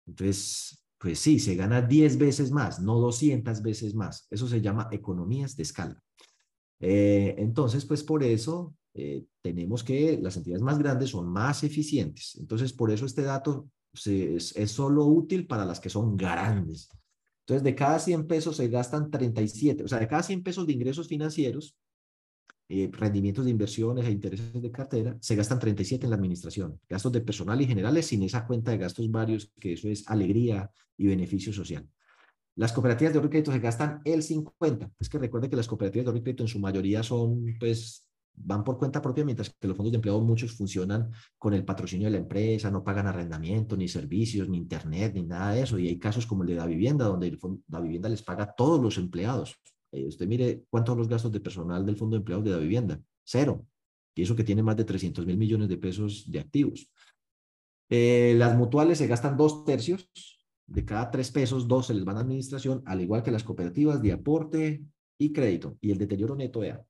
Entonces, 0.08 0.83
pues 1.04 1.20
sí, 1.20 1.38
se 1.38 1.56
gana 1.56 1.82
10 1.82 2.18
veces 2.18 2.50
más, 2.50 2.80
no 2.80 2.98
200 2.98 3.62
veces 3.62 3.94
más. 3.94 4.26
Eso 4.32 4.48
se 4.48 4.62
llama 4.62 4.88
economías 4.89 5.58
de 5.58 5.63
escala. 5.63 6.02
Eh, 6.80 7.36
entonces, 7.39 7.84
pues 7.84 8.02
por 8.06 8.24
eso 8.24 8.74
eh, 8.94 9.26
tenemos 9.42 9.84
que 9.84 10.18
las 10.22 10.38
entidades 10.38 10.63
más 10.63 10.80
grandes 10.80 11.10
son 11.10 11.28
más 11.28 11.66
eficientes. 11.66 12.38
Entonces, 12.39 12.72
por 12.72 12.89
eso 12.89 13.06
este 13.06 13.22
dato 13.22 13.68
es, 13.94 14.56
es 14.56 14.72
solo 14.72 15.06
útil 15.06 15.46
para 15.46 15.66
las 15.66 15.82
que 15.82 15.89
son 15.89 16.16
grandes. 16.16 16.88
Entonces, 17.42 17.63
de 17.66 17.76
cada 17.76 18.00
100 18.00 18.26
pesos 18.26 18.56
se 18.56 18.70
gastan 18.70 19.12
37, 19.12 19.84
o 19.84 19.89
sea, 19.89 20.00
de 20.00 20.08
cada 20.08 20.24
100 20.24 20.42
pesos 20.42 20.66
de 20.66 20.72
ingresos 20.72 21.10
financieros, 21.10 21.76
eh, 22.76 22.90
rendimientos 22.92 23.46
de 23.46 23.52
inversiones 23.52 24.06
e 24.06 24.12
intereses 24.12 24.60
de 24.60 24.72
cartera, 24.72 25.16
se 25.22 25.36
gastan 25.36 25.60
37 25.60 26.06
en 26.06 26.10
la 26.10 26.16
administración, 26.16 26.80
gastos 26.90 27.12
de 27.12 27.22
personal 27.22 27.62
y 27.62 27.68
generales 27.68 28.08
sin 28.08 28.24
esa 28.24 28.48
cuenta 28.48 28.72
de 28.72 28.80
gastos 28.80 29.12
varios, 29.12 29.52
que 29.60 29.74
eso 29.74 29.88
es 29.90 30.10
alegría 30.10 30.72
y 30.98 31.06
beneficio 31.06 31.54
social. 31.54 31.88
Las 32.56 32.74
cooperativas 32.74 33.14
de 33.14 33.20
ahorro 33.20 33.30
crédito 33.30 33.52
se 33.52 33.60
gastan 33.60 34.02
el 34.06 34.24
50. 34.24 34.92
Es 35.00 35.08
que 35.08 35.20
recuerde 35.20 35.50
que 35.50 35.56
las 35.56 35.68
cooperativas 35.68 36.06
de 36.06 36.10
ahorro 36.10 36.24
crédito 36.24 36.44
en 36.44 36.50
su 36.50 36.60
mayoría 36.60 37.04
son 37.04 37.46
pues 37.60 38.08
van 38.36 38.64
por 38.64 38.80
cuenta 38.80 39.02
propia, 39.02 39.24
mientras 39.24 39.52
que 39.52 39.68
los 39.68 39.78
fondos 39.78 39.92
de 39.92 39.98
empleo 39.98 40.20
muchos 40.20 40.54
funcionan 40.54 41.12
con 41.38 41.54
el 41.54 41.64
patrocinio 41.64 42.08
de 42.08 42.14
la 42.14 42.18
empresa, 42.18 42.72
no 42.72 42.84
pagan 42.84 43.06
arrendamiento, 43.06 43.78
ni 43.78 43.88
servicios, 43.88 44.50
ni 44.50 44.58
internet, 44.58 45.14
ni 45.14 45.24
nada 45.24 45.54
de 45.54 45.62
eso. 45.62 45.78
Y 45.78 45.88
hay 45.88 46.00
casos 46.00 46.26
como 46.26 46.42
el 46.42 46.50
de 46.50 46.56
la 46.56 46.66
vivienda, 46.66 47.06
donde 47.06 47.38
la 47.68 47.80
vivienda 47.80 48.10
les 48.10 48.24
paga 48.24 48.46
a 48.46 48.56
todos 48.56 48.82
los 48.82 48.98
empleados. 48.98 49.60
Eh, 49.94 50.08
usted 50.08 50.28
mire 50.28 50.66
cuántos 50.70 50.92
son 50.92 50.98
los 51.00 51.08
gastos 51.08 51.32
de 51.32 51.40
personal 51.40 51.86
del 51.86 51.96
fondo 51.96 52.16
de 52.16 52.20
empleados 52.20 52.44
de 52.44 52.52
la 52.52 52.58
vivienda. 52.58 53.02
Cero. 53.24 53.66
Y 54.16 54.24
eso 54.24 54.36
que 54.36 54.44
tiene 54.44 54.62
más 54.62 54.76
de 54.76 54.84
300 54.84 55.26
mil 55.26 55.38
millones 55.38 55.70
de 55.70 55.78
pesos 55.78 56.30
de 56.30 56.40
activos. 56.40 56.90
Eh, 57.90 58.36
las 58.38 58.58
mutuales 58.58 58.98
se 58.98 59.08
gastan 59.08 59.38
dos 59.38 59.64
tercios. 59.64 60.12
De 60.66 60.86
cada 60.86 61.12
tres 61.12 61.32
pesos, 61.32 61.68
dos 61.68 61.88
se 61.88 61.94
les 61.94 62.06
van 62.06 62.18
a 62.18 62.22
administración, 62.22 62.82
al 62.86 63.02
igual 63.02 63.22
que 63.22 63.32
las 63.32 63.44
cooperativas 63.44 64.02
de 64.02 64.14
aporte 64.14 64.84
y 65.18 65.32
crédito. 65.34 65.78
Y 65.82 65.92
el 65.92 65.98
deterioro 65.98 66.36
neto 66.36 66.64
EA 66.64 66.86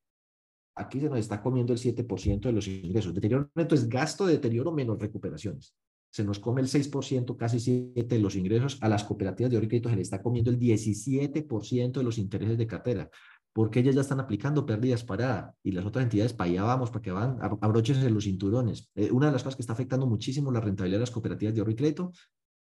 aquí 0.76 1.00
se 1.00 1.10
nos 1.10 1.20
está 1.20 1.42
comiendo 1.42 1.74
el 1.74 1.80
7% 1.80 2.42
de 2.42 2.52
los 2.52 2.68
ingresos. 2.68 3.14
Deterioro 3.14 3.50
neto 3.56 3.76
es 3.76 3.88
gasto 3.88 4.26
de 4.26 4.34
deterioro 4.34 4.72
menos 4.72 5.00
recuperaciones. 5.00 5.76
Se 6.14 6.24
nos 6.24 6.38
come 6.38 6.62
el 6.62 6.68
6%, 6.68 7.36
casi 7.36 7.58
7% 7.58 8.08
de 8.08 8.20
los 8.20 8.36
ingresos, 8.36 8.78
a 8.82 8.88
las 8.88 9.04
cooperativas 9.04 9.50
de 9.50 9.58
ahorro 9.58 9.66
y 9.66 9.70
crédito 9.70 9.90
se 9.90 9.96
le 9.96 10.04
está 10.04 10.22
comiendo 10.22 10.52
el 10.52 10.60
17% 10.60 11.92
de 11.92 12.04
los 12.04 12.20
intereses 12.20 12.56
de 12.56 12.68
cartera, 12.68 13.10
porque 13.52 13.80
ellas 13.80 13.96
ya 13.96 14.02
están 14.02 14.20
aplicando 14.20 14.64
pérdidas 14.64 15.04
paradas 15.04 15.56
y 15.64 15.72
las 15.72 15.84
otras 15.86 16.04
entidades 16.04 16.32
para 16.34 16.52
allá 16.52 16.64
vamos, 16.64 16.92
para 16.92 17.02
que 17.02 17.12
van, 17.12 17.40
abróchense 17.42 18.08
los 18.12 18.26
cinturones. 18.26 18.92
Eh, 18.94 19.10
una 19.12 19.26
de 19.26 19.32
las 19.32 19.42
cosas 19.42 19.56
que 19.56 19.64
está 19.64 19.74
afectando 19.74 20.06
muchísimo 20.06 20.52
la 20.52 20.62
rentabilidad 20.62 21.00
de 21.00 21.02
las 21.02 21.12
cooperativas 21.12 21.56
de 21.56 21.62
ahorro 21.62 21.72
y 21.72 21.76
crédito 21.76 22.12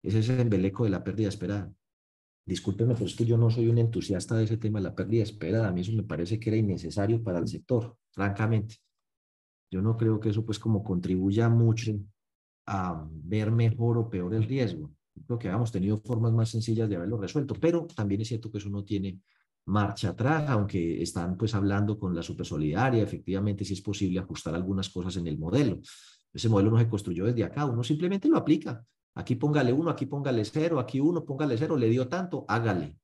es 0.03 0.13
ese 0.13 0.39
embeleco 0.39 0.83
de 0.83 0.91
la 0.91 1.03
pérdida 1.03 1.29
esperada. 1.29 1.73
Discúlpeme, 2.45 2.93
pero 2.93 3.05
es 3.07 3.15
que 3.15 3.25
yo 3.25 3.35
no 3.35 3.49
soy 3.49 3.67
un 3.67 3.79
entusiasta 3.79 4.35
de 4.37 4.43
ese 4.43 4.57
tema 4.57 4.77
de 4.77 4.83
la 4.83 4.95
pérdida 4.95 5.23
esperada. 5.23 5.69
A 5.69 5.71
mí 5.71 5.81
eso 5.81 5.91
me 5.93 6.03
parece 6.03 6.39
que 6.39 6.51
era 6.51 6.57
innecesario 6.57 7.23
para 7.23 7.39
el 7.39 7.47
sector, 7.47 7.97
francamente. 8.11 8.75
Yo 9.71 9.81
no 9.81 9.97
creo 9.97 10.19
que 10.19 10.29
eso 10.29 10.45
pues 10.45 10.59
como 10.59 10.83
contribuya 10.83 11.49
mucho 11.49 11.93
a 12.71 13.03
ver 13.09 13.51
mejor 13.51 13.97
o 13.97 14.09
peor 14.09 14.33
el 14.35 14.43
riesgo. 14.43 14.91
Creo 15.25 15.39
que 15.39 15.47
habíamos 15.47 15.71
tenido 15.71 15.97
formas 15.97 16.31
más 16.31 16.49
sencillas 16.49 16.87
de 16.87 16.95
haberlo 16.95 17.17
resuelto, 17.17 17.55
pero 17.59 17.87
también 17.87 18.21
es 18.21 18.27
cierto 18.27 18.51
que 18.51 18.59
eso 18.59 18.69
no 18.69 18.83
tiene 18.83 19.19
marcha 19.65 20.09
atrás, 20.09 20.47
aunque 20.49 21.01
están 21.01 21.35
pues 21.35 21.55
hablando 21.55 21.97
con 21.97 22.15
la 22.15 22.21
supersolidaria, 22.21 23.03
efectivamente 23.03 23.65
si 23.65 23.73
es 23.73 23.81
posible 23.81 24.19
ajustar 24.19 24.53
algunas 24.53 24.89
cosas 24.89 25.17
en 25.17 25.27
el 25.27 25.37
modelo. 25.37 25.79
Ese 26.31 26.47
modelo 26.47 26.71
no 26.71 26.79
se 26.79 26.87
construyó 26.87 27.25
desde 27.25 27.43
acá, 27.43 27.65
uno 27.65 27.83
simplemente 27.83 28.27
lo 28.27 28.37
aplica. 28.37 28.85
Aquí 29.15 29.35
póngale 29.35 29.73
uno, 29.73 29.89
aquí 29.89 30.05
póngale 30.05 30.45
cero, 30.45 30.79
aquí 30.79 30.99
uno, 30.99 31.25
póngale 31.25 31.57
cero, 31.57 31.75
le 31.75 31.89
dio 31.89 32.07
tanto, 32.07 32.45
hágale. 32.47 32.97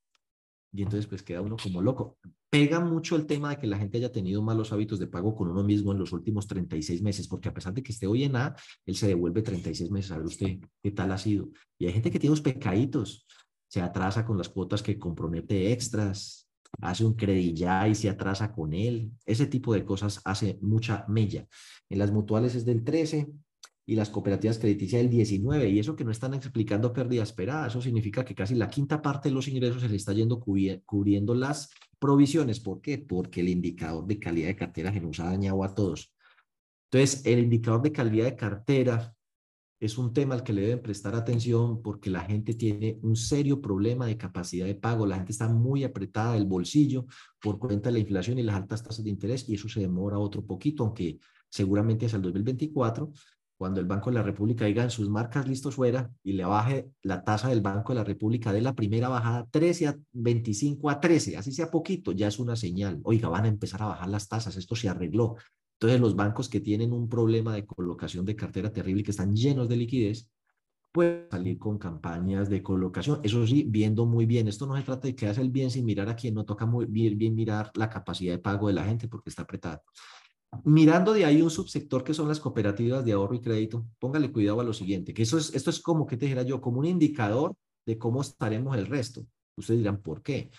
Y 0.75 0.83
entonces 0.83 1.07
pues 1.07 1.23
queda 1.23 1.41
uno 1.41 1.55
como 1.61 1.81
loco. 1.81 2.17
Pega 2.49 2.79
mucho 2.79 3.15
el 3.15 3.25
tema 3.25 3.51
de 3.51 3.57
que 3.57 3.67
la 3.67 3.77
gente 3.77 3.97
haya 3.97 4.11
tenido 4.11 4.41
malos 4.41 4.73
hábitos 4.73 4.99
de 4.99 5.07
pago 5.07 5.33
con 5.33 5.49
uno 5.49 5.63
mismo 5.63 5.93
en 5.93 5.99
los 5.99 6.11
últimos 6.11 6.47
36 6.47 7.01
meses, 7.01 7.27
porque 7.27 7.47
a 7.47 7.53
pesar 7.53 7.73
de 7.73 7.81
que 7.81 7.93
esté 7.93 8.07
hoy 8.07 8.25
en 8.25 8.35
A, 8.35 8.55
él 8.85 8.95
se 8.95 9.07
devuelve 9.07 9.41
36 9.41 9.89
meses. 9.89 10.11
A 10.11 10.17
ver 10.17 10.25
usted 10.25 10.59
qué 10.83 10.91
tal 10.91 11.11
ha 11.13 11.17
sido. 11.17 11.49
Y 11.79 11.85
hay 11.85 11.93
gente 11.93 12.11
que 12.11 12.19
tiene 12.19 12.31
unos 12.31 12.41
pecaditos, 12.41 13.25
se 13.67 13.81
atrasa 13.81 14.25
con 14.25 14.37
las 14.37 14.49
cuotas 14.49 14.83
que 14.83 14.99
compromete 14.99 15.71
extras, 15.71 16.49
hace 16.81 17.05
un 17.05 17.13
credillá 17.13 17.87
y 17.87 17.95
se 17.95 18.09
atrasa 18.09 18.51
con 18.51 18.73
él. 18.73 19.11
Ese 19.25 19.47
tipo 19.47 19.73
de 19.73 19.85
cosas 19.85 20.21
hace 20.25 20.59
mucha 20.61 21.05
mella. 21.07 21.47
En 21.89 21.99
las 21.99 22.11
mutuales 22.11 22.55
es 22.55 22.65
del 22.65 22.83
13, 22.83 23.27
y 23.85 23.95
las 23.95 24.09
cooperativas 24.09 24.57
crediticias 24.57 25.01
el 25.01 25.09
19, 25.09 25.69
y 25.69 25.79
eso 25.79 25.95
que 25.95 26.03
no 26.03 26.11
están 26.11 26.33
explicando 26.33 26.91
pérdida 26.91 27.21
esperada, 27.23 27.67
eso 27.67 27.81
significa 27.81 28.25
que 28.25 28.33
casi 28.33 28.55
la 28.55 28.69
quinta 28.69 29.01
parte 29.01 29.29
de 29.29 29.35
los 29.35 29.47
ingresos 29.47 29.81
se 29.81 29.89
le 29.89 29.95
está 29.95 30.11
yendo 30.13 30.39
cubriendo 30.39 31.35
las 31.35 31.69
provisiones. 31.99 32.59
¿Por 32.59 32.81
qué? 32.81 32.97
Porque 32.97 33.41
el 33.41 33.49
indicador 33.49 34.07
de 34.07 34.19
calidad 34.19 34.47
de 34.47 34.55
cartera 34.55 34.91
que 34.91 35.01
nos 35.01 35.19
ha 35.19 35.25
dañado 35.25 35.63
a 35.63 35.75
todos. 35.75 36.11
Entonces, 36.91 37.25
el 37.25 37.39
indicador 37.39 37.81
de 37.83 37.91
calidad 37.91 38.25
de 38.25 38.35
cartera 38.35 39.15
es 39.79 39.97
un 39.97 40.13
tema 40.13 40.35
al 40.35 40.43
que 40.43 40.53
le 40.53 40.61
deben 40.61 40.81
prestar 40.81 41.13
atención 41.13 41.81
porque 41.81 42.09
la 42.09 42.21
gente 42.21 42.53
tiene 42.53 42.97
un 43.03 43.15
serio 43.15 43.61
problema 43.61 44.07
de 44.07 44.17
capacidad 44.17 44.65
de 44.65 44.75
pago, 44.75 45.05
la 45.05 45.17
gente 45.17 45.33
está 45.33 45.47
muy 45.47 45.83
apretada 45.83 46.33
del 46.33 46.45
bolsillo 46.45 47.05
por 47.39 47.59
cuenta 47.59 47.89
de 47.89 47.93
la 47.93 47.99
inflación 47.99 48.39
y 48.39 48.43
las 48.43 48.55
altas 48.55 48.81
tasas 48.81 49.03
de 49.03 49.09
interés 49.09 49.47
y 49.49 49.55
eso 49.55 49.67
se 49.69 49.81
demora 49.81 50.17
otro 50.17 50.43
poquito, 50.43 50.83
aunque 50.83 51.19
seguramente 51.49 52.05
hacia 52.05 52.15
el 52.15 52.23
2024 52.23 53.11
cuando 53.57 53.79
el 53.79 53.85
Banco 53.85 54.09
de 54.09 54.15
la 54.15 54.23
República 54.23 54.65
diga 54.65 54.83
en 54.83 54.89
sus 54.89 55.09
marcas 55.09 55.47
listos 55.47 55.75
fuera 55.75 56.11
y 56.23 56.33
le 56.33 56.45
baje 56.45 56.89
la 57.03 57.23
tasa 57.23 57.49
del 57.49 57.61
Banco 57.61 57.93
de 57.93 57.99
la 57.99 58.03
República 58.03 58.51
de 58.51 58.61
la 58.61 58.75
primera 58.75 59.07
bajada 59.07 59.47
13 59.49 59.87
a 59.87 59.97
25 60.11 60.89
a 60.89 60.99
13, 60.99 61.37
así 61.37 61.51
sea 61.51 61.71
poquito, 61.71 62.11
ya 62.11 62.27
es 62.27 62.39
una 62.39 62.55
señal. 62.55 62.99
Oiga, 63.03 63.29
van 63.29 63.45
a 63.45 63.49
empezar 63.49 63.81
a 63.83 63.87
bajar 63.87 64.09
las 64.09 64.27
tasas, 64.27 64.57
esto 64.57 64.75
se 64.75 64.89
arregló. 64.89 65.35
Entonces 65.79 65.99
los 65.99 66.15
bancos 66.15 66.49
que 66.49 66.61
tienen 66.61 66.93
un 66.93 67.09
problema 67.09 67.53
de 67.53 67.65
colocación 67.65 68.25
de 68.25 68.35
cartera 68.35 68.71
terrible 68.71 69.03
que 69.03 69.11
están 69.11 69.35
llenos 69.35 69.69
de 69.69 69.75
liquidez, 69.77 70.29
pueden 70.95 71.27
salir 71.29 71.59
con 71.59 71.77
campañas 71.77 72.49
de 72.49 72.63
colocación. 72.63 73.19
Eso 73.21 73.45
sí, 73.45 73.65
viendo 73.67 74.05
muy 74.05 74.25
bien. 74.25 74.47
Esto 74.47 74.65
no 74.65 74.77
se 74.77 74.83
trata 74.83 75.09
de 75.09 75.15
que 75.15 75.27
hace 75.27 75.41
el 75.41 75.49
bien 75.49 75.69
sin 75.69 75.83
mirar 75.83 76.07
a 76.07 76.15
quién, 76.15 76.33
no 76.33 76.45
toca 76.45 76.65
muy 76.65 76.85
bien 76.85 77.35
mirar 77.35 77.69
la 77.75 77.89
capacidad 77.89 78.33
de 78.33 78.39
pago 78.39 78.69
de 78.69 78.75
la 78.75 78.85
gente 78.85 79.09
porque 79.09 79.29
está 79.29 79.41
apretada. 79.41 79.83
Mirando 80.63 81.13
de 81.13 81.25
ahí 81.25 81.41
un 81.41 81.49
subsector 81.49 82.03
que 82.03 82.13
son 82.13 82.27
las 82.27 82.39
cooperativas 82.39 83.03
de 83.03 83.11
ahorro 83.11 83.35
y 83.35 83.41
crédito, 83.41 83.85
póngale 83.99 84.31
cuidado 84.31 84.61
a 84.61 84.63
lo 84.63 84.73
siguiente, 84.73 85.13
que 85.13 85.23
eso 85.23 85.37
es, 85.37 85.53
esto 85.53 85.69
es 85.69 85.79
como 85.79 86.05
que 86.05 86.17
te 86.17 86.45
yo, 86.45 86.61
como 86.61 86.79
un 86.79 86.85
indicador 86.85 87.55
de 87.85 87.97
cómo 87.97 88.21
estaremos 88.21 88.77
el 88.77 88.87
resto. 88.87 89.25
Ustedes 89.57 89.79
dirán, 89.79 90.01
¿por 90.01 90.21
qué? 90.21 90.51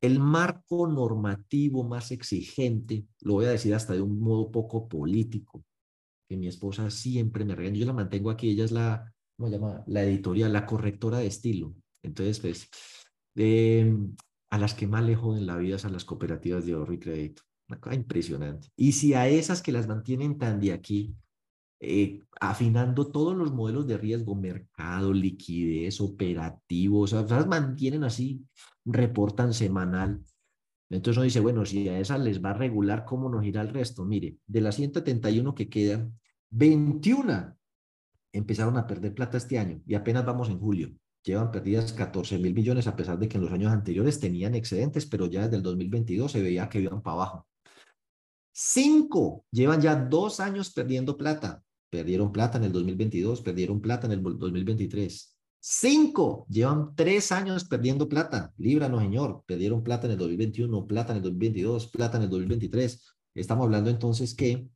El 0.00 0.20
marco 0.20 0.86
normativo 0.86 1.82
más 1.84 2.10
exigente, 2.12 3.06
lo 3.20 3.34
voy 3.34 3.46
a 3.46 3.50
decir 3.50 3.74
hasta 3.74 3.94
de 3.94 4.02
un 4.02 4.20
modo 4.20 4.50
poco 4.50 4.88
político, 4.88 5.64
que 6.28 6.36
mi 6.36 6.46
esposa 6.46 6.90
siempre 6.90 7.44
me 7.44 7.54
regaña, 7.54 7.78
yo 7.78 7.86
la 7.86 7.92
mantengo 7.92 8.30
aquí, 8.30 8.50
ella 8.50 8.64
es 8.64 8.72
la, 8.72 9.12
¿cómo 9.36 9.48
se 9.48 9.56
llama? 9.56 9.82
La 9.86 10.02
editorial, 10.02 10.52
la 10.52 10.66
correctora 10.66 11.18
de 11.18 11.26
estilo. 11.26 11.74
Entonces, 12.02 12.38
pues, 12.40 12.68
eh, 13.34 13.92
a 14.50 14.58
las 14.58 14.74
que 14.74 14.86
más 14.86 15.04
le 15.04 15.16
joden 15.16 15.46
la 15.46 15.56
vida 15.56 15.76
es 15.76 15.84
a 15.84 15.90
las 15.90 16.04
cooperativas 16.04 16.64
de 16.66 16.72
ahorro 16.72 16.92
y 16.92 16.98
crédito. 16.98 17.42
Una 17.68 17.80
cosa 17.80 17.94
impresionante. 17.94 18.68
Y 18.76 18.92
si 18.92 19.14
a 19.14 19.28
esas 19.28 19.60
que 19.62 19.72
las 19.72 19.86
mantienen 19.86 20.38
tan 20.38 20.58
de 20.58 20.72
aquí, 20.72 21.14
eh, 21.80 22.22
afinando 22.40 23.08
todos 23.08 23.36
los 23.36 23.52
modelos 23.52 23.86
de 23.86 23.98
riesgo, 23.98 24.34
mercado, 24.34 25.12
liquidez, 25.12 26.00
operativos, 26.00 27.12
o 27.12 27.26
sea, 27.28 27.36
las 27.36 27.46
mantienen 27.46 28.04
así, 28.04 28.44
reportan 28.84 29.52
semanal. 29.52 30.24
Entonces 30.90 31.18
uno 31.18 31.24
dice, 31.24 31.40
bueno, 31.40 31.66
si 31.66 31.88
a 31.88 32.00
esas 32.00 32.20
les 32.20 32.42
va 32.42 32.50
a 32.50 32.54
regular, 32.54 33.04
¿cómo 33.04 33.28
nos 33.28 33.44
irá 33.44 33.60
el 33.60 33.68
resto? 33.68 34.04
Mire, 34.04 34.38
de 34.46 34.60
las 34.60 34.76
171 34.76 35.54
que 35.54 35.68
quedan, 35.68 36.18
21 36.50 37.54
empezaron 38.32 38.76
a 38.78 38.86
perder 38.86 39.14
plata 39.14 39.36
este 39.36 39.58
año 39.58 39.82
y 39.86 39.94
apenas 39.94 40.24
vamos 40.24 40.48
en 40.48 40.58
julio. 40.58 40.90
Llevan 41.22 41.50
perdidas 41.50 41.92
14 41.92 42.38
mil 42.38 42.54
millones 42.54 42.86
a 42.86 42.96
pesar 42.96 43.18
de 43.18 43.28
que 43.28 43.36
en 43.36 43.44
los 43.44 43.52
años 43.52 43.72
anteriores 43.72 44.18
tenían 44.18 44.54
excedentes, 44.54 45.04
pero 45.04 45.26
ya 45.26 45.42
desde 45.42 45.56
el 45.56 45.62
2022 45.62 46.32
se 46.32 46.42
veía 46.42 46.68
que 46.68 46.80
iban 46.80 47.02
para 47.02 47.14
abajo. 47.14 47.47
Cinco 48.60 49.44
llevan 49.52 49.80
ya 49.80 49.94
dos 49.94 50.40
años 50.40 50.72
perdiendo 50.72 51.16
plata. 51.16 51.62
Perdieron 51.90 52.32
plata 52.32 52.58
en 52.58 52.64
el 52.64 52.72
2022, 52.72 53.40
perdieron 53.40 53.80
plata 53.80 54.08
en 54.08 54.14
el 54.14 54.20
2023. 54.20 55.38
Cinco 55.60 56.44
llevan 56.50 56.92
tres 56.96 57.30
años 57.30 57.64
perdiendo 57.68 58.08
plata. 58.08 58.52
Líbranos, 58.56 59.00
señor. 59.00 59.44
Perdieron 59.46 59.84
plata 59.84 60.08
en 60.08 60.14
el 60.14 60.18
2021, 60.18 60.88
plata 60.88 61.12
en 61.12 61.18
el 61.18 61.22
2022, 61.22 61.86
plata 61.86 62.16
en 62.16 62.24
el 62.24 62.30
2023. 62.30 63.00
Estamos 63.36 63.62
hablando 63.62 63.90
entonces 63.90 64.34
que 64.34 64.68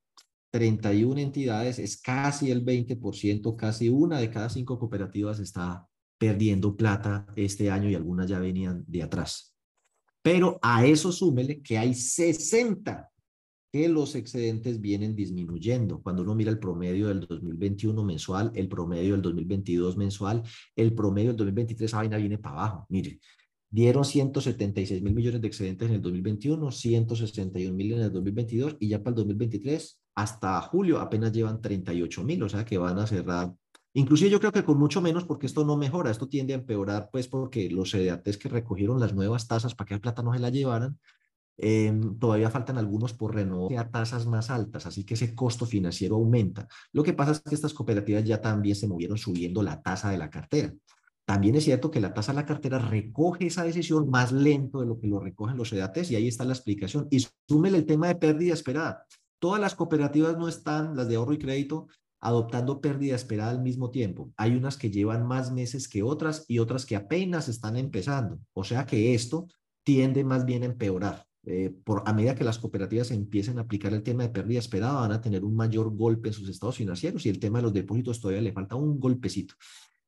31 0.53 1.19
entidades 1.19 1.81
es 1.81 2.01
casi 2.01 2.53
el 2.53 2.65
20%, 2.65 3.57
casi 3.57 3.89
una 3.89 4.21
de 4.21 4.31
cada 4.31 4.49
cinco 4.49 4.79
cooperativas 4.79 5.41
está 5.41 5.89
perdiendo 6.19 6.77
plata 6.77 7.27
este 7.35 7.69
año 7.69 7.91
y 7.91 7.97
algunas 7.97 8.29
ya 8.29 8.39
venían 8.39 8.85
de 8.87 9.03
atrás. 9.03 9.57
Pero 10.23 10.61
a 10.63 10.87
eso 10.87 11.11
súmele 11.11 11.61
que 11.61 11.79
hay 11.79 11.95
60 11.95 13.09
que 13.73 13.89
los 13.89 14.15
excedentes 14.15 14.81
vienen 14.83 15.17
disminuyendo. 15.17 16.03
Cuando 16.03 16.23
uno 16.23 16.35
mira 16.35 16.51
el 16.51 16.59
promedio 16.59 17.09
del 17.09 17.21
2021 17.21 18.05
mensual, 18.05 18.53
el 18.55 18.69
promedio 18.69 19.13
del 19.13 19.23
2022 19.23 19.97
mensual, 19.97 20.43
el 20.77 20.95
promedio 20.95 21.31
del 21.31 21.39
2023, 21.39 21.89
esa 21.89 21.97
vaina 21.97 22.19
viene 22.19 22.37
para 22.37 22.57
abajo. 22.57 22.87
Mire, 22.91 23.19
dieron 23.71 24.05
176 24.05 25.03
mil 25.03 25.15
millones 25.15 25.41
de 25.41 25.49
excedentes 25.49 25.89
en 25.89 25.95
el 25.95 26.03
2021, 26.03 26.71
161 26.71 27.75
mil 27.75 27.93
en 27.95 28.01
el 28.01 28.13
2022 28.13 28.77
y 28.79 28.89
ya 28.89 28.99
para 28.99 29.13
el 29.13 29.17
2023, 29.17 30.03
hasta 30.17 30.61
julio 30.61 31.01
apenas 31.01 31.33
llevan 31.33 31.63
38 31.63 32.25
mil, 32.25 32.43
o 32.43 32.51
sea 32.51 32.67
que 32.67 32.77
van 32.77 32.99
a 32.99 33.07
cerrar. 33.07 33.55
Inclusive 33.95 34.31
yo 34.31 34.39
creo 34.39 34.53
que 34.53 34.65
con 34.65 34.79
mucho 34.79 35.01
menos 35.01 35.25
porque 35.25 35.47
esto 35.47 35.65
no 35.65 35.79
mejora, 35.79 36.11
esto 36.11 36.29
tiende 36.29 36.53
a 36.53 36.57
empeorar 36.57 37.09
pues 37.11 37.27
porque 37.27 37.71
los 37.71 37.93
CDATs 37.93 38.37
que 38.37 38.51
recogieron 38.51 39.01
las 39.01 39.15
nuevas 39.15 39.49
tasas 39.49 39.75
para 39.75 39.89
que 39.89 39.95
el 39.95 40.01
plata 40.03 40.23
no 40.23 40.35
se 40.35 40.41
la 40.41 40.51
llevaran, 40.51 40.99
Em, 41.59 42.19
todavía 42.19 42.51
faltan 42.51 42.79
algunos 42.79 43.13
por 43.13 43.35
renovar 43.35 43.79
a 43.79 43.91
tasas 43.91 44.27
más 44.27 44.51
altas, 44.51 44.87
así 44.87 45.05
que 45.05 45.15
ese 45.15 45.35
costo 45.35 45.67
financiero 45.67 46.17
aumenta. 46.17 46.67
Lo 46.93 47.03
que 47.03 47.13
pasa 47.13 47.33
es 47.33 47.41
que 47.41 47.55
estas 47.55 47.75
cooperativas 47.75 48.25
ya 48.25 48.41
también 48.41 48.75
se 48.75 48.89
movieron 48.89 49.19
subiendo 49.19 49.63
la 49.63 49.81
tasa 49.83 50.11
de 50.11 50.19
la 50.19 50.31
cartera. 50.31 50.73
También 51.25 51.55
es 51.55 51.65
cierto 51.65 51.91
que 51.91 52.01
la 52.01 52.15
tasa 52.15 52.33
de 52.33 52.37
la 52.37 52.47
cartera 52.47 52.79
recoge 52.79 53.47
esa 53.47 53.65
decisión 53.65 54.11
más 54.11 54.33
lento 54.33 54.81
de 54.81 54.87
lo 54.87 54.99
que 54.99 55.07
lo 55.07 55.21
recogen 55.21 55.57
los 55.57 55.73
EDATs 55.73 56.11
y 56.11 56.17
ahí 56.17 56.27
está 56.27 56.45
la 56.45 56.53
explicación. 56.53 57.07
Y 57.11 57.25
súmele 57.49 57.79
el 57.79 57.87
tema 57.87 58.09
de 58.09 58.17
pérdida 58.17 58.55
esperada. 58.55 59.07
Todas 59.39 59.61
las 59.61 59.75
cooperativas 59.75 60.37
no 60.37 60.49
están, 60.49 60.97
las 60.97 61.09
de 61.09 61.17
ahorro 61.17 61.33
y 61.33 61.39
crédito, 61.39 61.87
adoptando 62.21 62.81
pérdida 62.81 63.15
esperada 63.15 63.51
al 63.51 63.63
mismo 63.63 63.91
tiempo. 63.91 64.33
Hay 64.37 64.55
unas 64.55 64.77
que 64.77 64.91
llevan 64.91 65.27
más 65.27 65.53
meses 65.53 65.89
que 65.89 66.03
otras 66.03 66.45
y 66.49 66.59
otras 66.59 66.87
que 66.87 66.97
apenas 66.97 67.49
están 67.49 67.77
empezando. 67.77 68.39
O 68.53 68.65
sea 68.65 68.87
que 68.87 69.15
esto 69.15 69.49
tiende 69.85 70.25
más 70.25 70.45
bien 70.45 70.63
a 70.63 70.67
empeorar. 70.67 71.27
Eh, 71.45 71.75
por, 71.85 72.03
a 72.07 72.13
medida 72.13 72.37
que 72.37 72.45
las 72.45 72.59
cooperativas 72.59 73.11
empiecen 73.11 73.59
a 73.59 73.63
aplicar 73.63 73.93
el 73.93 74.03
tema 74.03 74.23
de 74.23 74.29
pérdida 74.29 74.61
esperada, 74.61 75.01
van 75.01 75.13
a 75.13 75.21
tener 75.21 75.45
un 75.45 75.57
mayor 75.57 75.95
golpe 75.95 76.29
en 76.29 76.35
sus 76.35 76.49
estados 76.49 76.77
financieros 76.77 77.27
y 77.27 77.31
el 77.31 77.41
tema 77.41 77.59
de 77.59 77.65
los 77.65 77.73
depósitos 77.73 78.21
todavía 78.21 78.43
le 78.43 78.53
falta 78.53 78.77
un 78.77 79.01
golpecito. 79.01 79.55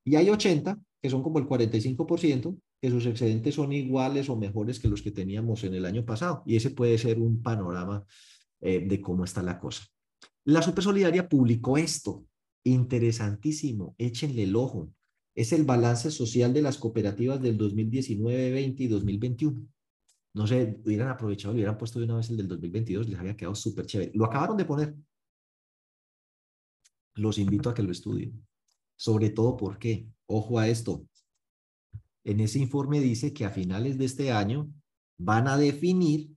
Y 0.05 0.17
hay 0.17 0.29
80, 0.31 0.79
que 1.03 1.11
son 1.11 1.23
como 1.23 1.39
el 1.39 1.47
45%, 1.47 2.57
que 2.81 2.91
sus 2.91 3.07
excedentes 3.07 3.55
son 3.55 3.73
iguales 3.73 4.29
o 4.29 4.37
mejores 4.37 4.79
que 4.79 4.89
los 4.89 5.03
que 5.03 5.11
teníamos 5.11 5.65
en 5.65 5.75
el 5.75 5.87
año 5.87 6.05
pasado. 6.05 6.43
Y 6.47 6.57
ese 6.57 6.71
puede 6.71 6.99
ser 6.99 7.19
un 7.19 7.43
panorama 7.43 8.05
eh, 8.61 8.87
de 8.87 9.01
cómo 9.01 9.25
está 9.25 9.43
la 9.43 9.59
cosa. 9.59 9.85
La 10.45 10.61
Supersolidaria 10.61 11.29
publicó 11.29 11.79
esto 11.79 12.27
interesantísimo, 12.65 13.95
échenle 13.99 14.43
el 14.43 14.57
ojo. 14.57 14.91
Es 15.35 15.53
el 15.53 15.65
balance 15.65 16.11
social 16.11 16.53
de 16.53 16.63
las 16.63 16.79
cooperativas 16.79 17.41
del 17.41 17.57
2019, 17.57 18.53
20 18.53 18.83
y 18.83 18.87
2021. 18.87 19.67
No 20.35 20.47
sé, 20.47 20.81
hubieran 20.85 21.09
aprovechado, 21.09 21.55
hubieran 21.55 21.79
puesto 21.79 22.01
de 22.01 22.07
una 22.07 22.17
vez 22.17 22.29
el 22.29 22.37
del 22.37 22.49
2022, 22.49 23.09
les 23.09 23.19
había 23.19 23.37
quedado 23.37 23.55
súper 23.55 23.87
chévere. 23.87 24.11
Lo 24.15 24.25
acabaron 24.25 24.57
de 24.57 24.65
poner. 24.65 24.95
Los 27.15 27.39
invito 27.39 27.71
a 27.71 27.75
que 27.75 27.85
lo 27.85 27.93
estudien. 27.93 28.45
Sobre 28.97 29.31
todo 29.31 29.57
porque, 29.57 30.09
ojo 30.27 30.59
a 30.59 30.69
esto, 30.69 31.07
en 32.25 32.41
ese 32.41 32.59
informe 32.59 33.01
dice 33.01 33.33
que 33.33 33.45
a 33.45 33.51
finales 33.51 33.97
de 33.97 34.07
este 34.07 34.33
año 34.33 34.69
van 35.19 35.47
a 35.47 35.57
definir 35.57 36.31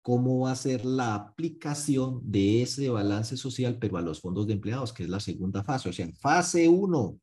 cómo 0.00 0.40
va 0.40 0.52
a 0.52 0.56
ser 0.56 0.84
la 0.84 1.14
aplicación 1.14 2.20
de 2.24 2.62
ese 2.62 2.88
balance 2.88 3.36
social, 3.36 3.78
pero 3.78 3.98
a 3.98 4.02
los 4.02 4.20
fondos 4.20 4.46
de 4.46 4.54
empleados, 4.54 4.92
que 4.92 5.04
es 5.04 5.08
la 5.08 5.20
segunda 5.20 5.62
fase. 5.62 5.90
O 5.90 5.92
sea, 5.92 6.08
fase 6.14 6.68
1, 6.68 7.20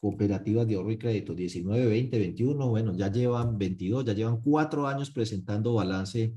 cooperativas 0.00 0.66
de 0.66 0.76
ahorro 0.76 0.92
y 0.92 0.98
crédito, 0.98 1.34
19, 1.34 1.86
20, 1.86 2.18
21, 2.18 2.68
bueno, 2.68 2.94
ya 2.94 3.10
llevan 3.10 3.58
22, 3.58 4.04
ya 4.04 4.12
llevan 4.12 4.40
cuatro 4.40 4.86
años 4.86 5.10
presentando 5.10 5.74
balance 5.74 6.34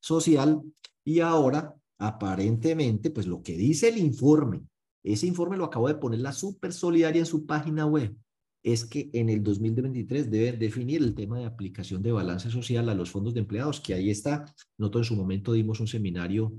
social 0.00 0.62
y 1.04 1.20
ahora, 1.20 1.74
aparentemente, 1.98 3.10
pues 3.10 3.26
lo 3.26 3.42
que 3.42 3.56
dice 3.56 3.88
el 3.88 3.98
informe, 3.98 4.62
ese 5.02 5.26
informe 5.26 5.56
lo 5.56 5.64
acabo 5.64 5.88
de 5.88 5.96
poner 5.96 6.20
la 6.20 6.32
Super 6.32 6.72
Solidaria 6.72 7.20
en 7.20 7.26
su 7.26 7.44
página 7.46 7.86
web 7.86 8.16
es 8.64 8.86
que 8.86 9.10
en 9.12 9.28
el 9.28 9.42
2023 9.42 10.30
deben 10.30 10.58
definir 10.58 11.02
el 11.02 11.14
tema 11.14 11.38
de 11.38 11.44
aplicación 11.44 12.02
de 12.02 12.12
balance 12.12 12.50
social 12.50 12.88
a 12.88 12.94
los 12.94 13.10
fondos 13.10 13.34
de 13.34 13.40
empleados, 13.40 13.78
que 13.78 13.92
ahí 13.92 14.08
está. 14.08 14.46
Nosotros 14.78 15.06
en 15.06 15.16
su 15.16 15.20
momento 15.20 15.52
dimos 15.52 15.80
un 15.80 15.86
seminario 15.86 16.54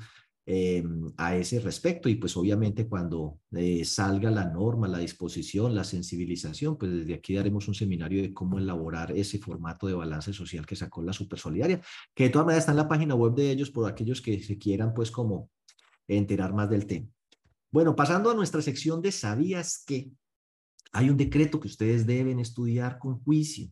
em, 0.45 1.11
a 1.17 1.35
ese 1.35 1.59
respecto 1.59 2.07
y 2.07 2.15
pues 2.15 2.37
obviamente 2.37 2.87
cuando 2.87 3.39
eh, 3.51 3.83
salga 3.83 4.29
la 4.29 4.45
norma, 4.45 4.87
la 4.87 4.99
disposición, 4.99 5.73
la 5.73 5.83
sensibilización, 5.83 6.77
pues 6.77 6.91
desde 6.91 7.15
aquí 7.15 7.33
daremos 7.35 7.67
un 7.67 7.73
seminario 7.73 8.21
de 8.21 8.33
cómo 8.33 8.59
elaborar 8.59 9.11
ese 9.11 9.39
formato 9.39 9.87
de 9.87 9.93
balance 9.93 10.33
social 10.33 10.65
que 10.65 10.75
sacó 10.75 11.01
la 11.01 11.13
Supersolidaria, 11.13 11.81
que 12.13 12.25
de 12.25 12.29
todas 12.29 12.45
maneras 12.45 12.63
está 12.63 12.71
en 12.71 12.77
la 12.77 12.87
página 12.87 13.15
web 13.15 13.33
de 13.33 13.51
ellos 13.51 13.71
por 13.71 13.89
aquellos 13.89 14.21
que 14.21 14.41
se 14.41 14.57
quieran 14.57 14.93
pues 14.93 15.11
como 15.11 15.49
enterar 16.07 16.53
más 16.53 16.69
del 16.69 16.85
tema. 16.85 17.07
Bueno, 17.71 17.95
pasando 17.95 18.29
a 18.29 18.35
nuestra 18.35 18.61
sección 18.61 19.01
de 19.01 19.11
¿sabías 19.11 19.83
qué? 19.85 20.09
Hay 20.93 21.09
un 21.09 21.17
decreto 21.17 21.59
que 21.59 21.67
ustedes 21.67 22.05
deben 22.05 22.39
estudiar 22.39 22.99
con 22.99 23.21
juicio. 23.23 23.69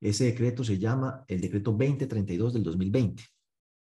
Ese 0.00 0.24
decreto 0.24 0.64
se 0.64 0.78
llama 0.78 1.24
el 1.28 1.40
decreto 1.40 1.70
2032 1.70 2.54
del 2.54 2.64
2020. 2.64 3.22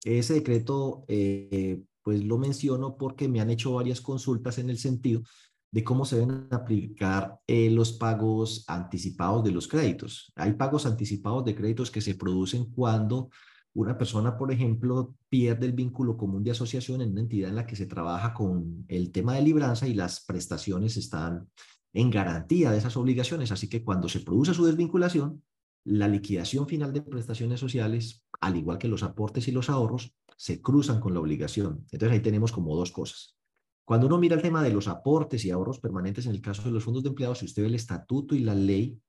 Ese 0.04 0.34
decreto, 0.36 1.06
eh, 1.08 1.80
pues 2.06 2.24
lo 2.24 2.38
menciono 2.38 2.98
porque 2.98 3.28
me 3.28 3.42
han 3.42 3.50
hecho 3.50 3.74
varias 3.74 4.00
consultas 4.00 4.60
en 4.60 4.70
el 4.70 4.78
sentido 4.78 5.24
de 5.72 5.84
cómo 5.84 6.06
se 6.06 6.18
deben 6.18 6.48
aplicar 6.52 7.40
eh, 7.48 7.72
los 7.72 7.94
pagos 7.94 8.64
anticipados 8.68 9.44
de 9.44 9.50
los 9.50 9.68
créditos. 9.68 10.32
Hay 10.36 10.54
pagos 10.54 10.86
anticipados 10.86 11.44
de 11.44 11.56
créditos 11.56 11.90
que 11.90 12.02
se 12.02 12.14
producen 12.14 12.66
cuando 12.66 13.30
una 13.74 13.98
persona, 13.98 14.38
por 14.38 14.52
ejemplo, 14.52 15.16
pierde 15.30 15.66
el 15.66 15.74
vínculo 15.74 16.16
común 16.16 16.44
de 16.44 16.52
asociación 16.52 17.02
en 17.02 17.12
una 17.12 17.22
entidad 17.22 17.50
en 17.50 17.56
la 17.56 17.66
que 17.66 17.76
se 17.76 17.88
trabaja 17.88 18.36
con 18.36 18.86
el 18.88 19.12
tema 19.12 19.34
de 19.34 19.42
libranza 19.42 19.88
y 19.88 19.96
las 19.96 20.24
prestaciones 20.24 20.98
están 20.98 21.50
en 21.92 22.12
garantía 22.12 22.70
de 22.70 22.78
esas 22.78 22.96
obligaciones. 22.98 23.52
Así 23.52 23.68
que 23.68 23.84
cuando 23.84 24.08
se 24.10 24.20
produce 24.20 24.54
su 24.54 24.64
desvinculación, 24.64 25.42
la 25.86 26.08
liquidación 26.08 26.68
final 26.68 26.92
de 26.92 27.02
prestaciones 27.02 27.60
sociales, 27.60 28.26
al 28.42 28.58
igual 28.58 28.78
que 28.78 28.88
los 28.88 29.04
aportes 29.04 29.48
y 29.48 29.52
los 29.52 29.70
ahorros, 29.70 30.16
se 30.36 30.62
cruzan 30.62 31.00
con 31.00 31.14
la 31.14 31.20
obligación. 31.20 31.86
Entonces 31.92 32.12
ahí 32.12 32.20
tenemos 32.22 32.52
como 32.52 32.76
dos 32.76 32.92
cosas. 32.92 33.38
Cuando 33.86 34.08
uno 34.08 34.18
mira 34.18 34.36
el 34.36 34.42
tema 34.42 34.64
de 34.64 34.74
los 34.74 34.88
aportes 34.88 35.46
y 35.46 35.52
ahorros 35.52 35.80
permanentes 35.80 36.26
en 36.26 36.32
el 36.32 36.42
caso 36.42 36.64
de 36.64 36.72
los 36.72 36.84
fondos 36.84 37.04
de 37.04 37.10
empleados, 37.10 37.40
si 37.40 37.46
usted 37.46 37.62
ve 37.62 37.68
el 37.68 37.76
estatuto 37.76 38.34
y 38.34 38.40
la 38.40 38.56
ley, 38.56 39.00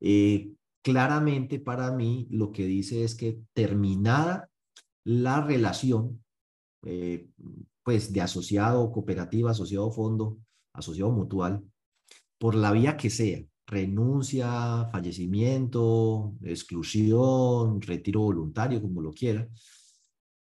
eh, 0.00 0.52
claramente 0.82 1.60
para 1.60 1.92
mí 1.92 2.26
lo 2.30 2.50
que 2.50 2.64
dice 2.64 3.04
es 3.04 3.14
que 3.14 3.40
terminada 3.52 4.48
la 5.04 5.42
relación 5.42 6.24
eh, 6.84 7.28
pues 7.82 8.12
de 8.12 8.22
asociado, 8.22 8.90
cooperativa, 8.90 9.50
asociado 9.50 9.90
fondo, 9.92 10.38
asociado 10.72 11.10
mutual, 11.12 11.62
por 12.38 12.54
la 12.54 12.72
vía 12.72 12.96
que 12.96 13.10
sea, 13.10 13.44
renuncia, 13.66 14.88
fallecimiento, 14.90 16.34
exclusión, 16.42 17.80
retiro 17.82 18.20
voluntario, 18.20 18.80
como 18.80 19.02
lo 19.02 19.12
quiera, 19.12 19.48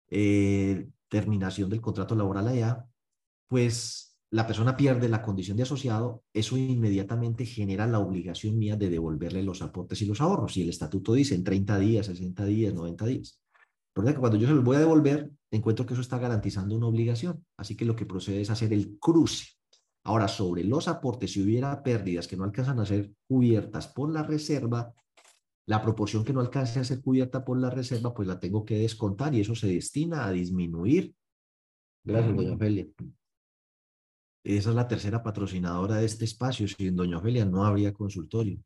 eh, 0.09 0.87
terminación 1.07 1.69
del 1.69 1.81
contrato 1.81 2.15
laboral 2.15 2.47
allá, 2.47 2.85
pues 3.47 4.17
la 4.31 4.47
persona 4.47 4.77
pierde 4.77 5.09
la 5.09 5.21
condición 5.21 5.57
de 5.57 5.63
asociado, 5.63 6.23
eso 6.33 6.57
inmediatamente 6.57 7.45
genera 7.45 7.85
la 7.85 7.99
obligación 7.99 8.57
mía 8.57 8.77
de 8.77 8.89
devolverle 8.89 9.43
los 9.43 9.61
aportes 9.61 10.01
y 10.01 10.05
los 10.05 10.21
ahorros. 10.21 10.55
Y 10.55 10.63
el 10.63 10.69
estatuto 10.69 11.13
dice 11.13 11.35
en 11.35 11.43
30 11.43 11.77
días, 11.79 12.05
60 12.05 12.45
días, 12.45 12.73
90 12.73 13.05
días. 13.05 13.41
Porque 13.93 14.15
cuando 14.15 14.37
yo 14.37 14.47
se 14.47 14.53
los 14.53 14.63
voy 14.63 14.77
a 14.77 14.79
devolver, 14.79 15.29
encuentro 15.51 15.85
que 15.85 15.93
eso 15.93 16.01
está 16.01 16.17
garantizando 16.17 16.77
una 16.77 16.87
obligación. 16.87 17.45
Así 17.57 17.75
que 17.75 17.83
lo 17.83 17.95
que 17.95 18.05
procede 18.05 18.39
es 18.41 18.49
hacer 18.49 18.71
el 18.71 18.97
cruce 18.99 19.47
Ahora, 20.03 20.27
sobre 20.27 20.63
los 20.63 20.87
aportes, 20.87 21.33
si 21.33 21.41
hubiera 21.41 21.83
pérdidas 21.83 22.27
que 22.27 22.35
no 22.35 22.43
alcanzan 22.43 22.79
a 22.79 22.85
ser 22.85 23.13
cubiertas 23.27 23.87
por 23.87 24.11
la 24.11 24.23
reserva, 24.23 24.93
la 25.67 25.81
proporción 25.81 26.25
que 26.25 26.33
no 26.33 26.39
alcance 26.39 26.79
a 26.79 26.83
ser 26.83 27.01
cubierta 27.01 27.45
por 27.45 27.59
la 27.59 27.69
reserva, 27.69 28.13
pues 28.13 28.27
la 28.27 28.39
tengo 28.39 28.65
que 28.65 28.79
descontar 28.79 29.33
y 29.35 29.41
eso 29.41 29.55
se 29.55 29.67
destina 29.67 30.25
a 30.25 30.31
disminuir. 30.31 31.13
Gracias, 32.03 32.35
doña 32.35 32.53
Ofelia. 32.53 32.87
Esa 34.43 34.69
es 34.71 34.75
la 34.75 34.87
tercera 34.87 35.21
patrocinadora 35.21 35.97
de 35.97 36.05
este 36.05 36.25
espacio. 36.25 36.67
Sin 36.67 36.95
doña 36.95 37.19
Ofelia 37.19 37.45
no 37.45 37.63
habría 37.63 37.93
consultorio. 37.93 38.59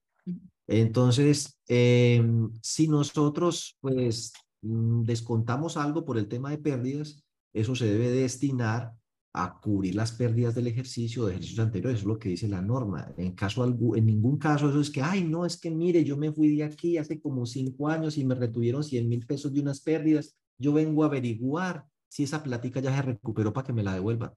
Entonces, 0.67 1.59
em, 1.67 2.49
si 2.61 2.87
nosotros 2.87 3.77
pues 3.81 4.33
mm, 4.61 5.03
descontamos 5.03 5.77
algo 5.77 6.05
por 6.05 6.17
el 6.17 6.27
tema 6.27 6.49
de 6.49 6.57
pérdidas, 6.57 7.23
eso 7.53 7.75
se 7.75 7.85
debe 7.85 8.09
destinar 8.09 8.93
a 9.37 9.59
cubrir 9.59 9.95
las 9.95 10.13
pérdidas 10.13 10.55
del 10.55 10.67
ejercicio 10.67 11.25
de 11.25 11.33
ejercicios 11.33 11.59
anteriores, 11.59 11.99
es 11.99 12.05
lo 12.05 12.17
que 12.17 12.29
dice 12.29 12.47
la 12.47 12.61
norma. 12.61 13.13
En, 13.17 13.33
caso, 13.33 13.65
en 13.65 14.05
ningún 14.05 14.37
caso 14.37 14.69
eso 14.69 14.79
es 14.79 14.89
que, 14.89 15.01
ay, 15.01 15.25
no, 15.25 15.45
es 15.45 15.59
que 15.59 15.69
mire, 15.69 16.05
yo 16.05 16.15
me 16.15 16.31
fui 16.31 16.55
de 16.55 16.63
aquí 16.63 16.97
hace 16.97 17.19
como 17.19 17.45
cinco 17.45 17.89
años 17.89 18.17
y 18.17 18.23
me 18.23 18.33
retuvieron 18.33 18.81
100 18.81 19.09
mil 19.09 19.25
pesos 19.25 19.53
de 19.53 19.59
unas 19.59 19.81
pérdidas, 19.81 20.37
yo 20.57 20.71
vengo 20.71 21.03
a 21.03 21.07
averiguar 21.07 21.85
si 22.07 22.23
esa 22.23 22.41
plática 22.41 22.79
ya 22.79 22.95
se 22.95 23.01
recuperó 23.01 23.51
para 23.51 23.67
que 23.67 23.73
me 23.73 23.83
la 23.83 23.93
devuelvan. 23.93 24.31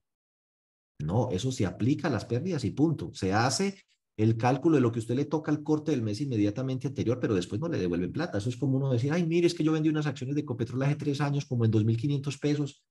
No, 1.01 1.29
eso 1.31 1.53
se 1.53 1.65
aplica 1.65 2.09
a 2.09 2.11
las 2.11 2.25
pérdidas 2.25 2.65
y 2.65 2.73
punto. 2.73 3.13
Se 3.15 3.33
hace 3.33 3.77
el 4.17 4.37
cálculo 4.37 4.75
de 4.75 4.81
lo 4.81 4.91
que 4.91 4.99
usted 4.99 5.15
le 5.15 5.27
toca 5.27 5.53
al 5.53 5.63
corte 5.63 5.93
del 5.93 6.03
mes 6.03 6.21
inmediatamente 6.21 6.89
anterior, 6.89 7.21
pero 7.21 7.37
después 7.37 7.61
no 7.61 7.69
le 7.69 7.79
devuelven 7.79 8.11
plata. 8.11 8.39
Eso 8.39 8.49
es 8.49 8.57
como 8.57 8.79
uno 8.79 8.91
decir, 8.91 9.13
ay, 9.13 9.25
mire, 9.25 9.47
es 9.47 9.55
que 9.55 9.63
yo 9.63 9.71
vendí 9.71 9.89
unas 9.89 10.07
acciones 10.07 10.35
de 10.35 10.45
Copetrol 10.45 10.83
hace 10.83 10.97
tres 10.97 11.21
años 11.21 11.45
como 11.45 11.65
en 11.65 11.71
2.500 11.71 12.41
pesos 12.41 12.83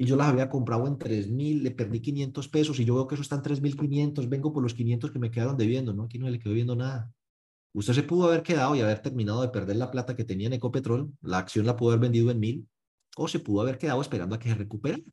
y 0.00 0.06
yo 0.06 0.16
las 0.16 0.28
había 0.28 0.48
comprado 0.48 0.86
en 0.86 0.96
3.000, 0.96 1.60
le 1.60 1.72
perdí 1.72 2.00
500 2.00 2.48
pesos 2.48 2.80
y 2.80 2.86
yo 2.86 2.94
veo 2.94 3.06
que 3.06 3.16
eso 3.16 3.22
está 3.22 3.34
en 3.36 3.42
3.500, 3.42 4.30
vengo 4.30 4.50
por 4.50 4.62
los 4.62 4.72
500 4.72 5.10
que 5.10 5.18
me 5.18 5.30
quedaron 5.30 5.58
debiendo, 5.58 5.92
¿no? 5.92 6.04
Aquí 6.04 6.18
no 6.18 6.30
le 6.30 6.38
quedó 6.38 6.54
viendo 6.54 6.74
nada. 6.74 7.12
Usted 7.74 7.92
se 7.92 8.02
pudo 8.02 8.26
haber 8.26 8.42
quedado 8.42 8.74
y 8.74 8.80
haber 8.80 9.02
terminado 9.02 9.42
de 9.42 9.50
perder 9.50 9.76
la 9.76 9.90
plata 9.90 10.16
que 10.16 10.24
tenía 10.24 10.46
en 10.46 10.54
Ecopetrol, 10.54 11.12
la 11.20 11.36
acción 11.36 11.66
la 11.66 11.76
pudo 11.76 11.90
haber 11.90 12.00
vendido 12.00 12.30
en 12.30 12.40
1.000, 12.40 12.66
o 13.18 13.28
se 13.28 13.40
pudo 13.40 13.60
haber 13.60 13.76
quedado 13.76 14.00
esperando 14.00 14.34
a 14.34 14.38
que 14.38 14.48
se 14.48 14.54
recupere. 14.54 15.04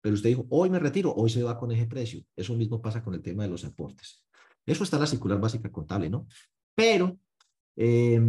Pero 0.00 0.16
usted 0.16 0.30
dijo, 0.30 0.46
hoy 0.50 0.68
me 0.68 0.80
retiro, 0.80 1.14
hoy 1.14 1.30
se 1.30 1.44
va 1.44 1.56
con 1.56 1.70
ese 1.70 1.86
precio. 1.86 2.24
Eso 2.34 2.56
mismo 2.56 2.82
pasa 2.82 3.04
con 3.04 3.14
el 3.14 3.22
tema 3.22 3.44
de 3.44 3.50
los 3.50 3.64
aportes. 3.64 4.24
Eso 4.66 4.82
está 4.82 4.96
en 4.96 5.02
la 5.02 5.06
circular 5.06 5.40
básica 5.40 5.70
contable, 5.70 6.10
¿no? 6.10 6.26
Pero 6.74 7.20
eh, 7.76 8.20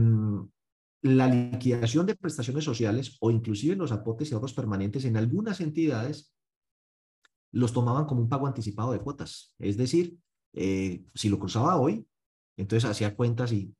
la 1.05 1.27
liquidación 1.27 2.07
de 2.07 2.15
prestaciones 2.15 2.63
sociales 2.63 3.17
o 3.19 3.29
inclusive 3.29 3.75
los 3.75 3.91
aportes 3.91 4.31
y 4.31 4.33
ahorros 4.33 4.55
permanentes 4.55 5.05
en 5.05 5.17
algunas 5.17 5.61
entidades 5.61 6.33
los 7.51 7.73
tomaban 7.73 8.05
como 8.05 8.21
un 8.21 8.27
pago 8.27 8.47
anticipado 8.47 8.91
de 8.91 8.99
cuotas. 8.99 9.53
Es 9.59 9.77
decir, 9.77 10.17
eh, 10.53 11.05
si 11.13 11.29
lo 11.29 11.37
cruzaba 11.37 11.79
hoy, 11.79 12.07
entonces 12.57 12.89
hacía 12.89 13.15
cuentas 13.15 13.51
y 13.51 13.71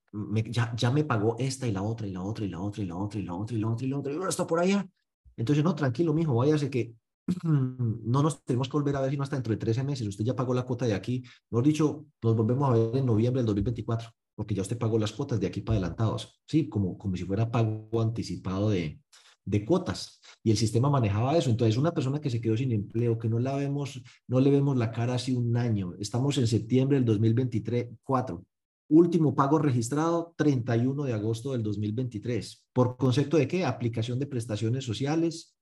ya, 0.52 0.72
ya 0.76 0.92
me 0.92 1.04
pagó 1.04 1.36
esta 1.40 1.68
y 1.68 1.72
la 1.72 1.82
otra 1.82 2.06
y 2.06 2.12
la 2.12 2.22
otra 2.22 2.46
y 2.46 2.50
la 2.50 2.60
otra 2.60 2.84
y 2.84 2.86
la 2.86 2.96
otra 2.96 3.20
y 3.20 3.24
la 3.24 3.34
otra 3.34 3.58
y 3.58 3.60
la 3.60 3.70
otra 3.70 3.86
y 3.88 3.90
la 3.90 3.98
otra 3.98 4.14
y 4.14 4.16
ahora 4.18 4.30
está 4.30 4.46
por 4.46 4.60
allá. 4.60 4.88
Entonces, 5.36 5.64
no, 5.64 5.74
tranquilo, 5.74 6.14
mijo, 6.14 6.36
váyase 6.36 6.70
que 6.70 6.94
no 7.44 8.22
nos 8.22 8.44
tenemos 8.44 8.70
que 8.70 8.78
volver 8.78 8.96
a 8.98 9.02
ver 9.02 9.10
sino 9.10 9.24
hasta 9.24 9.36
dentro 9.36 9.52
de 9.52 9.58
13 9.58 9.84
meses. 9.84 10.08
Usted 10.08 10.26
ya 10.26 10.36
pagó 10.36 10.54
la 10.54 10.64
cuota 10.64 10.86
de 10.86 10.94
aquí. 10.94 11.24
Mejor 11.50 11.66
dicho, 11.66 12.06
nos 12.22 12.36
volvemos 12.36 12.70
a 12.70 12.74
ver 12.74 12.98
en 12.98 13.06
noviembre 13.08 13.40
del 13.42 13.48
2024 13.48 14.12
porque 14.36 14.54
ya 14.54 14.62
usted 14.62 14.78
pagó 14.78 15.00
las 15.00 15.14
cuotas 15.14 15.40
de 15.40 15.48
aquí 15.48 15.62
para 15.62 15.78
adelantados, 15.78 16.42
¿sí? 16.46 16.70
Como, 16.70 16.98
como 16.98 17.16
si 17.16 17.24
fuera 17.24 17.50
pago 17.50 18.02
anticipado 18.02 18.70
de, 18.70 19.00
de 19.46 19.64
cuotas. 19.64 20.20
Y 20.44 20.52
el 20.52 20.58
sistema 20.58 20.90
manejaba 20.90 21.38
eso. 21.38 21.50
Entonces, 21.50 21.78
una 21.78 21.94
persona 21.94 22.20
que 22.20 22.30
se 22.30 22.42
quedó 22.42 22.58
sin 22.58 22.72
empleo, 22.72 23.18
que 23.18 23.30
no 23.30 23.40
la 23.40 23.56
vemos, 23.56 24.02
no 24.28 24.40
le 24.40 24.50
vemos 24.50 24.76
la 24.76 24.92
cara 24.92 25.16
hace 25.16 25.36
un 25.36 25.56
año. 25.56 25.94
Estamos 26.00 26.38
en 26.38 26.48
septiembre 26.48 26.98
del 26.98 27.06
2023, 27.06 27.90
4. 28.04 28.44
Último 28.88 29.34
pago 29.34 29.58
registrado 29.58 30.34
31 30.38 31.04
de 31.04 31.14
agosto 31.14 31.54
del 31.54 31.64
2023. 31.64 32.66
¿Por 32.74 32.98
concepto 32.98 33.38
de 33.38 33.48
qué? 33.48 33.66
Aplicación 33.66 34.20
de 34.20 34.28
prestaciones 34.28 34.84
sociales 34.84 35.56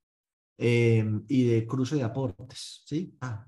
em, 0.58 1.24
y 1.28 1.44
de 1.44 1.66
cruce 1.66 1.96
de 1.96 2.04
aportes. 2.04 2.84
¿sí? 2.86 3.16
Ah. 3.22 3.46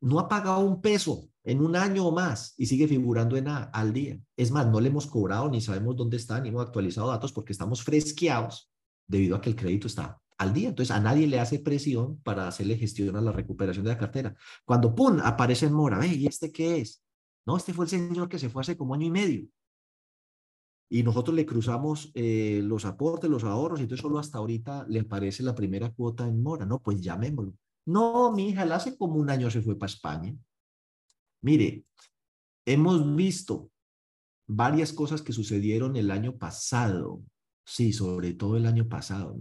No 0.00 0.18
ha 0.18 0.28
pagado 0.28 0.60
un 0.60 0.80
peso 0.80 1.28
en 1.44 1.60
un 1.60 1.76
año 1.76 2.06
o 2.06 2.12
más 2.12 2.54
y 2.56 2.66
sigue 2.66 2.88
figurando 2.88 3.36
en 3.36 3.48
A 3.48 3.64
al 3.64 3.92
día. 3.92 4.18
Es 4.36 4.50
más, 4.50 4.66
no 4.66 4.80
le 4.80 4.88
hemos 4.88 5.06
cobrado 5.06 5.50
ni 5.50 5.60
sabemos 5.60 5.96
dónde 5.96 6.16
está, 6.16 6.40
ni 6.40 6.48
hemos 6.48 6.66
actualizado 6.66 7.08
datos 7.08 7.32
porque 7.32 7.52
estamos 7.52 7.82
fresqueados 7.82 8.70
debido 9.06 9.36
a 9.36 9.40
que 9.40 9.50
el 9.50 9.56
crédito 9.56 9.86
está 9.86 10.20
al 10.38 10.52
día. 10.52 10.70
Entonces, 10.70 10.94
a 10.94 11.00
nadie 11.00 11.26
le 11.26 11.40
hace 11.40 11.58
presión 11.58 12.18
para 12.22 12.48
hacerle 12.48 12.76
gestión 12.76 13.14
a 13.16 13.20
la 13.20 13.32
recuperación 13.32 13.84
de 13.84 13.90
la 13.90 13.98
cartera. 13.98 14.34
Cuando, 14.64 14.94
¡pum!, 14.94 15.18
aparece 15.22 15.66
en 15.66 15.74
mora, 15.74 16.04
¿y 16.06 16.26
este 16.26 16.50
qué 16.50 16.78
es? 16.80 17.02
No, 17.46 17.56
este 17.56 17.74
fue 17.74 17.84
el 17.84 17.90
señor 17.90 18.28
que 18.28 18.38
se 18.38 18.48
fue 18.48 18.62
hace 18.62 18.76
como 18.76 18.94
año 18.94 19.06
y 19.06 19.10
medio. 19.10 19.46
Y 20.88 21.02
nosotros 21.02 21.34
le 21.34 21.46
cruzamos 21.46 22.10
eh, 22.14 22.60
los 22.62 22.84
aportes, 22.84 23.28
los 23.28 23.44
ahorros, 23.44 23.80
y 23.80 23.82
entonces 23.84 24.02
solo 24.02 24.18
hasta 24.18 24.38
ahorita 24.38 24.86
le 24.88 25.00
aparece 25.00 25.42
la 25.42 25.54
primera 25.54 25.90
cuota 25.90 26.26
en 26.26 26.42
mora. 26.42 26.66
No, 26.66 26.80
pues 26.80 27.00
llamémoslo. 27.00 27.54
No, 27.86 28.32
mi 28.32 28.48
hija, 28.48 28.62
hace 28.74 28.96
como 28.96 29.16
un 29.16 29.30
año 29.30 29.50
se 29.50 29.62
fue 29.62 29.78
para 29.78 29.92
España. 29.92 30.34
Mire, 31.42 31.84
hemos 32.64 33.14
visto 33.14 33.70
varias 34.46 34.92
cosas 34.92 35.22
que 35.22 35.32
sucedieron 35.32 35.96
el 35.96 36.10
año 36.10 36.36
pasado. 36.36 37.22
Sí, 37.66 37.92
sobre 37.92 38.34
todo 38.34 38.56
el 38.56 38.66
año 38.66 38.88
pasado. 38.88 39.40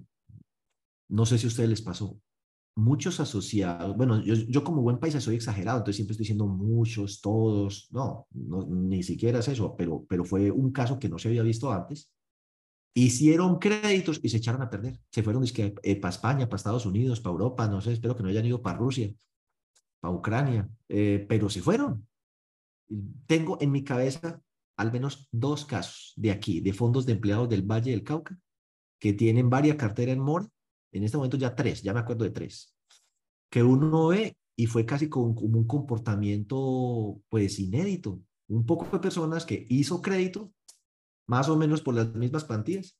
No 1.09 1.25
sé 1.25 1.37
si 1.37 1.45
a 1.45 1.49
ustedes 1.49 1.69
les 1.69 1.81
pasó. 1.81 2.19
Muchos 2.75 3.19
asociados, 3.19 3.95
bueno, 3.95 4.23
yo, 4.23 4.63
como 4.63 4.81
buen 4.81 4.97
país 4.97 5.13
soy 5.13 5.35
exagerado, 5.35 5.77
entonces 5.77 5.97
siempre 5.97 6.13
estoy 6.13 6.23
diciendo 6.23 6.47
muchos, 6.47 7.21
todos, 7.21 7.87
no, 7.91 8.25
no, 8.31 8.65
ni 8.65 9.03
siquiera 9.03 9.39
es 9.39 9.47
eso, 9.47 9.75
pero, 9.77 10.03
pero 10.09 10.25
fue 10.25 10.49
un 10.49 10.71
caso 10.71 10.97
que 10.97 11.07
no 11.07 11.19
se 11.19 11.27
había 11.27 11.43
visto 11.43 11.71
antes. 11.71 12.11
Hicieron 12.95 13.57
créditos 13.57 14.19
y 14.21 14.29
se 14.29 14.37
echaron 14.37 14.61
a 14.61 14.69
perder. 14.69 14.99
Se 15.09 15.23
fueron 15.23 15.43
eh, 15.45 15.95
para 15.99 16.13
España, 16.13 16.45
para 16.45 16.57
Estados 16.57 16.85
Unidos, 16.85 17.19
para 17.19 17.33
Europa, 17.33 17.67
no 17.67 17.81
sé, 17.81 17.93
espero 17.93 18.15
que 18.15 18.23
no 18.23 18.29
hayan 18.29 18.45
ido 18.45 18.61
para 18.61 18.77
Rusia, 18.77 19.13
para 19.99 20.13
Ucrania, 20.13 20.69
eh, 20.89 21.25
pero 21.27 21.49
se 21.49 21.61
fueron. 21.61 22.07
Tengo 23.25 23.57
en 23.61 23.71
mi 23.71 23.83
cabeza 23.83 24.41
al 24.77 24.91
menos 24.91 25.27
dos 25.31 25.65
casos 25.65 26.13
de 26.15 26.31
aquí, 26.31 26.59
de 26.59 26.73
fondos 26.73 27.05
de 27.05 27.13
empleados 27.13 27.49
del 27.49 27.63
Valle 27.63 27.91
del 27.91 28.03
Cauca, 28.03 28.37
que 28.99 29.13
tienen 29.13 29.49
varias 29.49 29.77
carteras 29.77 30.15
en 30.15 30.21
mora 30.21 30.47
en 30.93 31.03
este 31.03 31.17
momento 31.17 31.37
ya 31.37 31.55
tres, 31.55 31.81
ya 31.81 31.93
me 31.93 31.99
acuerdo 31.99 32.23
de 32.23 32.31
tres, 32.31 32.75
que 33.49 33.63
uno 33.63 34.07
ve 34.07 34.37
y 34.55 34.67
fue 34.67 34.85
casi 34.85 35.09
como, 35.09 35.31
un 35.31 35.65
comportamiento 35.65 37.19
pues 37.29 37.59
inédito. 37.59 38.21
Un 38.47 38.65
poco 38.65 38.85
de 38.85 38.99
personas 38.99 39.45
que 39.45 39.65
hizo 39.69 40.01
crédito, 40.01 40.51
más 41.34 41.49
o 41.49 41.57
menos 41.57 41.81
por 41.81 41.95
las 41.95 42.13
mismas 42.13 42.45
plantillas, 42.45 42.97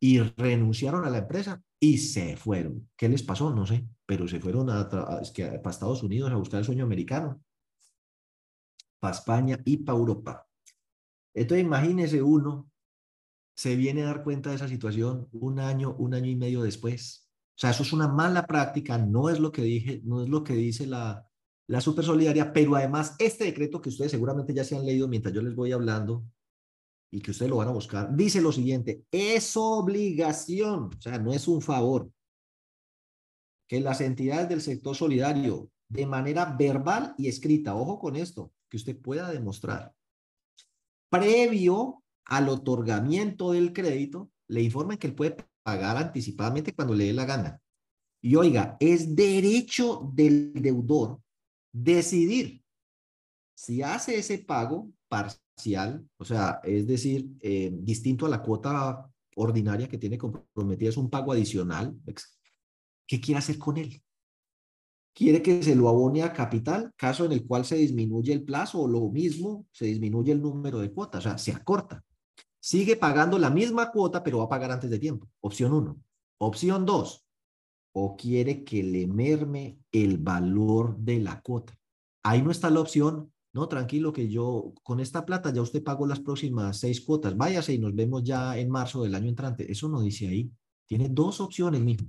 y 0.00 0.18
renunciaron 0.20 1.04
a 1.04 1.10
la 1.10 1.18
empresa 1.18 1.62
y 1.80 1.98
se 1.98 2.36
fueron. 2.36 2.90
¿Qué 2.96 3.08
les 3.08 3.22
pasó? 3.22 3.54
No 3.54 3.66
sé, 3.66 3.86
pero 4.04 4.26
se 4.26 4.40
fueron 4.40 4.68
a, 4.70 4.88
que, 5.34 5.46
para 5.46 5.70
Estados 5.70 6.02
Unidos 6.02 6.30
a 6.30 6.36
buscar 6.36 6.58
el 6.58 6.66
sueño 6.66 6.84
americano, 6.84 7.42
para 9.00 9.14
España 9.14 9.58
y 9.64 9.78
para 9.78 9.98
Europa. 9.98 10.48
Entonces 11.34 11.64
imagínese 11.64 12.22
uno, 12.22 12.70
se 13.54 13.76
viene 13.76 14.02
a 14.02 14.06
dar 14.06 14.22
cuenta 14.22 14.50
de 14.50 14.56
esa 14.56 14.68
situación 14.68 15.28
un 15.32 15.60
año, 15.60 15.94
un 15.98 16.14
año 16.14 16.30
y 16.30 16.36
medio 16.36 16.62
después 16.62 17.22
o 17.54 17.58
sea, 17.58 17.70
eso 17.70 17.82
es 17.82 17.92
una 17.92 18.08
mala 18.08 18.46
práctica, 18.46 18.98
no 18.98 19.28
es 19.28 19.38
lo 19.38 19.52
que 19.52 19.62
dije, 19.62 20.00
no 20.04 20.22
es 20.22 20.28
lo 20.28 20.42
que 20.42 20.54
dice 20.54 20.86
la, 20.86 21.28
la 21.68 21.80
super 21.80 22.04
solidaria, 22.04 22.52
pero 22.52 22.76
además 22.76 23.14
este 23.18 23.44
decreto 23.44 23.80
que 23.80 23.90
ustedes 23.90 24.10
seguramente 24.10 24.54
ya 24.54 24.64
se 24.64 24.76
han 24.76 24.86
leído 24.86 25.06
mientras 25.06 25.34
yo 25.34 25.42
les 25.42 25.54
voy 25.54 25.72
hablando 25.72 26.24
y 27.12 27.20
que 27.20 27.30
ustedes 27.30 27.50
lo 27.50 27.58
van 27.58 27.68
a 27.68 27.72
buscar, 27.72 28.16
dice 28.16 28.40
lo 28.40 28.50
siguiente, 28.50 29.04
es 29.10 29.54
obligación, 29.56 30.84
o 30.84 31.00
sea, 31.00 31.18
no 31.18 31.32
es 31.32 31.46
un 31.46 31.60
favor, 31.60 32.10
que 33.68 33.80
las 33.80 34.00
entidades 34.00 34.48
del 34.48 34.62
sector 34.62 34.96
solidario, 34.96 35.70
de 35.88 36.06
manera 36.06 36.56
verbal 36.58 37.14
y 37.18 37.28
escrita, 37.28 37.74
ojo 37.74 37.98
con 37.98 38.16
esto, 38.16 38.50
que 38.70 38.78
usted 38.78 38.98
pueda 38.98 39.30
demostrar, 39.30 39.94
previo 41.10 42.02
al 42.24 42.48
otorgamiento 42.48 43.52
del 43.52 43.74
crédito, 43.74 44.30
le 44.48 44.62
informen 44.62 44.96
que 44.96 45.08
él 45.08 45.14
puede 45.14 45.36
pagar 45.62 45.98
anticipadamente 45.98 46.74
cuando 46.74 46.94
le 46.94 47.04
dé 47.04 47.12
la 47.12 47.26
gana. 47.26 47.60
Y 48.22 48.36
oiga, 48.36 48.78
es 48.80 49.14
derecho 49.14 50.10
del 50.14 50.54
deudor 50.54 51.20
decidir 51.72 52.62
si 53.54 53.82
hace 53.82 54.16
ese 54.16 54.38
pago 54.38 54.90
parcial, 55.08 55.41
o 56.16 56.24
sea, 56.24 56.60
es 56.64 56.86
decir, 56.86 57.28
eh, 57.40 57.70
distinto 57.72 58.26
a 58.26 58.28
la 58.28 58.42
cuota 58.42 59.08
ordinaria 59.36 59.88
que 59.88 59.98
tiene 59.98 60.18
comprometida, 60.18 60.90
es 60.90 60.96
un 60.96 61.10
pago 61.10 61.32
adicional. 61.32 61.96
¿Qué 63.06 63.20
quiere 63.20 63.38
hacer 63.38 63.58
con 63.58 63.76
él? 63.76 64.02
¿Quiere 65.14 65.42
que 65.42 65.62
se 65.62 65.76
lo 65.76 65.88
abone 65.88 66.22
a 66.22 66.32
capital, 66.32 66.92
caso 66.96 67.26
en 67.26 67.32
el 67.32 67.46
cual 67.46 67.64
se 67.64 67.76
disminuye 67.76 68.32
el 68.32 68.44
plazo 68.44 68.80
o 68.80 68.88
lo 68.88 69.10
mismo, 69.10 69.66
se 69.70 69.84
disminuye 69.84 70.32
el 70.32 70.40
número 70.40 70.78
de 70.78 70.90
cuotas, 70.90 71.26
o 71.26 71.28
sea, 71.28 71.38
se 71.38 71.52
acorta? 71.52 72.02
Sigue 72.58 72.96
pagando 72.96 73.38
la 73.38 73.50
misma 73.50 73.90
cuota, 73.90 74.22
pero 74.22 74.38
va 74.38 74.44
a 74.44 74.48
pagar 74.48 74.70
antes 74.70 74.88
de 74.88 74.98
tiempo. 74.98 75.28
Opción 75.40 75.72
uno. 75.72 76.00
Opción 76.38 76.86
dos. 76.86 77.26
O 77.92 78.16
quiere 78.16 78.64
que 78.64 78.82
le 78.82 79.06
merme 79.06 79.78
el 79.90 80.16
valor 80.16 80.96
de 80.96 81.18
la 81.18 81.42
cuota. 81.42 81.76
Ahí 82.22 82.40
no 82.40 82.50
está 82.50 82.70
la 82.70 82.80
opción. 82.80 83.31
No, 83.54 83.68
tranquilo 83.68 84.12
que 84.12 84.28
yo 84.28 84.72
con 84.82 84.98
esta 85.00 85.26
plata 85.26 85.52
ya 85.52 85.60
usted 85.60 85.82
pagó 85.82 86.06
las 86.06 86.20
próximas 86.20 86.78
seis 86.78 87.02
cuotas. 87.02 87.36
Váyase 87.36 87.74
y 87.74 87.78
nos 87.78 87.94
vemos 87.94 88.24
ya 88.24 88.56
en 88.58 88.70
marzo 88.70 89.02
del 89.02 89.14
año 89.14 89.28
entrante. 89.28 89.70
Eso 89.70 89.88
no 89.88 90.00
dice 90.00 90.28
ahí. 90.28 90.50
Tiene 90.86 91.08
dos 91.10 91.40
opciones, 91.40 91.82
mijo. 91.82 92.04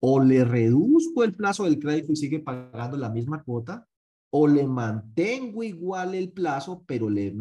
O 0.00 0.18
le 0.20 0.44
reduzco 0.44 1.22
el 1.22 1.34
plazo 1.34 1.64
del 1.64 1.78
crédito 1.78 2.12
y 2.12 2.16
sigue 2.16 2.40
pagando 2.40 2.96
la 2.96 3.08
misma 3.08 3.44
cuota, 3.44 3.86
o 4.30 4.48
le 4.48 4.66
mantengo 4.66 5.62
igual 5.62 6.16
el 6.16 6.32
plazo, 6.32 6.82
pero 6.86 7.08
le 7.08 7.32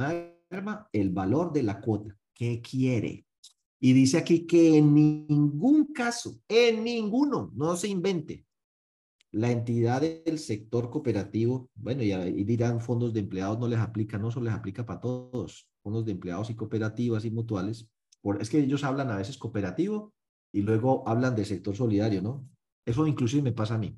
el 0.91 1.09
valor 1.09 1.51
de 1.53 1.63
la 1.63 1.81
cuota. 1.81 2.15
¿Qué 2.33 2.61
quiere? 2.61 3.25
Y 3.79 3.93
dice 3.93 4.17
aquí 4.17 4.45
que 4.45 4.77
en 4.77 4.93
ningún 4.93 5.85
caso, 5.85 6.39
en 6.47 6.83
ninguno, 6.83 7.51
no 7.55 7.75
se 7.75 7.87
invente. 7.87 8.45
La 9.31 9.49
entidad 9.49 10.01
del 10.01 10.39
sector 10.39 10.89
cooperativo, 10.89 11.69
bueno, 11.75 12.03
y, 12.03 12.43
dirán 12.43 12.81
fondos 12.81 13.13
de 13.13 13.21
empleados 13.21 13.59
no 13.59 13.67
les 13.67 13.79
aplica, 13.79 14.17
no, 14.17 14.27
eso 14.29 14.41
les 14.41 14.53
aplica 14.53 14.85
para 14.85 14.99
todos, 14.99 15.69
fondos 15.81 16.05
de 16.05 16.11
empleados 16.11 16.49
y 16.49 16.55
cooperativas 16.55 17.23
y 17.23 17.31
mutuales. 17.31 17.87
Por, 18.21 18.41
es 18.41 18.49
que 18.49 18.59
ellos 18.59 18.83
hablan 18.83 19.09
a 19.09 19.17
veces 19.17 19.37
cooperativo 19.37 20.13
y 20.53 20.61
luego 20.61 21.07
hablan 21.07 21.35
de 21.35 21.45
sector 21.45 21.75
solidario, 21.75 22.21
¿no? 22.21 22.45
Eso 22.85 23.07
inclusive 23.07 23.41
me 23.41 23.53
pasa 23.53 23.75
a 23.75 23.77
mí. 23.77 23.97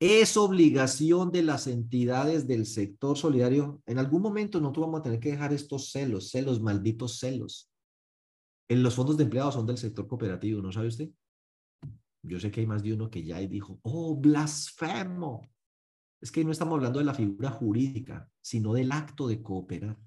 Es 0.00 0.36
obligación 0.36 1.30
de 1.30 1.42
las 1.42 1.66
entidades 1.66 2.48
del 2.48 2.66
sector 2.66 3.16
solidario. 3.16 3.82
En 3.86 3.98
algún 3.98 4.22
momento 4.22 4.58
nosotros 4.60 4.86
vamos 4.86 5.00
a 5.00 5.02
tener 5.04 5.20
que 5.20 5.30
dejar 5.30 5.52
estos 5.52 5.92
celos, 5.92 6.30
celos, 6.30 6.60
malditos 6.60 7.18
celos. 7.18 7.70
En 8.68 8.82
los 8.82 8.94
fondos 8.94 9.16
de 9.16 9.24
empleados 9.24 9.54
son 9.54 9.66
del 9.66 9.78
sector 9.78 10.08
cooperativo, 10.08 10.62
¿no 10.62 10.72
sabe 10.72 10.88
usted? 10.88 11.10
Yo 12.22 12.38
sé 12.38 12.50
que 12.50 12.60
hay 12.60 12.66
más 12.66 12.82
de 12.82 12.94
uno 12.94 13.10
que 13.10 13.24
ya 13.24 13.38
dijo, 13.38 13.80
oh, 13.82 14.16
blasfemo. 14.16 15.50
Es 16.20 16.30
que 16.30 16.44
no 16.44 16.52
estamos 16.52 16.76
hablando 16.76 17.00
de 17.00 17.04
la 17.04 17.14
figura 17.14 17.50
jurídica, 17.50 18.30
sino 18.40 18.74
del 18.74 18.92
acto 18.92 19.26
de 19.26 19.42
cooperar. 19.42 19.98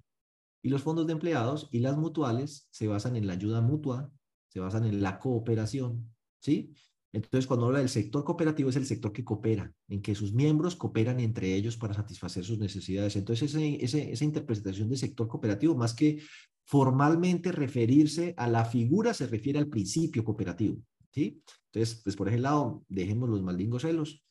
Y 0.63 0.69
los 0.69 0.81
fondos 0.81 1.05
de 1.05 1.13
empleados 1.13 1.67
y 1.71 1.79
las 1.79 1.97
mutuales 1.97 2.67
se 2.71 2.87
basan 2.87 3.15
en 3.15 3.27
la 3.27 3.33
ayuda 3.33 3.61
mutua, 3.61 4.09
se 4.47 4.61
basan 4.61 4.85
en 4.85 5.01
la 5.01 5.19
cooperación, 5.19 6.09
¿sí? 6.39 6.73
Entonces, 7.11 7.47
cuando 7.47 7.67
habla 7.67 7.79
del 7.79 7.89
sector 7.89 8.25
cooperativo, 8.25 8.69
es 8.69 8.75
el 8.75 8.85
sector 8.85 9.13
que 9.13 9.23
coopera, 9.23 9.73
en 9.87 10.01
que 10.01 10.15
sus 10.15 10.33
miembros 10.33 10.75
cooperan 10.75 11.21
entre 11.21 11.53
ellos 11.55 11.77
para 11.77 11.93
satisfacer 11.93 12.43
sus 12.43 12.59
necesidades. 12.59 13.15
Entonces, 13.15 13.55
esa 13.55 14.25
interpretación 14.25 14.89
de 14.89 14.97
sector 14.97 15.27
cooperativo, 15.27 15.75
más 15.75 15.93
que 15.93 16.21
formalmente 16.65 17.53
referirse 17.53 18.33
a 18.35 18.49
la 18.49 18.65
figura, 18.65 19.13
se 19.13 19.27
refiere 19.27 19.59
al 19.59 19.67
principio 19.67 20.25
cooperativo. 20.25 20.81
¿Sí? 21.15 21.41
Entonces, 21.71 22.01
pues 22.03 22.15
por 22.15 22.27
ese 22.29 22.39
lado, 22.39 22.85
dejemos 22.89 23.29
los 23.29 23.41
maldingos 23.41 23.81
celos. 23.81 24.23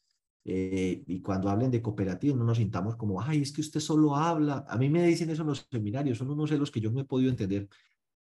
Eh, 0.47 1.03
y 1.07 1.23
cuando 1.23 1.49
hablen 1.49 1.71
de 1.71 1.83
cooperativo, 1.83 2.37
no 2.37 2.45
nos 2.45 2.59
sintamos 2.59 2.97
como, 2.97 3.21
ay, 3.21 3.43
es 3.43 3.53
que 3.53 3.63
usted 3.63 3.81
solo 3.81 4.15
habla. 4.15 4.65
A 4.69 4.77
mí 4.77 4.89
me 4.91 5.07
dicen 5.07 5.31
eso 5.31 5.43
en 5.43 5.49
los 5.49 5.67
seminarios, 5.71 6.19
son 6.19 6.31
unos 6.31 6.51
celos 6.51 6.71
que 6.71 6.81
yo 6.81 6.91
no 6.91 7.01
he 7.01 7.05
podido 7.05 7.31
entender 7.31 7.69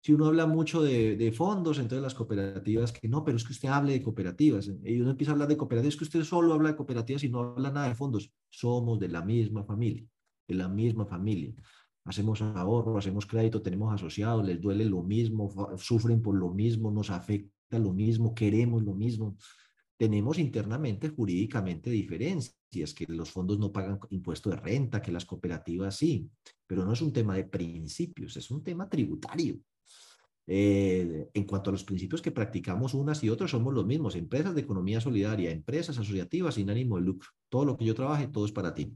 si 0.04 0.12
uno 0.12 0.26
habla 0.26 0.46
mucho 0.46 0.82
de, 0.82 1.32
fondos, 1.34 1.78
entonces 1.78 2.02
las 2.02 2.14
cooperativas, 2.14 2.92
que 2.92 3.08
no, 3.08 3.24
pero 3.24 3.38
es 3.38 3.44
que 3.44 3.54
usted 3.54 3.70
hable 3.70 3.94
de 3.94 4.02
cooperativas. 4.02 4.70
Y 4.84 5.00
uno 5.00 5.12
empieza 5.12 5.32
a 5.32 5.34
hablar 5.34 5.48
de 5.48 5.56
cooperativas, 5.56 5.94
es 5.94 5.98
que 5.98 6.04
usted 6.04 6.24
solo 6.24 6.52
habla 6.52 6.68
de 6.68 6.76
cooperativas 6.76 7.24
y 7.24 7.30
no 7.30 7.40
habla 7.40 7.70
nada 7.70 7.88
de 7.88 7.94
fondos. 7.94 8.30
Somos 8.50 9.00
de 9.00 9.08
la 9.08 9.22
misma 9.22 9.64
familia, 9.64 10.06
de 10.46 10.54
la 10.56 10.68
misma 10.68 11.06
familia. 11.06 11.54
Hacemos 12.04 12.42
ahorro, 12.42 12.98
hacemos 12.98 13.24
crédito, 13.24 13.62
tenemos 13.62 13.94
asociados, 13.94 14.44
les 14.44 14.60
duele 14.60 14.84
lo 14.84 15.02
mismo, 15.02 15.50
sufren 15.78 16.20
por 16.20 16.34
lo 16.34 16.50
mismo, 16.50 16.90
nos 16.90 17.08
afecta 17.08 17.53
lo 17.70 17.92
mismo, 17.92 18.34
queremos 18.34 18.82
lo 18.82 18.94
mismo. 18.94 19.36
Tenemos 19.96 20.38
internamente, 20.38 21.08
jurídicamente, 21.08 21.90
diferencias, 21.90 22.94
que 22.94 23.06
los 23.08 23.30
fondos 23.30 23.58
no 23.58 23.72
pagan 23.72 23.98
impuesto 24.10 24.50
de 24.50 24.56
renta, 24.56 25.00
que 25.00 25.12
las 25.12 25.24
cooperativas 25.24 25.96
sí, 25.96 26.28
pero 26.66 26.84
no 26.84 26.92
es 26.92 27.00
un 27.00 27.12
tema 27.12 27.36
de 27.36 27.44
principios, 27.44 28.36
es 28.36 28.50
un 28.50 28.62
tema 28.62 28.88
tributario. 28.88 29.58
Eh, 30.46 31.30
en 31.32 31.44
cuanto 31.44 31.70
a 31.70 31.72
los 31.72 31.84
principios 31.84 32.20
que 32.20 32.30
practicamos 32.30 32.92
unas 32.92 33.22
y 33.24 33.30
otras, 33.30 33.50
somos 33.50 33.72
los 33.72 33.86
mismos. 33.86 34.16
Empresas 34.16 34.54
de 34.54 34.60
economía 34.60 35.00
solidaria, 35.00 35.50
empresas 35.50 35.98
asociativas 35.98 36.56
sin 36.56 36.68
ánimo 36.68 36.96
de 36.96 37.02
lucro. 37.02 37.30
Todo 37.48 37.64
lo 37.64 37.76
que 37.76 37.84
yo 37.84 37.94
trabaje, 37.94 38.28
todo 38.28 38.44
es 38.44 38.52
para 38.52 38.74
ti. 38.74 38.92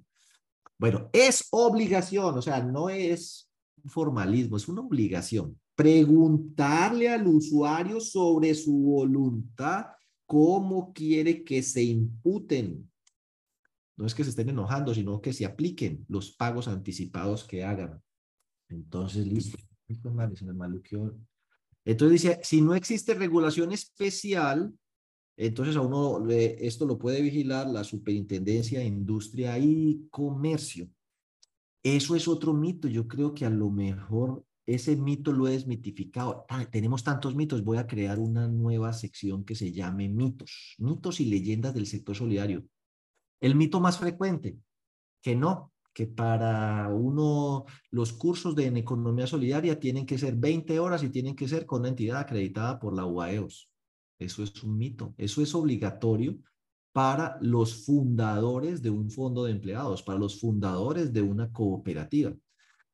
Bueno, 0.79 1.09
es 1.13 1.49
obligación, 1.51 2.39
o 2.39 2.43
sea, 2.43 2.63
no 2.63 2.91
es 2.91 3.51
formalismo, 3.87 4.57
es 4.57 4.69
una 4.69 4.83
obligación. 4.83 5.59
Preguntarle 5.79 7.09
al 7.09 7.29
usuario 7.29 8.01
sobre 8.01 8.53
su 8.53 8.77
voluntad 8.77 9.87
cómo 10.27 10.93
quiere 10.93 11.45
que 11.45 11.63
se 11.63 11.85
imputen. 11.85 12.91
No 13.97 14.05
es 14.05 14.13
que 14.13 14.25
se 14.25 14.31
estén 14.31 14.49
enojando, 14.49 14.93
sino 14.93 15.21
que 15.21 15.33
se 15.33 15.47
apliquen 15.47 16.05
los 16.09 16.33
pagos 16.33 16.67
anticipados 16.67 17.45
que 17.45 17.63
hagan. 17.63 18.03
Entonces, 18.69 19.25
listo. 19.25 19.57
Entonces 21.85 22.23
dice, 22.23 22.41
si 22.43 22.61
no 22.61 22.75
existe 22.75 23.15
regulación 23.15 23.71
especial, 23.71 24.75
entonces 25.37 25.77
a 25.77 25.81
uno 25.83 26.29
esto 26.29 26.87
lo 26.87 26.99
puede 26.99 27.23
vigilar 27.23 27.69
la 27.69 27.85
Superintendencia 27.85 28.81
de 28.81 28.87
Industria 28.87 29.57
y 29.61 30.09
Comercio. 30.11 30.91
Eso 31.85 32.17
es 32.17 32.27
otro 32.27 32.53
mito. 32.53 32.89
Yo 32.89 33.07
creo 33.07 33.33
que 33.33 33.47
a 33.47 33.51
lo 33.51 33.71
mejor 33.71 34.45
ese 34.69 34.97
mito 34.97 35.33
lo 35.33 35.49
he 35.49 35.53
desmitificado. 35.53 36.45
tenemos 36.71 37.03
tantos 37.03 37.35
mitos. 37.35 37.65
Voy 37.65 37.79
a 37.79 37.87
crear 37.87 38.19
una 38.19 38.47
nueva 38.49 38.93
sección 38.93 39.43
que 39.43 39.55
se 39.55 39.73
llame 39.73 40.11
mitos. 40.11 40.75
Mitos 40.77 41.21
y 41.21 41.25
leyendas 41.25 41.73
del 41.73 41.87
sector 41.87 42.15
solidario. 42.15 42.67
El 43.41 43.55
mito 43.55 43.81
más 43.81 43.97
frecuente, 43.97 44.59
que 45.23 45.35
no, 45.35 45.73
que 45.95 46.07
para 46.07 46.87
uno 46.89 47.65
los 47.91 48.13
cursos 48.13 48.55
de 48.55 48.67
en 48.67 48.77
economía 48.77 49.27
solidaria 49.27 49.81
tienen 49.81 50.05
que 50.05 50.19
ser 50.19 50.37
20 50.37 50.79
horas 50.81 51.03
y 51.03 51.09
tienen 51.09 51.35
que 51.35 51.49
ser 51.49 51.65
con 51.65 51.81
una 51.81 51.89
entidad 51.89 52.21
acreditada 52.21 52.79
por 52.79 52.95
la 52.95 53.07
UAEOS. 53.07 53.71
Eso 54.19 54.43
es 54.43 54.63
un 54.63 54.77
mito. 54.77 55.15
Eso 55.17 55.41
es 55.41 55.55
obligatorio 55.55 56.37
para 56.93 57.39
los 57.41 57.87
fundadores 57.87 58.83
de 58.83 58.91
un 58.91 59.11
fondo 59.11 59.45
de 59.45 59.53
empleados, 59.53 60.03
para 60.03 60.19
los 60.19 60.39
fundadores 60.39 61.11
de 61.11 61.23
una 61.23 61.51
cooperativa. 61.51 62.35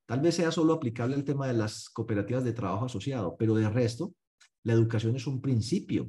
Tal 0.07 0.21
vez 0.21 0.35
sea 0.35 0.51
solo 0.51 0.75
aplicable 0.75 1.17
el 1.17 1.25
tema 1.25 1.47
de 1.47 1.55
las 1.55 1.89
cooperativas 1.89 2.45
de 2.45 2.53
trabajo 2.53 2.87
asociado, 2.87 3.37
pero 3.39 3.55
de 3.55 3.69
resto, 3.69 4.15
la 4.63 4.73
educación 4.73 5.17
es 5.17 5.27
un 5.27 5.41
principio, 5.41 6.09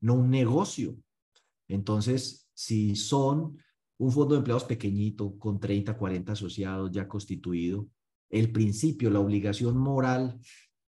no 0.00 0.14
un 0.14 0.30
negocio. 0.30 0.96
Entonces, 1.68 2.48
si 2.52 2.96
son 2.96 3.58
un 4.00 4.12
fondo 4.12 4.34
de 4.34 4.38
empleados 4.38 4.64
pequeñito, 4.64 5.38
con 5.38 5.60
30, 5.60 5.96
40 5.96 6.32
asociados 6.32 6.90
ya 6.90 7.06
constituido. 7.06 7.86
El 8.30 8.50
principio, 8.50 9.10
la 9.10 9.20
obligación 9.20 9.76
moral 9.76 10.40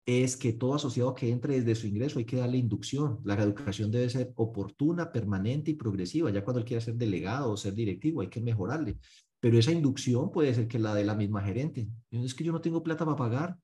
es 0.05 0.37
que 0.37 0.53
todo 0.53 0.75
asociado 0.75 1.15
que 1.15 1.31
entre 1.31 1.61
desde 1.61 1.75
su 1.75 1.87
ingreso 1.87 2.19
hay 2.19 2.25
que 2.25 2.37
darle 2.37 2.59
inducción. 2.59 3.21
La 3.25 3.35
educación 3.35 3.93
debe 3.93 4.11
ser 4.11 4.33
oportuna, 4.35 5.13
permanente 5.13 5.71
y 5.71 5.75
progresiva. 5.75 6.31
Ya 6.31 6.43
cuando 6.43 6.61
él 6.61 6.67
quiera 6.67 6.81
ser 6.81 6.95
delegado 6.97 7.53
o 7.53 7.57
ser 7.57 7.75
directivo 7.75 8.23
hay 8.23 8.29
que 8.29 8.41
mejorarle. 8.41 8.99
Pero 9.41 9.59
esa 9.59 9.73
inducción 9.73 10.31
puede 10.31 10.55
ser 10.55 10.69
que 10.69 10.79
la 10.79 10.95
de 10.95 11.05
la 11.05 11.15
misma 11.15 11.43
gerente. 11.43 11.89
Es 12.11 12.35
que 12.35 12.45
yo 12.45 12.53
no 12.53 12.61
tengo 12.61 12.83
plata 12.83 13.05
para 13.05 13.17
pagar. 13.17 13.59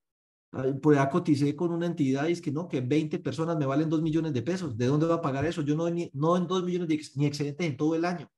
Pues 0.83 0.99
ya 0.99 1.09
coticé 1.09 1.57
con 1.57 1.73
una 1.73 1.87
entidad 1.87 2.29
y 2.29 2.33
es 2.33 2.43
que 2.43 2.53
no, 2.53 2.69
que 2.69 2.83
20 2.83 3.19
personas 3.21 3.57
me 3.57 3.65
valen 3.65 3.89
2 3.89 4.03
millones 4.03 4.35
de 4.35 4.43
pesos. 4.43 4.77
¿De 4.77 4.87
dónde 4.87 5.07
va 5.07 5.17
a 5.17 5.23
pagar 5.23 5.47
eso? 5.47 5.63
Yo 5.63 5.75
no, 5.75 5.89
en 5.89 6.11
2 6.13 6.65
millones 6.65 6.89
de, 6.89 7.01
ni 7.17 7.27
excedente 7.27 7.65
en 7.67 7.77
todo 7.77 7.95
el 7.95 8.05
año 8.05 8.31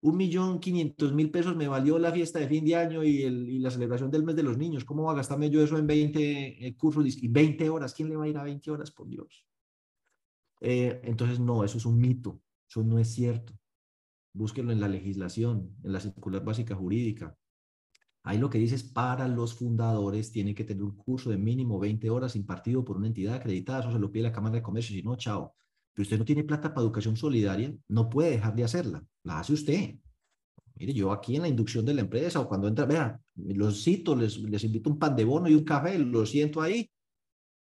un 0.00 0.16
millón 0.16 0.60
quinientos 0.60 1.12
mil 1.12 1.30
pesos 1.30 1.56
me 1.56 1.66
valió 1.66 1.98
la 1.98 2.12
fiesta 2.12 2.38
de 2.38 2.48
fin 2.48 2.64
de 2.64 2.76
año 2.76 3.02
y, 3.02 3.58
la 3.58 3.70
celebración 3.70 4.10
del 4.10 4.22
mes 4.22 4.36
de 4.36 4.42
los 4.42 4.56
niños. 4.56 4.84
¿Cómo 4.84 5.04
va 5.04 5.12
a 5.12 5.16
gastarme 5.16 5.50
yo 5.50 5.62
eso 5.62 5.76
en 5.76 5.86
20 5.86 6.66
eh, 6.66 6.76
cursos 6.76 7.04
y 7.06 7.28
20 7.28 7.68
horas? 7.68 7.94
¿Quién 7.94 8.08
le 8.08 8.16
va 8.16 8.24
a 8.24 8.28
ir 8.28 8.38
a 8.38 8.44
20 8.44 8.70
horas, 8.70 8.90
por 8.90 9.08
Dios? 9.08 9.44
Eh, 10.60 11.00
entonces, 11.04 11.40
no, 11.40 11.64
eso 11.64 11.78
es 11.78 11.86
un 11.86 11.98
mito. 11.98 12.40
Eso 12.68 12.82
no 12.84 12.98
es 12.98 13.08
cierto. 13.12 13.54
Búsquenlo 14.38 14.72
en 14.72 14.80
la 14.80 14.88
legislación, 14.88 15.74
en 15.82 15.92
la 15.92 16.00
circular 16.00 16.44
básica 16.44 16.74
jurídica. 16.74 17.36
Ahí 18.22 18.38
lo 18.38 18.50
que 18.50 18.58
dice 18.58 18.76
es, 18.76 18.84
para 18.84 19.26
los 19.26 19.54
fundadores 19.54 20.30
tienen 20.30 20.54
que 20.54 20.64
tener 20.64 20.82
un 20.82 20.96
curso 20.96 21.30
de 21.30 21.38
mínimo 21.38 21.78
20 21.78 22.08
horas 22.10 22.36
impartido 22.36 22.84
por 22.84 22.96
una 22.96 23.08
entidad 23.08 23.34
acreditada. 23.34 23.80
Eso 23.80 23.92
se 23.92 23.98
lo 23.98 24.10
pide 24.10 24.24
la 24.24 24.32
Cámara 24.32 24.56
de 24.56 24.62
Comercio. 24.62 24.94
Si 24.94 25.02
no, 25.02 25.16
chao 25.16 25.54
pero 25.98 26.04
usted 26.04 26.18
no 26.20 26.24
tiene 26.24 26.44
plata 26.44 26.72
para 26.72 26.84
educación 26.84 27.16
solidaria, 27.16 27.74
no 27.88 28.08
puede 28.08 28.30
dejar 28.30 28.54
de 28.54 28.62
hacerla. 28.62 29.04
La 29.24 29.40
hace 29.40 29.52
usted. 29.52 29.96
Mire, 30.76 30.94
yo 30.94 31.10
aquí 31.10 31.34
en 31.34 31.42
la 31.42 31.48
inducción 31.48 31.84
de 31.84 31.92
la 31.92 32.02
empresa 32.02 32.38
o 32.38 32.46
cuando 32.46 32.68
entra, 32.68 32.86
vea, 32.86 33.20
los 33.34 33.82
cito, 33.82 34.14
les, 34.14 34.38
les 34.38 34.62
invito 34.62 34.90
un 34.90 34.96
pan 35.00 35.16
de 35.16 35.24
bono 35.24 35.48
y 35.48 35.56
un 35.56 35.64
café, 35.64 35.98
lo 35.98 36.24
siento 36.24 36.62
ahí. 36.62 36.88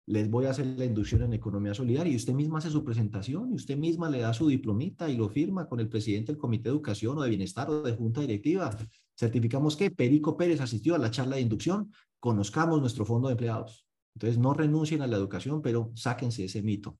Les 0.06 0.28
voy 0.28 0.46
a 0.46 0.50
hacer 0.50 0.66
la 0.66 0.84
inducción 0.84 1.22
en 1.22 1.32
economía 1.32 1.74
solidaria 1.74 2.12
y 2.12 2.16
usted 2.16 2.32
misma 2.32 2.58
hace 2.58 2.70
su 2.70 2.82
presentación 2.82 3.52
y 3.52 3.54
usted 3.54 3.76
misma 3.76 4.10
le 4.10 4.20
da 4.20 4.32
su 4.32 4.48
diplomita 4.48 5.08
y 5.08 5.16
lo 5.16 5.28
firma 5.28 5.68
con 5.68 5.78
el 5.78 5.88
presidente 5.88 6.32
del 6.32 6.40
Comité 6.40 6.64
de 6.64 6.70
Educación 6.70 7.18
o 7.18 7.22
de 7.22 7.28
Bienestar 7.28 7.70
o 7.70 7.82
de 7.82 7.92
Junta 7.92 8.20
Directiva. 8.20 8.76
Certificamos 9.16 9.76
que 9.76 9.90
Perico 9.90 10.36
Pérez 10.36 10.60
asistió 10.60 10.94
a 10.94 10.98
la 10.98 11.10
charla 11.10 11.36
de 11.36 11.42
inducción, 11.42 11.92
conozcamos 12.18 12.80
nuestro 12.80 13.04
fondo 13.04 13.28
de 13.28 13.32
empleados. 13.32 13.86
Entonces, 14.14 14.38
no 14.38 14.54
renuncien 14.54 15.02
a 15.02 15.06
la 15.06 15.16
educación, 15.16 15.62
pero 15.62 15.92
sáquense 15.94 16.44
ese 16.44 16.62
mito. 16.62 16.98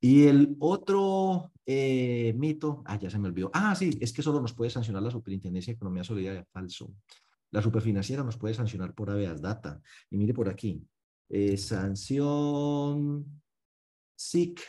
Y 0.00 0.24
el 0.24 0.56
otro 0.58 1.52
eh, 1.64 2.34
mito, 2.36 2.82
ah, 2.86 2.98
ya 2.98 3.10
se 3.10 3.18
me 3.18 3.28
olvidó. 3.28 3.50
Ah, 3.54 3.74
sí, 3.74 3.96
es 4.00 4.12
que 4.12 4.22
solo 4.22 4.40
nos 4.40 4.52
puede 4.52 4.70
sancionar 4.70 5.02
la 5.02 5.10
Superintendencia 5.10 5.72
de 5.72 5.76
Economía 5.76 6.04
Solidaria. 6.04 6.46
Falso. 6.52 6.92
La 7.50 7.62
superfinanciera 7.62 8.22
nos 8.22 8.36
puede 8.36 8.54
sancionar 8.54 8.94
por 8.94 9.10
habeas 9.10 9.40
data. 9.40 9.80
Y 10.10 10.16
mire 10.16 10.34
por 10.34 10.48
aquí. 10.48 10.82
Eh, 11.28 11.56
sanción 11.56 13.42
SIC, 14.16 14.60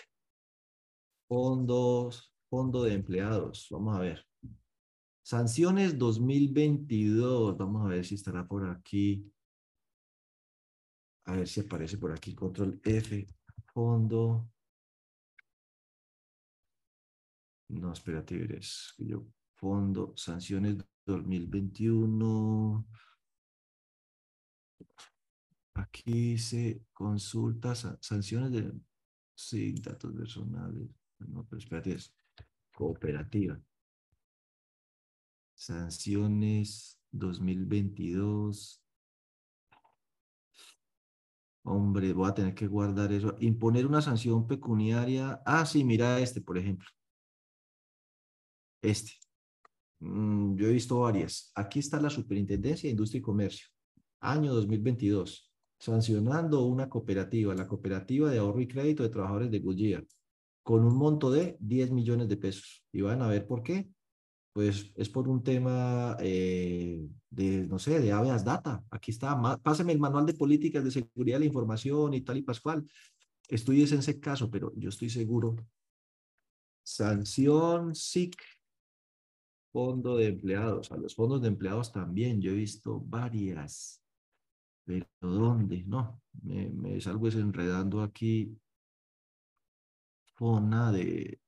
fondos, 1.28 2.34
fondo 2.50 2.84
de 2.84 2.94
empleados. 2.94 3.68
Vamos 3.70 3.96
a 3.96 4.00
ver. 4.00 4.26
Sanciones 5.24 5.98
2022. 5.98 7.58
Vamos 7.58 7.86
a 7.86 7.90
ver 7.90 8.06
si 8.06 8.16
estará 8.16 8.48
por 8.48 8.66
aquí. 8.66 9.32
A 11.26 11.36
ver 11.36 11.48
si 11.48 11.62
aparece 11.62 11.98
por 11.98 12.12
aquí. 12.12 12.34
Control 12.34 12.80
F. 12.84 13.28
Fondo 13.74 14.50
No, 17.70 17.92
espérate, 17.92 18.38
verás. 18.38 18.94
Yo 18.98 19.26
fondo, 19.56 20.14
sanciones 20.16 20.78
2021. 21.06 22.88
Aquí 25.78 26.38
se 26.40 26.82
consulta 26.92 27.76
sanciones 27.76 28.52
de, 28.52 28.74
sí, 29.36 29.74
datos 29.74 30.12
personales. 30.14 30.90
No, 31.20 31.46
pero 31.46 31.60
espérate, 31.60 31.94
es 31.94 32.14
cooperativa. 32.74 33.62
Sanciones 35.54 37.00
2022. 37.12 38.84
Hombre, 41.64 42.14
voy 42.14 42.30
a 42.30 42.34
tener 42.34 42.56
que 42.56 42.68
guardar 42.68 43.12
eso. 43.12 43.36
Imponer 43.40 43.86
una 43.86 44.02
sanción 44.02 44.48
pecuniaria. 44.48 45.42
Ah, 45.46 45.66
sí, 45.66 45.84
mira 45.84 46.20
este, 46.20 46.42
por 46.42 46.58
ejemplo. 46.58 46.88
Este. 48.82 49.12
Mm, 50.00 50.56
yo 50.56 50.68
he 50.68 50.72
visto 50.72 51.00
varias. 51.00 51.52
Aquí 51.54 51.80
está 51.80 52.00
la 52.00 52.10
Superintendencia 52.10 52.88
de 52.88 52.92
Industria 52.92 53.20
y 53.20 53.22
Comercio, 53.22 53.68
año 54.20 54.54
2022, 54.54 55.47
sancionando 55.80 56.66
una 56.66 56.90
cooperativa, 56.90 57.54
la 57.54 57.68
Cooperativa 57.68 58.30
de 58.30 58.40
Ahorro 58.40 58.62
y 58.62 58.68
Crédito 58.68 59.04
de 59.04 59.10
Trabajadores 59.10 59.52
de 59.52 59.60
Goodyear, 59.60 60.06
con 60.64 60.84
un 60.84 60.96
monto 60.96 61.32
de 61.32 61.58
10 61.60 61.92
millones 61.92 62.28
de 62.28 62.38
pesos. 62.38 62.84
Y 62.92 63.02
van 63.02 63.22
a 63.22 63.28
ver 63.28 63.46
por 63.46 63.64
qué. 63.64 63.88
Pues 64.54 64.92
es 64.96 65.08
por 65.10 65.28
un 65.30 65.44
tema 65.44 66.18
eh, 66.20 67.08
de, 67.30 67.68
no 67.68 67.78
sé, 67.78 68.00
de 68.00 68.12
habeas 68.12 68.44
data. 68.44 68.84
Aquí 68.90 69.12
está, 69.12 69.40
páseme 69.62 69.94
el 69.94 70.00
manual 70.00 70.26
de 70.26 70.34
políticas 70.34 70.84
de 70.84 70.90
seguridad 70.90 71.36
de 71.36 71.42
la 71.42 71.46
información 71.46 72.16
y 72.16 72.22
tal 72.22 72.38
y 72.38 72.42
pascual. 72.42 72.84
Estudies 73.48 73.92
en 73.92 74.00
ese 74.00 74.20
caso, 74.20 74.50
pero 74.50 74.74
yo 74.76 74.90
estoy 74.90 75.12
seguro. 75.12 75.56
Sanción 76.84 77.94
SIC 77.94 78.36
fondo 79.72 80.18
de 80.18 80.28
empleados. 80.28 80.92
A 80.92 80.98
los 80.98 81.14
fondos 81.14 81.40
de 81.42 81.50
empleados 81.50 81.92
también 81.92 82.42
yo 82.42 82.50
he 82.50 82.56
visto 82.56 83.00
varias. 83.00 84.02
Pero 84.88 85.06
¿dónde? 85.20 85.84
No, 85.86 86.22
me, 86.44 86.70
me 86.70 87.02
salgo 87.02 87.26
desenredando 87.26 88.02
aquí. 88.02 88.58
Fona 90.34 90.94
de... 90.94 91.42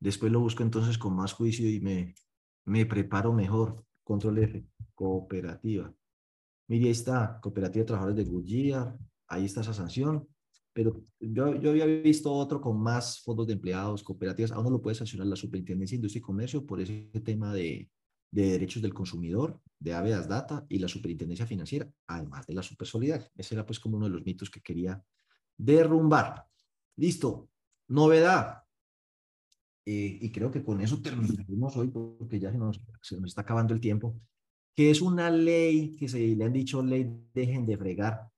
Después 0.00 0.32
lo 0.32 0.40
busco 0.40 0.64
entonces 0.64 0.98
con 0.98 1.14
más 1.14 1.32
juicio 1.32 1.70
y 1.70 1.80
me, 1.80 2.14
me 2.64 2.86
preparo 2.86 3.32
mejor. 3.32 3.84
Control 4.02 4.38
F, 4.38 4.66
cooperativa. 4.94 5.94
Mire, 6.66 6.86
ahí 6.86 6.90
está, 6.90 7.38
cooperativa 7.40 7.82
de 7.82 7.86
trabajadores 7.86 8.16
de 8.16 8.30
Goodyear. 8.30 8.98
Ahí 9.28 9.44
está 9.44 9.60
esa 9.60 9.74
sanción 9.74 10.26
pero 10.78 11.02
yo, 11.18 11.56
yo 11.56 11.70
había 11.70 11.86
visto 11.86 12.32
otro 12.32 12.60
con 12.60 12.80
más 12.80 13.20
fondos 13.22 13.48
de 13.48 13.54
empleados, 13.54 14.04
cooperativas, 14.04 14.52
aún 14.52 14.62
no 14.62 14.70
lo 14.70 14.80
puede 14.80 14.94
sancionar 14.94 15.26
la 15.26 15.34
Superintendencia 15.34 15.96
de 15.96 15.98
Industria 15.98 16.20
y 16.20 16.22
Comercio 16.22 16.64
por 16.64 16.80
ese 16.80 17.10
tema 17.24 17.52
de, 17.52 17.90
de 18.30 18.50
Derechos 18.50 18.82
del 18.82 18.94
Consumidor, 18.94 19.60
de 19.78 19.94
Avedas 19.94 20.28
Data 20.28 20.66
y 20.68 20.78
la 20.78 20.88
Superintendencia 20.88 21.46
Financiera, 21.46 21.90
además 22.06 22.46
de 22.46 22.54
la 22.54 22.62
Supersolidaria. 22.62 23.30
Ese 23.36 23.54
era 23.54 23.64
pues 23.64 23.80
como 23.80 23.96
uno 23.96 24.06
de 24.06 24.12
los 24.12 24.24
mitos 24.24 24.50
que 24.50 24.60
quería 24.60 25.02
derrumbar. 25.56 26.46
Listo. 26.96 27.50
Novedad. 27.88 28.64
Eh, 29.86 30.18
y 30.20 30.30
creo 30.30 30.50
que 30.50 30.62
con 30.62 30.80
eso 30.80 31.00
terminaremos 31.00 31.76
hoy 31.76 31.88
porque 31.88 32.38
ya 32.38 32.52
se 32.52 32.58
nos, 32.58 32.80
se 33.00 33.16
nos 33.16 33.30
está 33.30 33.40
acabando 33.40 33.72
el 33.72 33.80
tiempo, 33.80 34.20
que 34.76 34.90
es 34.90 35.00
una 35.00 35.30
ley 35.30 35.96
que 35.96 36.08
se 36.08 36.18
le 36.18 36.44
han 36.44 36.52
dicho 36.52 36.82
ley 36.82 37.10
dejen 37.32 37.64
de 37.64 37.78
fregar, 37.78 38.28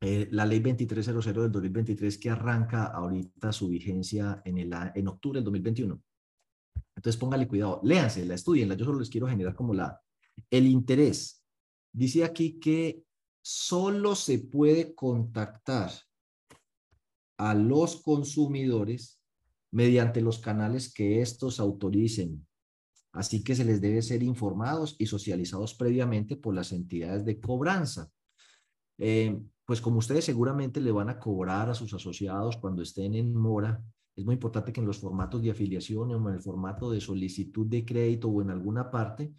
eh, 0.00 0.28
la 0.30 0.44
ley 0.44 0.60
2300 0.60 1.24
del 1.24 1.50
2023 1.50 2.18
que 2.18 2.30
arranca 2.30 2.86
ahorita 2.86 3.52
su 3.52 3.68
vigencia 3.68 4.42
en, 4.44 4.58
el, 4.58 4.72
en 4.94 5.08
octubre 5.08 5.38
del 5.38 5.44
2021. 5.44 6.00
Entonces 6.94 7.20
póngale 7.20 7.46
cuidado, 7.46 7.80
léanse, 7.84 8.24
la 8.24 8.34
estudienla, 8.34 8.74
yo 8.74 8.84
solo 8.84 8.98
les 8.98 9.10
quiero 9.10 9.28
generar 9.28 9.54
como 9.54 9.74
la, 9.74 10.00
el 10.50 10.66
interés. 10.66 11.44
Dice 11.92 12.24
aquí 12.24 12.58
que 12.58 13.04
solo 13.42 14.14
se 14.14 14.38
puede 14.38 14.94
contactar 14.94 15.92
a 17.38 17.54
los 17.54 18.02
consumidores 18.02 19.20
mediante 19.70 20.20
los 20.20 20.38
canales 20.38 20.92
que 20.92 21.20
estos 21.20 21.60
autoricen. 21.60 22.46
Así 23.12 23.42
que 23.42 23.54
se 23.54 23.64
les 23.64 23.80
debe 23.80 24.02
ser 24.02 24.22
informados 24.22 24.96
y 24.98 25.06
socializados 25.06 25.74
previamente 25.74 26.36
por 26.36 26.54
las 26.54 26.72
entidades 26.72 27.24
de 27.24 27.40
cobranza. 27.40 28.10
Eh, 28.98 29.38
pues 29.64 29.80
como 29.80 29.98
ustedes 29.98 30.24
seguramente 30.24 30.80
le 30.80 30.92
van 30.92 31.08
a 31.08 31.18
cobrar 31.18 31.68
a 31.68 31.74
sus 31.74 31.92
asociados 31.92 32.56
cuando 32.56 32.82
estén 32.82 33.14
en 33.14 33.34
mora, 33.34 33.82
es 34.16 34.24
muy 34.24 34.34
importante 34.34 34.72
que 34.72 34.80
en 34.80 34.86
los 34.86 34.98
formatos 34.98 35.42
de 35.42 35.50
afiliación 35.50 36.10
o 36.10 36.28
en 36.28 36.34
el 36.34 36.40
formato 36.40 36.90
de 36.90 37.00
solicitud 37.00 37.66
de 37.66 37.84
crédito 37.84 38.28
o 38.28 38.40
en 38.40 38.50
alguna 38.50 38.90
parte, 38.90 39.34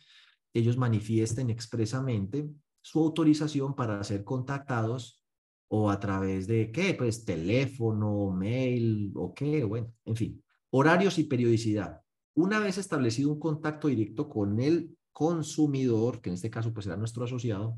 ellos 0.53 0.77
manifiesten 0.77 1.49
expresamente 1.49 2.47
su 2.81 2.99
autorización 2.99 3.75
para 3.75 4.03
ser 4.03 4.23
contactados 4.23 5.23
o 5.67 5.89
a 5.89 5.99
través 5.99 6.47
de 6.47 6.71
qué, 6.71 6.93
pues 6.93 7.25
teléfono, 7.25 8.29
mail 8.31 9.11
o 9.15 9.33
qué, 9.33 9.63
bueno, 9.63 9.91
en 10.05 10.15
fin, 10.15 10.43
horarios 10.69 11.17
y 11.17 11.23
periodicidad. 11.23 12.01
Una 12.35 12.59
vez 12.59 12.77
establecido 12.77 13.31
un 13.31 13.39
contacto 13.39 13.87
directo 13.87 14.29
con 14.29 14.59
el 14.59 14.95
consumidor, 15.11 16.21
que 16.21 16.29
en 16.29 16.35
este 16.35 16.51
caso 16.51 16.71
pues 16.71 16.83
será 16.85 16.95
nuestro 16.95 17.25
asociado, 17.25 17.77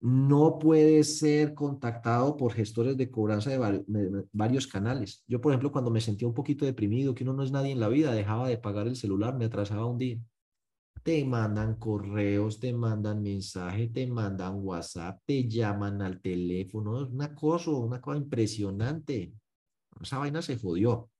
no 0.00 0.58
puede 0.58 1.02
ser 1.04 1.54
contactado 1.54 2.36
por 2.36 2.52
gestores 2.52 2.96
de 2.96 3.10
cobranza 3.10 3.50
de 3.50 4.26
varios 4.32 4.66
canales. 4.66 5.24
Yo, 5.26 5.40
por 5.40 5.52
ejemplo, 5.52 5.72
cuando 5.72 5.90
me 5.90 6.00
sentía 6.00 6.28
un 6.28 6.34
poquito 6.34 6.66
deprimido, 6.66 7.14
que 7.14 7.24
uno 7.24 7.32
no 7.32 7.42
es 7.42 7.52
nadie 7.52 7.72
en 7.72 7.80
la 7.80 7.88
vida, 7.88 8.12
dejaba 8.12 8.48
de 8.48 8.58
pagar 8.58 8.86
el 8.86 8.96
celular, 8.96 9.36
me 9.36 9.46
atrasaba 9.46 9.86
un 9.86 9.98
día. 9.98 10.18
Te 11.02 11.24
mandan 11.24 11.76
correos, 11.76 12.60
te 12.60 12.72
mandan 12.72 13.22
mensajes, 13.22 13.92
te 13.92 14.06
mandan 14.06 14.56
WhatsApp, 14.62 15.20
te 15.26 15.48
llaman 15.48 16.02
al 16.02 16.20
teléfono. 16.20 17.02
Es 17.02 17.10
una 17.10 17.34
cosa, 17.34 17.70
una 17.70 18.00
cosa 18.00 18.18
impresionante. 18.18 19.32
Esa 20.00 20.18
vaina 20.18 20.42
se 20.42 20.58
jodió. 20.58 21.10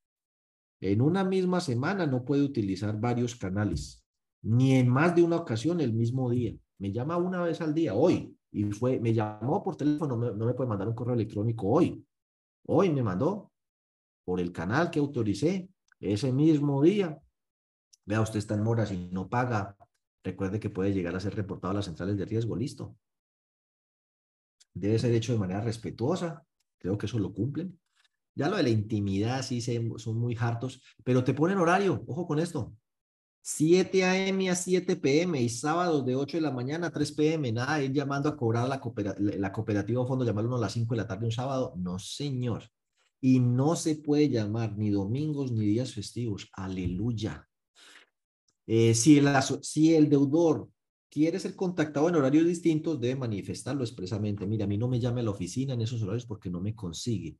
En 0.80 1.00
una 1.00 1.24
misma 1.24 1.60
semana 1.60 2.06
no 2.06 2.24
puede 2.24 2.42
utilizar 2.42 3.00
varios 3.00 3.34
canales, 3.36 4.04
ni 4.42 4.74
en 4.74 4.88
más 4.88 5.14
de 5.14 5.22
una 5.22 5.36
ocasión 5.36 5.80
el 5.80 5.94
mismo 5.94 6.30
día. 6.30 6.54
Me 6.78 6.92
llama 6.92 7.16
una 7.16 7.42
vez 7.42 7.60
al 7.62 7.72
día, 7.72 7.94
hoy, 7.94 8.36
y 8.54 8.70
fue, 8.70 9.00
me 9.00 9.12
llamó 9.12 9.64
por 9.64 9.76
teléfono, 9.76 10.16
no 10.16 10.46
me 10.46 10.54
puede 10.54 10.68
mandar 10.68 10.86
un 10.86 10.94
correo 10.94 11.14
electrónico 11.14 11.66
hoy. 11.68 12.06
Hoy 12.66 12.88
me 12.90 13.02
mandó 13.02 13.50
por 14.24 14.40
el 14.40 14.52
canal 14.52 14.92
que 14.92 15.00
autoricé 15.00 15.68
ese 15.98 16.32
mismo 16.32 16.80
día. 16.80 17.20
Vea, 18.06 18.20
usted 18.20 18.38
está 18.38 18.54
en 18.54 18.62
mora, 18.62 18.86
si 18.86 19.08
no 19.10 19.28
paga, 19.28 19.76
recuerde 20.22 20.60
que 20.60 20.70
puede 20.70 20.92
llegar 20.92 21.16
a 21.16 21.20
ser 21.20 21.34
reportado 21.34 21.72
a 21.72 21.74
las 21.74 21.86
centrales 21.86 22.16
de 22.16 22.26
riesgo, 22.26 22.54
listo. 22.54 22.96
Debe 24.72 25.00
ser 25.00 25.12
hecho 25.14 25.32
de 25.32 25.40
manera 25.40 25.60
respetuosa, 25.60 26.46
creo 26.78 26.96
que 26.96 27.06
eso 27.06 27.18
lo 27.18 27.32
cumplen. 27.32 27.80
Ya 28.36 28.48
lo 28.48 28.56
de 28.56 28.62
la 28.62 28.68
intimidad 28.68 29.42
sí 29.42 29.60
son 29.60 30.16
muy 30.16 30.36
hartos, 30.38 30.80
pero 31.02 31.24
te 31.24 31.34
ponen 31.34 31.58
horario, 31.58 32.04
ojo 32.06 32.24
con 32.24 32.38
esto. 32.38 32.76
7 33.46 34.04
a.m. 34.04 34.48
a 34.48 34.54
7 34.54 34.96
p.m. 34.96 35.38
y 35.38 35.50
sábados 35.50 36.06
de 36.06 36.16
8 36.16 36.38
de 36.38 36.40
la 36.40 36.50
mañana 36.50 36.86
a 36.86 36.90
3 36.90 37.12
p.m. 37.12 37.52
Nada, 37.52 37.82
ir 37.82 37.92
llamando 37.92 38.30
a 38.30 38.38
cobrar 38.38 38.66
la, 38.66 38.80
la 39.18 39.52
cooperativa 39.52 40.00
o 40.00 40.06
fondo, 40.06 40.24
llamarlo 40.24 40.56
a 40.56 40.60
las 40.60 40.72
5 40.72 40.94
de 40.94 41.02
la 41.02 41.06
tarde 41.06 41.26
un 41.26 41.30
sábado. 41.30 41.74
No, 41.76 41.98
señor. 41.98 42.62
Y 43.20 43.40
no 43.40 43.76
se 43.76 43.96
puede 43.96 44.30
llamar 44.30 44.78
ni 44.78 44.88
domingos 44.88 45.52
ni 45.52 45.66
días 45.66 45.92
festivos. 45.92 46.48
Aleluya. 46.54 47.46
Eh, 48.66 48.94
si, 48.94 49.18
el, 49.18 49.28
si 49.60 49.94
el 49.94 50.08
deudor 50.08 50.70
quiere 51.10 51.38
ser 51.38 51.54
contactado 51.54 52.08
en 52.08 52.14
horarios 52.14 52.46
distintos, 52.46 52.98
debe 52.98 53.16
manifestarlo 53.16 53.84
expresamente. 53.84 54.46
Mira, 54.46 54.64
a 54.64 54.68
mí 54.68 54.78
no 54.78 54.88
me 54.88 54.98
llame 54.98 55.20
a 55.20 55.24
la 55.24 55.32
oficina 55.32 55.74
en 55.74 55.82
esos 55.82 56.02
horarios 56.02 56.24
porque 56.24 56.48
no 56.48 56.62
me 56.62 56.74
consigue. 56.74 57.36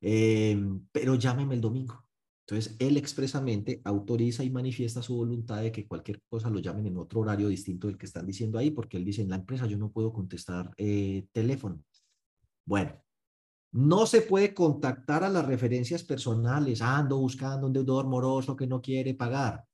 Eh, 0.00 0.56
pero 0.92 1.16
llámeme 1.16 1.56
el 1.56 1.60
domingo. 1.60 2.03
Entonces, 2.46 2.76
él 2.78 2.98
expresamente 2.98 3.80
autoriza 3.84 4.44
y 4.44 4.50
manifiesta 4.50 5.00
su 5.00 5.16
voluntad 5.16 5.62
de 5.62 5.72
que 5.72 5.86
cualquier 5.86 6.20
cosa 6.28 6.50
lo 6.50 6.58
llamen 6.58 6.86
en 6.86 6.98
otro 6.98 7.20
horario 7.20 7.48
distinto 7.48 7.86
del 7.86 7.96
que 7.96 8.04
están 8.04 8.26
diciendo 8.26 8.58
ahí, 8.58 8.70
porque 8.70 8.98
él 8.98 9.04
dice, 9.04 9.22
en 9.22 9.30
la 9.30 9.36
empresa 9.36 9.66
yo 9.66 9.78
no 9.78 9.90
puedo 9.90 10.12
contestar 10.12 10.70
eh, 10.76 11.26
teléfono. 11.32 11.82
Bueno, 12.66 12.92
no 13.72 14.04
se 14.04 14.20
puede 14.20 14.52
contactar 14.52 15.24
a 15.24 15.30
las 15.30 15.46
referencias 15.46 16.02
personales, 16.02 16.82
ando 16.82 17.18
buscando 17.18 17.66
un 17.66 17.72
deudor 17.72 18.06
moroso 18.06 18.54
que 18.54 18.66
no 18.66 18.82
quiere 18.82 19.14
pagar, 19.14 19.64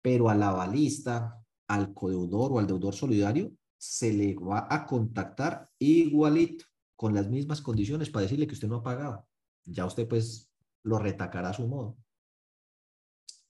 pero 0.00 0.28
a 0.30 0.36
la 0.36 0.52
balista, 0.52 1.44
al 1.68 1.92
codeudor 1.92 2.52
o 2.52 2.58
al 2.60 2.66
deudor 2.68 2.94
solidario, 2.94 3.52
se 3.76 4.12
le 4.12 4.34
va 4.36 4.68
a 4.70 4.86
contactar 4.86 5.68
igualito, 5.78 6.64
con 6.96 7.12
las 7.12 7.28
mismas 7.28 7.60
condiciones 7.60 8.08
para 8.08 8.22
decirle 8.22 8.46
que 8.46 8.54
usted 8.54 8.68
no 8.68 8.76
ha 8.76 8.82
pagado. 8.82 9.26
Ya 9.64 9.84
usted 9.84 10.06
pues 10.06 10.53
lo 10.84 10.98
retacará 10.98 11.50
a 11.50 11.54
su 11.54 11.66
modo. 11.66 11.96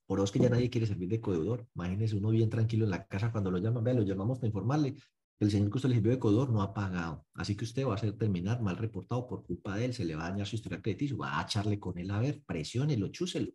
Por 0.06 0.18
eso 0.18 0.24
es 0.24 0.32
que 0.32 0.38
ya 0.38 0.50
nadie 0.50 0.70
quiere 0.70 0.86
servir 0.86 1.08
de 1.08 1.20
codeudor. 1.20 1.66
Imagínese 1.74 2.16
uno 2.16 2.30
bien 2.30 2.50
tranquilo 2.50 2.84
en 2.84 2.90
la 2.90 3.06
casa 3.06 3.32
cuando 3.32 3.50
lo 3.50 3.58
llaman, 3.58 3.84
vea, 3.84 3.94
lo 3.94 4.02
llamamos 4.02 4.38
para 4.38 4.48
informarle 4.48 4.94
que 4.94 5.44
el 5.44 5.50
señor 5.50 5.70
que 5.70 5.78
usted 5.78 5.88
le 5.88 5.94
sirvió 5.96 6.12
de 6.12 6.18
codeudor 6.18 6.50
no 6.50 6.62
ha 6.62 6.74
pagado. 6.74 7.26
Así 7.34 7.56
que 7.56 7.64
usted 7.64 7.86
va 7.86 7.92
a 7.92 7.94
hacer 7.96 8.16
terminar 8.16 8.60
mal 8.60 8.76
reportado 8.76 9.26
por 9.26 9.44
culpa 9.44 9.76
de 9.76 9.86
él, 9.86 9.94
se 9.94 10.04
le 10.04 10.14
va 10.14 10.26
a 10.26 10.30
dañar 10.30 10.46
su 10.46 10.56
historial 10.56 10.82
crediticio, 10.82 11.16
va 11.16 11.40
a 11.40 11.42
echarle 11.42 11.80
con 11.80 11.98
él 11.98 12.10
a 12.10 12.20
ver, 12.20 12.42
presiónelo, 12.46 13.08
chúselo. 13.08 13.52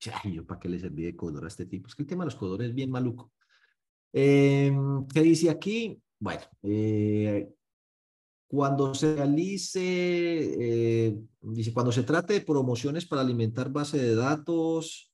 Ay, 0.24 0.34
yo 0.34 0.46
para 0.46 0.58
qué 0.58 0.68
le 0.68 0.78
serví 0.80 1.04
de 1.04 1.16
codeudor 1.16 1.44
a 1.44 1.48
este 1.48 1.66
tipo. 1.66 1.88
Es 1.88 1.94
que 1.94 2.02
el 2.02 2.08
tema 2.08 2.24
de 2.24 2.26
los 2.28 2.36
codeudores 2.36 2.70
es 2.70 2.74
bien 2.74 2.90
maluco. 2.90 3.32
Em, 4.12 5.06
¿Qué 5.06 5.20
dice 5.22 5.50
aquí? 5.50 6.02
Bueno, 6.18 6.42
eh, 6.62 7.52
cuando 8.50 8.92
se 8.94 9.14
realice, 9.14 9.80
eh, 9.80 11.16
dice, 11.40 11.72
cuando 11.72 11.92
se 11.92 12.02
trate 12.02 12.32
de 12.32 12.40
promociones 12.40 13.06
para 13.06 13.22
alimentar 13.22 13.70
base 13.70 13.96
de 13.96 14.16
datos, 14.16 15.12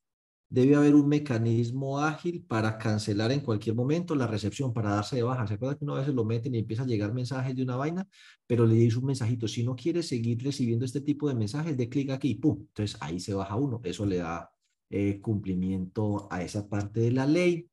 debe 0.49 0.75
haber 0.75 0.95
un 0.95 1.07
mecanismo 1.07 2.01
ágil 2.01 2.47
para 2.49 2.79
cancelar 2.79 3.33
en 3.33 3.41
cualquier 3.41 3.77
momento 3.77 4.15
la 4.15 4.27
recepción, 4.27 4.73
para 4.73 4.95
darse 4.95 5.17
de 5.17 5.23
baja. 5.23 5.47
¿Se 5.47 5.53
acuerdan 5.53 5.77
que 5.77 5.85
una 5.85 5.97
vez 5.97 6.09
lo 6.09 6.25
meten 6.25 6.55
y 6.55 6.61
empieza 6.61 6.85
a 6.85 6.87
llegar 6.87 7.13
mensajes 7.13 7.55
de 7.55 7.63
una 7.63 7.77
vaina? 7.77 8.09
Pero 8.47 8.65
le 8.65 8.75
dice 8.75 8.99
un 8.99 9.05
mensajito, 9.05 9.47
si 9.47 9.65
no 9.65 9.77
quiere 9.77 10.03
seguir 10.03 10.43
recibiendo 10.43 10.87
este 10.87 11.03
tipo 11.03 11.29
de 11.29 11.35
mensajes, 11.35 11.77
de 11.77 11.91
clic 11.91 12.13
aquí, 12.13 12.37
¡pum! 12.37 12.57
Entonces 12.61 12.97
ahí 13.03 13.21
se 13.21 13.35
baja 13.35 13.55
uno. 13.57 13.83
Eso 13.85 14.07
le 14.07 14.17
da 14.17 14.51
eh, 14.89 15.21
cumplimiento 15.21 16.27
a 16.31 16.43
esa 16.43 16.67
parte 16.67 17.01
de 17.01 17.11
la 17.11 17.27
ley. 17.27 17.69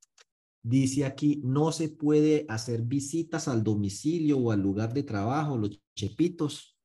Dice 0.65 1.03
aquí, 1.03 1.41
no 1.43 1.73
se 1.73 1.89
puede 1.89 2.45
hacer 2.47 2.83
visitas 2.83 3.49
al 3.49 3.65
domicilio 3.65 4.37
o 4.37 4.51
al 4.51 4.61
lugar 4.61 4.93
de 4.93 5.03
trabajo, 5.03 5.57
los 5.57 5.77
chepitos, 5.93 6.77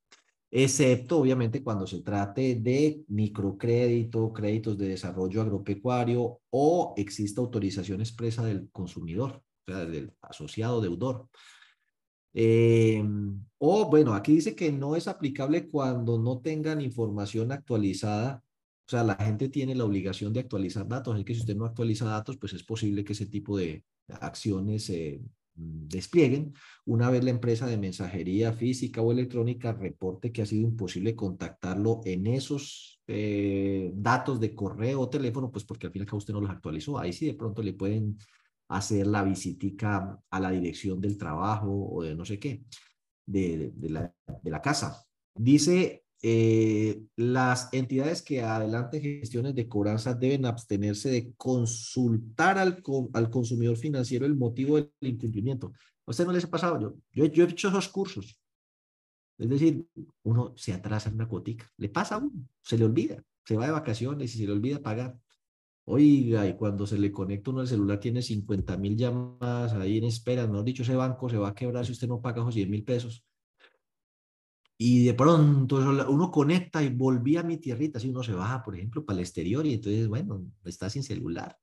excepto 0.51 1.18
obviamente 1.18 1.62
cuando 1.62 1.87
se 1.87 2.03
trate 2.03 2.57
de 2.57 3.05
microcrédito, 3.07 4.33
créditos 4.33 4.76
de 4.76 4.89
desarrollo 4.89 5.43
agropecuario 5.43 6.41
o 6.51 6.95
exista 6.97 7.41
autorización 7.41 8.01
expresa 8.01 8.45
del 8.45 8.68
consumidor, 8.72 9.45
o 9.68 9.72
sea, 9.72 9.85
del 9.85 10.12
asociado 10.22 10.81
deudor. 10.81 11.29
Eh, 12.35 13.01
o 13.59 13.89
bueno, 13.89 14.12
aquí 14.12 14.35
dice 14.35 14.57
que 14.57 14.72
no 14.72 14.97
es 14.97 15.07
aplicable 15.07 15.68
cuando 15.68 16.18
no 16.18 16.41
tengan 16.41 16.81
información 16.81 17.53
actualizada. 17.53 18.43
O 18.89 18.91
sea, 18.91 19.05
la 19.05 19.16
gente 19.16 19.49
tiene 19.51 19.74
la 19.74 19.84
obligación 19.84 20.32
de 20.32 20.41
actualizar 20.41 20.89
datos. 20.89 21.18
Es 21.18 21.24
que 21.24 21.34
si 21.34 21.41
usted 21.41 21.57
no 21.57 21.66
actualiza 21.66 22.07
datos, 22.07 22.39
pues 22.39 22.55
es 22.55 22.64
posible 22.64 23.05
que 23.05 23.12
ese 23.12 23.26
tipo 23.26 23.57
de 23.57 23.84
acciones 24.09 24.89
eh, 24.89 25.20
Mm, 25.59 25.89
desplieguen, 25.89 26.55
una 26.86 27.11
vez 27.11 27.24
la 27.24 27.30
empresa 27.30 27.66
de 27.66 27.76
mensajería 27.76 28.53
física 28.53 29.03
o 29.03 29.11
electrónica 29.12 29.72
reporte 29.72 30.32
que 30.32 30.43
ha 30.43 30.47
sido 30.47 30.68
imposible 30.68 31.16
contactarlo 31.16 32.01
en 32.05 32.26
esos 32.28 33.03
eh, 33.09 33.91
datos 33.95 34.39
de 34.41 34.55
correo 34.55 35.01
o 35.01 35.09
teléfono, 35.11 35.51
pues 35.51 35.64
porque 35.64 35.86
al 35.86 35.93
final 35.93 36.09
usted 36.12 36.32
no 36.32 36.41
los 36.41 36.51
actualizó. 36.51 36.99
Ahí 36.99 37.12
sí 37.12 37.26
de 37.26 37.34
pronto 37.34 37.62
le 37.62 37.74
pueden 37.74 38.18
hacer 38.68 39.07
la 39.07 39.24
visitica 39.24 40.18
a 40.30 40.41
la 40.41 40.51
dirección 40.51 41.01
del 41.01 41.18
trabajo 41.18 41.89
o 41.91 42.03
de 42.03 42.14
no 42.14 42.24
sé 42.24 42.39
qué, 42.39 42.62
de 43.26 43.72
la 44.45 44.62
casa. 44.62 45.05
Dice 45.34 46.05
eh, 46.23 47.03
las 47.16 47.69
entidades 47.73 48.23
que 48.23 48.43
adelanten 48.43 49.01
gestiones 49.01 49.55
de 49.55 49.69
cobranza 49.69 50.14
deben 50.14 50.47
abstenerse 50.47 51.11
de 51.11 51.33
consultar 51.37 52.59
al, 52.59 52.83
al 53.12 53.31
consumidor 53.31 53.77
financiero 53.77 54.27
el 54.27 54.35
motivo 54.35 54.77
del 54.77 54.91
incumplimiento. 55.01 55.73
¿A 56.07 56.11
usted 56.11 56.27
no 56.27 56.33
les 56.33 56.45
ha 56.45 56.51
pasado? 56.51 56.81
Yo, 56.81 56.95
yo, 57.12 57.27
yo 57.27 57.45
he 57.45 57.51
hecho 57.51 57.69
esos 57.69 57.89
cursos. 57.89 58.41
Es 59.39 59.49
decir, 59.49 59.87
uno 60.25 60.53
se 60.57 60.73
atrasa 60.73 61.09
en 61.09 61.14
una 61.14 61.29
cuotica. 61.29 61.71
Le 61.77 61.89
pasa 61.89 62.16
a 62.16 62.19
uno, 62.19 62.49
se 62.61 62.77
le 62.77 62.85
olvida. 62.85 63.23
Se 63.45 63.57
va 63.57 63.66
de 63.66 63.73
vacaciones 63.73 64.35
y 64.35 64.39
se 64.39 64.47
le 64.47 64.53
olvida 64.53 64.83
pagar. 64.83 65.19
Oiga, 65.85 66.47
y 66.47 66.55
cuando 66.57 66.87
se 66.87 66.99
le 66.99 67.12
conecta 67.12 67.51
uno 67.51 67.61
al 67.61 67.69
celular 67.69 67.99
tiene 68.01 68.21
50 68.21 68.77
mil 68.77 68.97
llamadas 68.97 69.73
ahí 69.75 69.99
en 69.99 70.05
espera. 70.05 70.47
No 70.47 70.62
dicho, 70.62 70.83
ese 70.83 70.97
banco 70.97 71.31
se 71.31 71.39
va 71.39 71.49
a 71.49 71.55
quebrar 71.55 71.87
si 71.87 71.93
usted 71.93 72.09
no 72.09 72.21
paga 72.21 72.43
esos 72.43 72.55
100 72.55 72.71
mil 72.71 72.85
pesos. 72.85 73.25
Y 74.81 75.05
de 75.05 75.14
pronto 75.14 75.76
uno 76.09 76.31
conecta 76.31 76.83
y 76.83 76.89
volví 76.89 77.37
a 77.37 77.43
mi 77.43 77.57
tierrita, 77.57 77.99
si 77.99 78.11
uno 78.11 78.22
se 78.22 78.33
baja, 78.33 78.62
por 78.62 78.76
ejemplo, 78.76 79.05
para 79.05 79.16
el 79.18 79.24
exterior 79.24 79.66
y 79.66 79.74
entonces, 79.74 80.07
bueno, 80.07 80.41
está 80.64 80.89
sin 80.89 81.03
celular. 81.03 81.59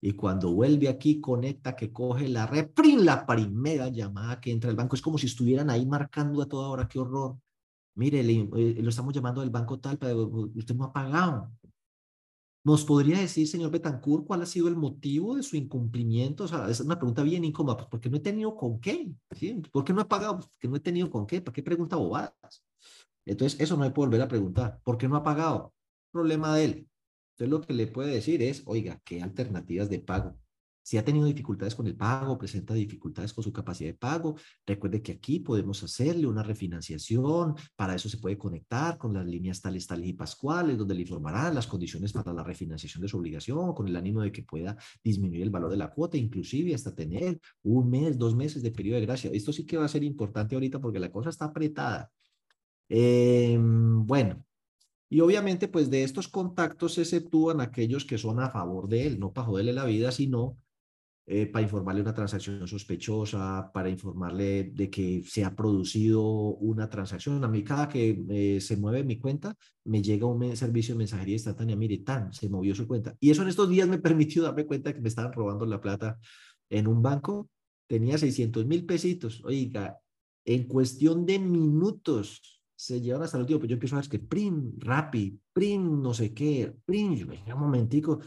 Y 0.00 0.12
cuando 0.12 0.52
vuelve 0.54 0.88
aquí, 0.88 1.20
conecta, 1.20 1.76
que 1.76 1.92
coge 1.92 2.28
la 2.28 2.46
red, 2.46 2.70
la 2.98 3.26
primera 3.26 3.88
llamada 3.88 4.40
que 4.40 4.50
entra 4.50 4.70
al 4.70 4.76
banco. 4.76 4.96
Es 4.96 5.02
como 5.02 5.18
si 5.18 5.26
estuvieran 5.26 5.68
ahí 5.68 5.84
marcando 5.84 6.40
a 6.40 6.48
toda 6.48 6.68
hora, 6.68 6.88
qué 6.88 6.98
horror. 6.98 7.38
Mire, 7.94 8.20
eh, 8.20 8.78
lo 8.80 8.88
estamos 8.88 9.12
llamando 9.12 9.42
del 9.42 9.50
banco 9.50 9.78
tal, 9.78 9.98
pero 9.98 10.26
usted 10.54 10.74
no 10.74 10.84
ha 10.84 10.92
pagado. 10.92 11.52
¿Nos 12.62 12.84
podría 12.84 13.18
decir, 13.18 13.48
señor 13.48 13.70
Betancourt, 13.70 14.26
cuál 14.26 14.42
ha 14.42 14.46
sido 14.46 14.68
el 14.68 14.76
motivo 14.76 15.34
de 15.34 15.42
su 15.42 15.56
incumplimiento? 15.56 16.44
O 16.44 16.48
sea, 16.48 16.68
es 16.68 16.80
una 16.80 16.98
pregunta 16.98 17.22
bien 17.22 17.42
incómoda, 17.44 17.76
pues 17.78 17.88
porque 17.88 18.10
no 18.10 18.18
he 18.18 18.20
tenido 18.20 18.54
con 18.54 18.80
qué. 18.80 19.10
¿Por 19.72 19.84
qué 19.84 19.92
no 19.94 20.02
he 20.02 20.04
pagado? 20.04 20.36
Pues 20.36 20.48
porque 20.48 20.68
no 20.68 20.76
he 20.76 20.80
tenido 20.80 21.10
con 21.10 21.26
qué, 21.26 21.40
¿para 21.40 21.54
qué 21.54 21.62
pregunta 21.62 21.96
bobadas? 21.96 22.64
Entonces, 23.24 23.58
eso 23.60 23.76
no 23.76 23.84
me 23.84 23.90
puede 23.90 24.08
volver 24.08 24.22
a 24.22 24.28
preguntar. 24.28 24.80
¿Por 24.84 24.98
qué 24.98 25.08
no 25.08 25.16
ha 25.16 25.22
pagado? 25.22 25.72
Problema 26.12 26.54
de 26.54 26.64
él. 26.64 26.88
Entonces, 27.32 27.50
lo 27.50 27.60
que 27.62 27.72
le 27.72 27.86
puede 27.86 28.12
decir 28.12 28.42
es, 28.42 28.62
oiga, 28.66 29.00
¿qué 29.04 29.22
alternativas 29.22 29.88
de 29.88 30.00
pago? 30.00 30.36
Si 30.82 30.96
ha 30.96 31.04
tenido 31.04 31.26
dificultades 31.26 31.74
con 31.74 31.86
el 31.86 31.96
pago, 31.96 32.38
presenta 32.38 32.74
dificultades 32.74 33.32
con 33.32 33.44
su 33.44 33.52
capacidad 33.52 33.90
de 33.90 33.94
pago, 33.94 34.36
recuerde 34.66 35.02
que 35.02 35.12
aquí 35.12 35.40
podemos 35.40 35.82
hacerle 35.82 36.26
una 36.26 36.42
refinanciación. 36.42 37.54
Para 37.76 37.94
eso 37.94 38.08
se 38.08 38.18
puede 38.18 38.38
conectar 38.38 38.98
con 38.98 39.12
las 39.12 39.26
líneas 39.26 39.60
tales, 39.60 39.86
tales 39.86 40.08
y 40.08 40.12
pascuales, 40.14 40.78
donde 40.78 40.94
le 40.94 41.02
informarán 41.02 41.54
las 41.54 41.66
condiciones 41.66 42.12
para 42.12 42.32
la 42.32 42.42
refinanciación 42.42 43.02
de 43.02 43.08
su 43.08 43.18
obligación, 43.18 43.74
con 43.74 43.88
el 43.88 43.96
ánimo 43.96 44.22
de 44.22 44.32
que 44.32 44.42
pueda 44.42 44.76
disminuir 45.04 45.42
el 45.42 45.50
valor 45.50 45.70
de 45.70 45.76
la 45.76 45.90
cuota, 45.90 46.16
inclusive 46.16 46.74
hasta 46.74 46.94
tener 46.94 47.40
un 47.62 47.90
mes, 47.90 48.18
dos 48.18 48.34
meses 48.34 48.62
de 48.62 48.70
periodo 48.70 49.00
de 49.00 49.06
gracia. 49.06 49.30
Esto 49.32 49.52
sí 49.52 49.66
que 49.66 49.76
va 49.76 49.84
a 49.84 49.88
ser 49.88 50.02
importante 50.02 50.54
ahorita 50.54 50.80
porque 50.80 50.98
la 50.98 51.10
cosa 51.12 51.30
está 51.30 51.46
apretada. 51.46 52.10
Em, 52.88 54.04
bueno, 54.06 54.44
y 55.08 55.20
obviamente, 55.20 55.68
pues 55.68 55.90
de 55.90 56.04
estos 56.04 56.28
contactos 56.28 56.94
se 56.94 57.02
exceptúan 57.02 57.60
aquellos 57.60 58.04
que 58.04 58.18
son 58.18 58.40
a 58.40 58.50
favor 58.50 58.88
de 58.88 59.06
él, 59.06 59.18
no 59.18 59.32
para 59.32 59.46
joderle 59.46 59.72
la 59.72 59.84
vida, 59.84 60.12
sino 60.12 60.56
eh, 61.32 61.46
para 61.46 61.62
informarle 61.62 62.02
una 62.02 62.12
transacción 62.12 62.66
sospechosa, 62.66 63.70
para 63.72 63.88
informarle 63.88 64.64
de 64.74 64.90
que 64.90 65.22
se 65.24 65.44
ha 65.44 65.54
producido 65.54 66.20
una 66.24 66.90
transacción. 66.90 67.44
A 67.44 67.48
mí 67.48 67.62
cada 67.62 67.88
que 67.88 68.20
eh, 68.30 68.60
se 68.60 68.76
mueve 68.76 69.04
mi 69.04 69.16
cuenta, 69.16 69.54
me 69.84 70.02
llega 70.02 70.26
un 70.26 70.56
servicio 70.56 70.96
de 70.96 70.98
mensajería 70.98 71.36
instantánea, 71.36 71.76
mire, 71.76 71.98
tan, 71.98 72.32
se 72.32 72.48
movió 72.48 72.74
su 72.74 72.88
cuenta. 72.88 73.14
Y 73.20 73.30
eso 73.30 73.42
en 73.42 73.48
estos 73.48 73.70
días 73.70 73.86
me 73.88 73.98
permitió 74.00 74.42
darme 74.42 74.66
cuenta 74.66 74.92
que 74.92 75.00
me 75.00 75.08
estaban 75.08 75.32
robando 75.32 75.64
la 75.66 75.80
plata 75.80 76.18
en 76.68 76.88
un 76.88 77.00
banco. 77.00 77.48
Tenía 77.86 78.18
600 78.18 78.66
mil 78.66 78.84
pesitos. 78.84 79.40
Oiga, 79.44 80.00
en 80.44 80.64
cuestión 80.64 81.26
de 81.26 81.38
minutos 81.38 82.60
se 82.74 83.00
llevan 83.00 83.22
hasta 83.22 83.36
el 83.36 83.42
último, 83.42 83.60
pues 83.60 83.70
yo 83.70 83.74
empiezo 83.74 83.94
a 83.94 84.00
ver 84.00 84.08
que 84.08 84.18
prim, 84.18 84.72
rapi, 84.78 85.38
prim, 85.52 86.02
no 86.02 86.12
sé 86.12 86.34
qué, 86.34 86.74
prim, 86.84 87.14
yo 87.14 87.54
un 87.54 87.60
momentico, 87.60 88.18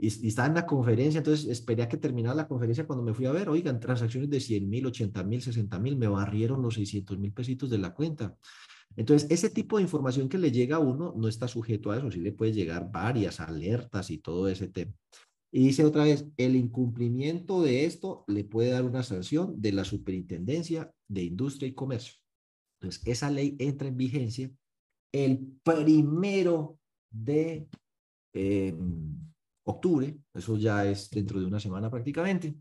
y, 0.00 0.26
estaba 0.26 0.48
en 0.48 0.54
la 0.54 0.66
conferencia, 0.66 1.18
entonces 1.18 1.46
esperé 1.48 1.82
a 1.82 1.88
que 1.88 1.98
terminara 1.98 2.34
la 2.34 2.48
conferencia 2.48 2.86
cuando 2.86 3.04
me 3.04 3.12
fui 3.12 3.26
a 3.26 3.32
ver, 3.32 3.48
oigan, 3.48 3.78
transacciones 3.78 4.30
de 4.30 4.40
100 4.40 4.68
mil, 4.68 4.86
80 4.86 5.22
mil, 5.24 5.42
60 5.42 5.78
mil, 5.78 5.96
me 5.96 6.08
barrieron 6.08 6.62
los 6.62 6.74
600 6.74 7.18
mil 7.18 7.32
pesitos 7.32 7.68
de 7.68 7.78
la 7.78 7.92
cuenta. 7.92 8.34
Entonces, 8.96 9.30
ese 9.30 9.50
tipo 9.50 9.76
de 9.76 9.82
información 9.82 10.28
que 10.28 10.38
le 10.38 10.50
llega 10.50 10.76
a 10.76 10.80
uno 10.80 11.14
no 11.16 11.28
está 11.28 11.46
sujeto 11.48 11.90
a 11.90 11.98
eso, 11.98 12.10
sí 12.10 12.20
le 12.20 12.32
puede 12.32 12.52
llegar 12.52 12.90
varias 12.90 13.40
alertas 13.40 14.10
y 14.10 14.18
todo 14.18 14.48
ese 14.48 14.68
tema. 14.68 14.92
Y 15.52 15.64
dice 15.64 15.84
otra 15.84 16.04
vez, 16.04 16.26
el 16.36 16.56
incumplimiento 16.56 17.62
de 17.62 17.84
esto 17.84 18.24
le 18.26 18.44
puede 18.44 18.70
dar 18.70 18.84
una 18.84 19.02
sanción 19.02 19.60
de 19.60 19.72
la 19.72 19.84
Superintendencia 19.84 20.92
de 21.08 21.24
Industria 21.24 21.68
y 21.68 21.74
Comercio. 21.74 22.14
Entonces, 22.80 23.06
esa 23.06 23.30
ley 23.30 23.56
entra 23.58 23.88
en 23.88 23.96
vigencia 23.96 24.50
el 25.12 25.58
primero 25.62 26.78
de... 27.10 27.68
Eh, 28.32 28.74
octubre, 29.70 30.18
eso 30.34 30.56
ya 30.56 30.84
es 30.84 31.10
dentro 31.10 31.40
de 31.40 31.46
una 31.46 31.60
semana 31.60 31.90
prácticamente, 31.90 32.56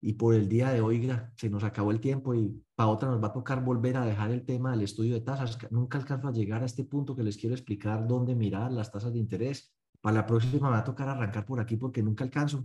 y 0.00 0.12
por 0.12 0.34
el 0.34 0.48
día 0.48 0.70
de 0.70 0.80
hoy 0.80 1.10
se 1.36 1.50
nos 1.50 1.64
acabó 1.64 1.90
el 1.90 2.00
tiempo 2.00 2.34
y 2.34 2.62
para 2.74 2.90
otra 2.90 3.08
nos 3.08 3.22
va 3.22 3.28
a 3.28 3.32
tocar 3.32 3.64
volver 3.64 3.96
a 3.96 4.06
dejar 4.06 4.30
el 4.30 4.44
tema 4.44 4.70
del 4.70 4.82
estudio 4.82 5.14
de 5.14 5.20
tasas. 5.20 5.58
Nunca 5.70 5.98
alcanzo 5.98 6.28
a 6.28 6.32
llegar 6.32 6.62
a 6.62 6.66
este 6.66 6.84
punto 6.84 7.16
que 7.16 7.24
les 7.24 7.36
quiero 7.36 7.54
explicar 7.54 8.06
dónde 8.06 8.34
mirar 8.34 8.72
las 8.72 8.92
tasas 8.92 9.12
de 9.12 9.18
interés. 9.18 9.74
Para 10.00 10.16
la 10.16 10.26
próxima 10.26 10.68
me 10.68 10.74
va 10.74 10.78
a 10.78 10.84
tocar 10.84 11.08
arrancar 11.08 11.44
por 11.44 11.58
aquí 11.58 11.76
porque 11.76 12.02
nunca 12.02 12.22
alcanzo. 12.22 12.64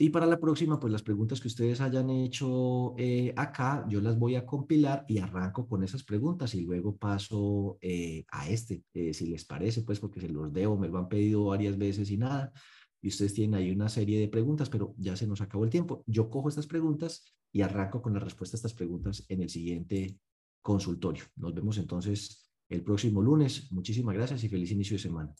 Y 0.00 0.10
para 0.10 0.26
la 0.26 0.38
próxima, 0.38 0.78
pues 0.78 0.92
las 0.92 1.02
preguntas 1.02 1.40
que 1.40 1.48
ustedes 1.48 1.80
hayan 1.80 2.08
hecho 2.10 2.94
eh, 2.98 3.32
acá, 3.36 3.84
yo 3.88 4.00
las 4.00 4.16
voy 4.16 4.36
a 4.36 4.46
compilar 4.46 5.04
y 5.08 5.18
arranco 5.18 5.66
con 5.66 5.82
esas 5.82 6.04
preguntas 6.04 6.54
y 6.54 6.60
luego 6.60 6.96
paso 6.96 7.78
eh, 7.80 8.24
a 8.30 8.48
este, 8.48 8.84
eh, 8.94 9.12
si 9.12 9.26
les 9.26 9.44
parece, 9.44 9.82
pues 9.82 9.98
porque 9.98 10.20
se 10.20 10.28
los 10.28 10.52
debo, 10.52 10.78
me 10.78 10.88
lo 10.88 10.98
han 10.98 11.08
pedido 11.08 11.46
varias 11.46 11.76
veces 11.76 12.12
y 12.12 12.16
nada 12.16 12.52
y 13.00 13.08
ustedes 13.08 13.34
tienen 13.34 13.54
ahí 13.54 13.70
una 13.70 13.88
serie 13.88 14.20
de 14.20 14.28
preguntas, 14.28 14.68
pero 14.68 14.94
ya 14.98 15.16
se 15.16 15.26
nos 15.26 15.40
acabó 15.40 15.64
el 15.64 15.70
tiempo. 15.70 16.02
Yo 16.06 16.30
cojo 16.30 16.48
estas 16.48 16.66
preguntas 16.66 17.24
y 17.52 17.62
arranco 17.62 18.02
con 18.02 18.14
la 18.14 18.20
respuesta 18.20 18.56
a 18.56 18.58
estas 18.58 18.74
preguntas 18.74 19.24
en 19.28 19.42
el 19.42 19.48
siguiente 19.48 20.18
consultorio. 20.62 21.24
Nos 21.36 21.54
vemos 21.54 21.78
entonces 21.78 22.50
el 22.68 22.82
próximo 22.82 23.22
lunes. 23.22 23.70
Muchísimas 23.72 24.14
gracias 24.14 24.44
y 24.44 24.48
feliz 24.48 24.70
inicio 24.70 24.96
de 24.96 25.02
semana. 25.02 25.34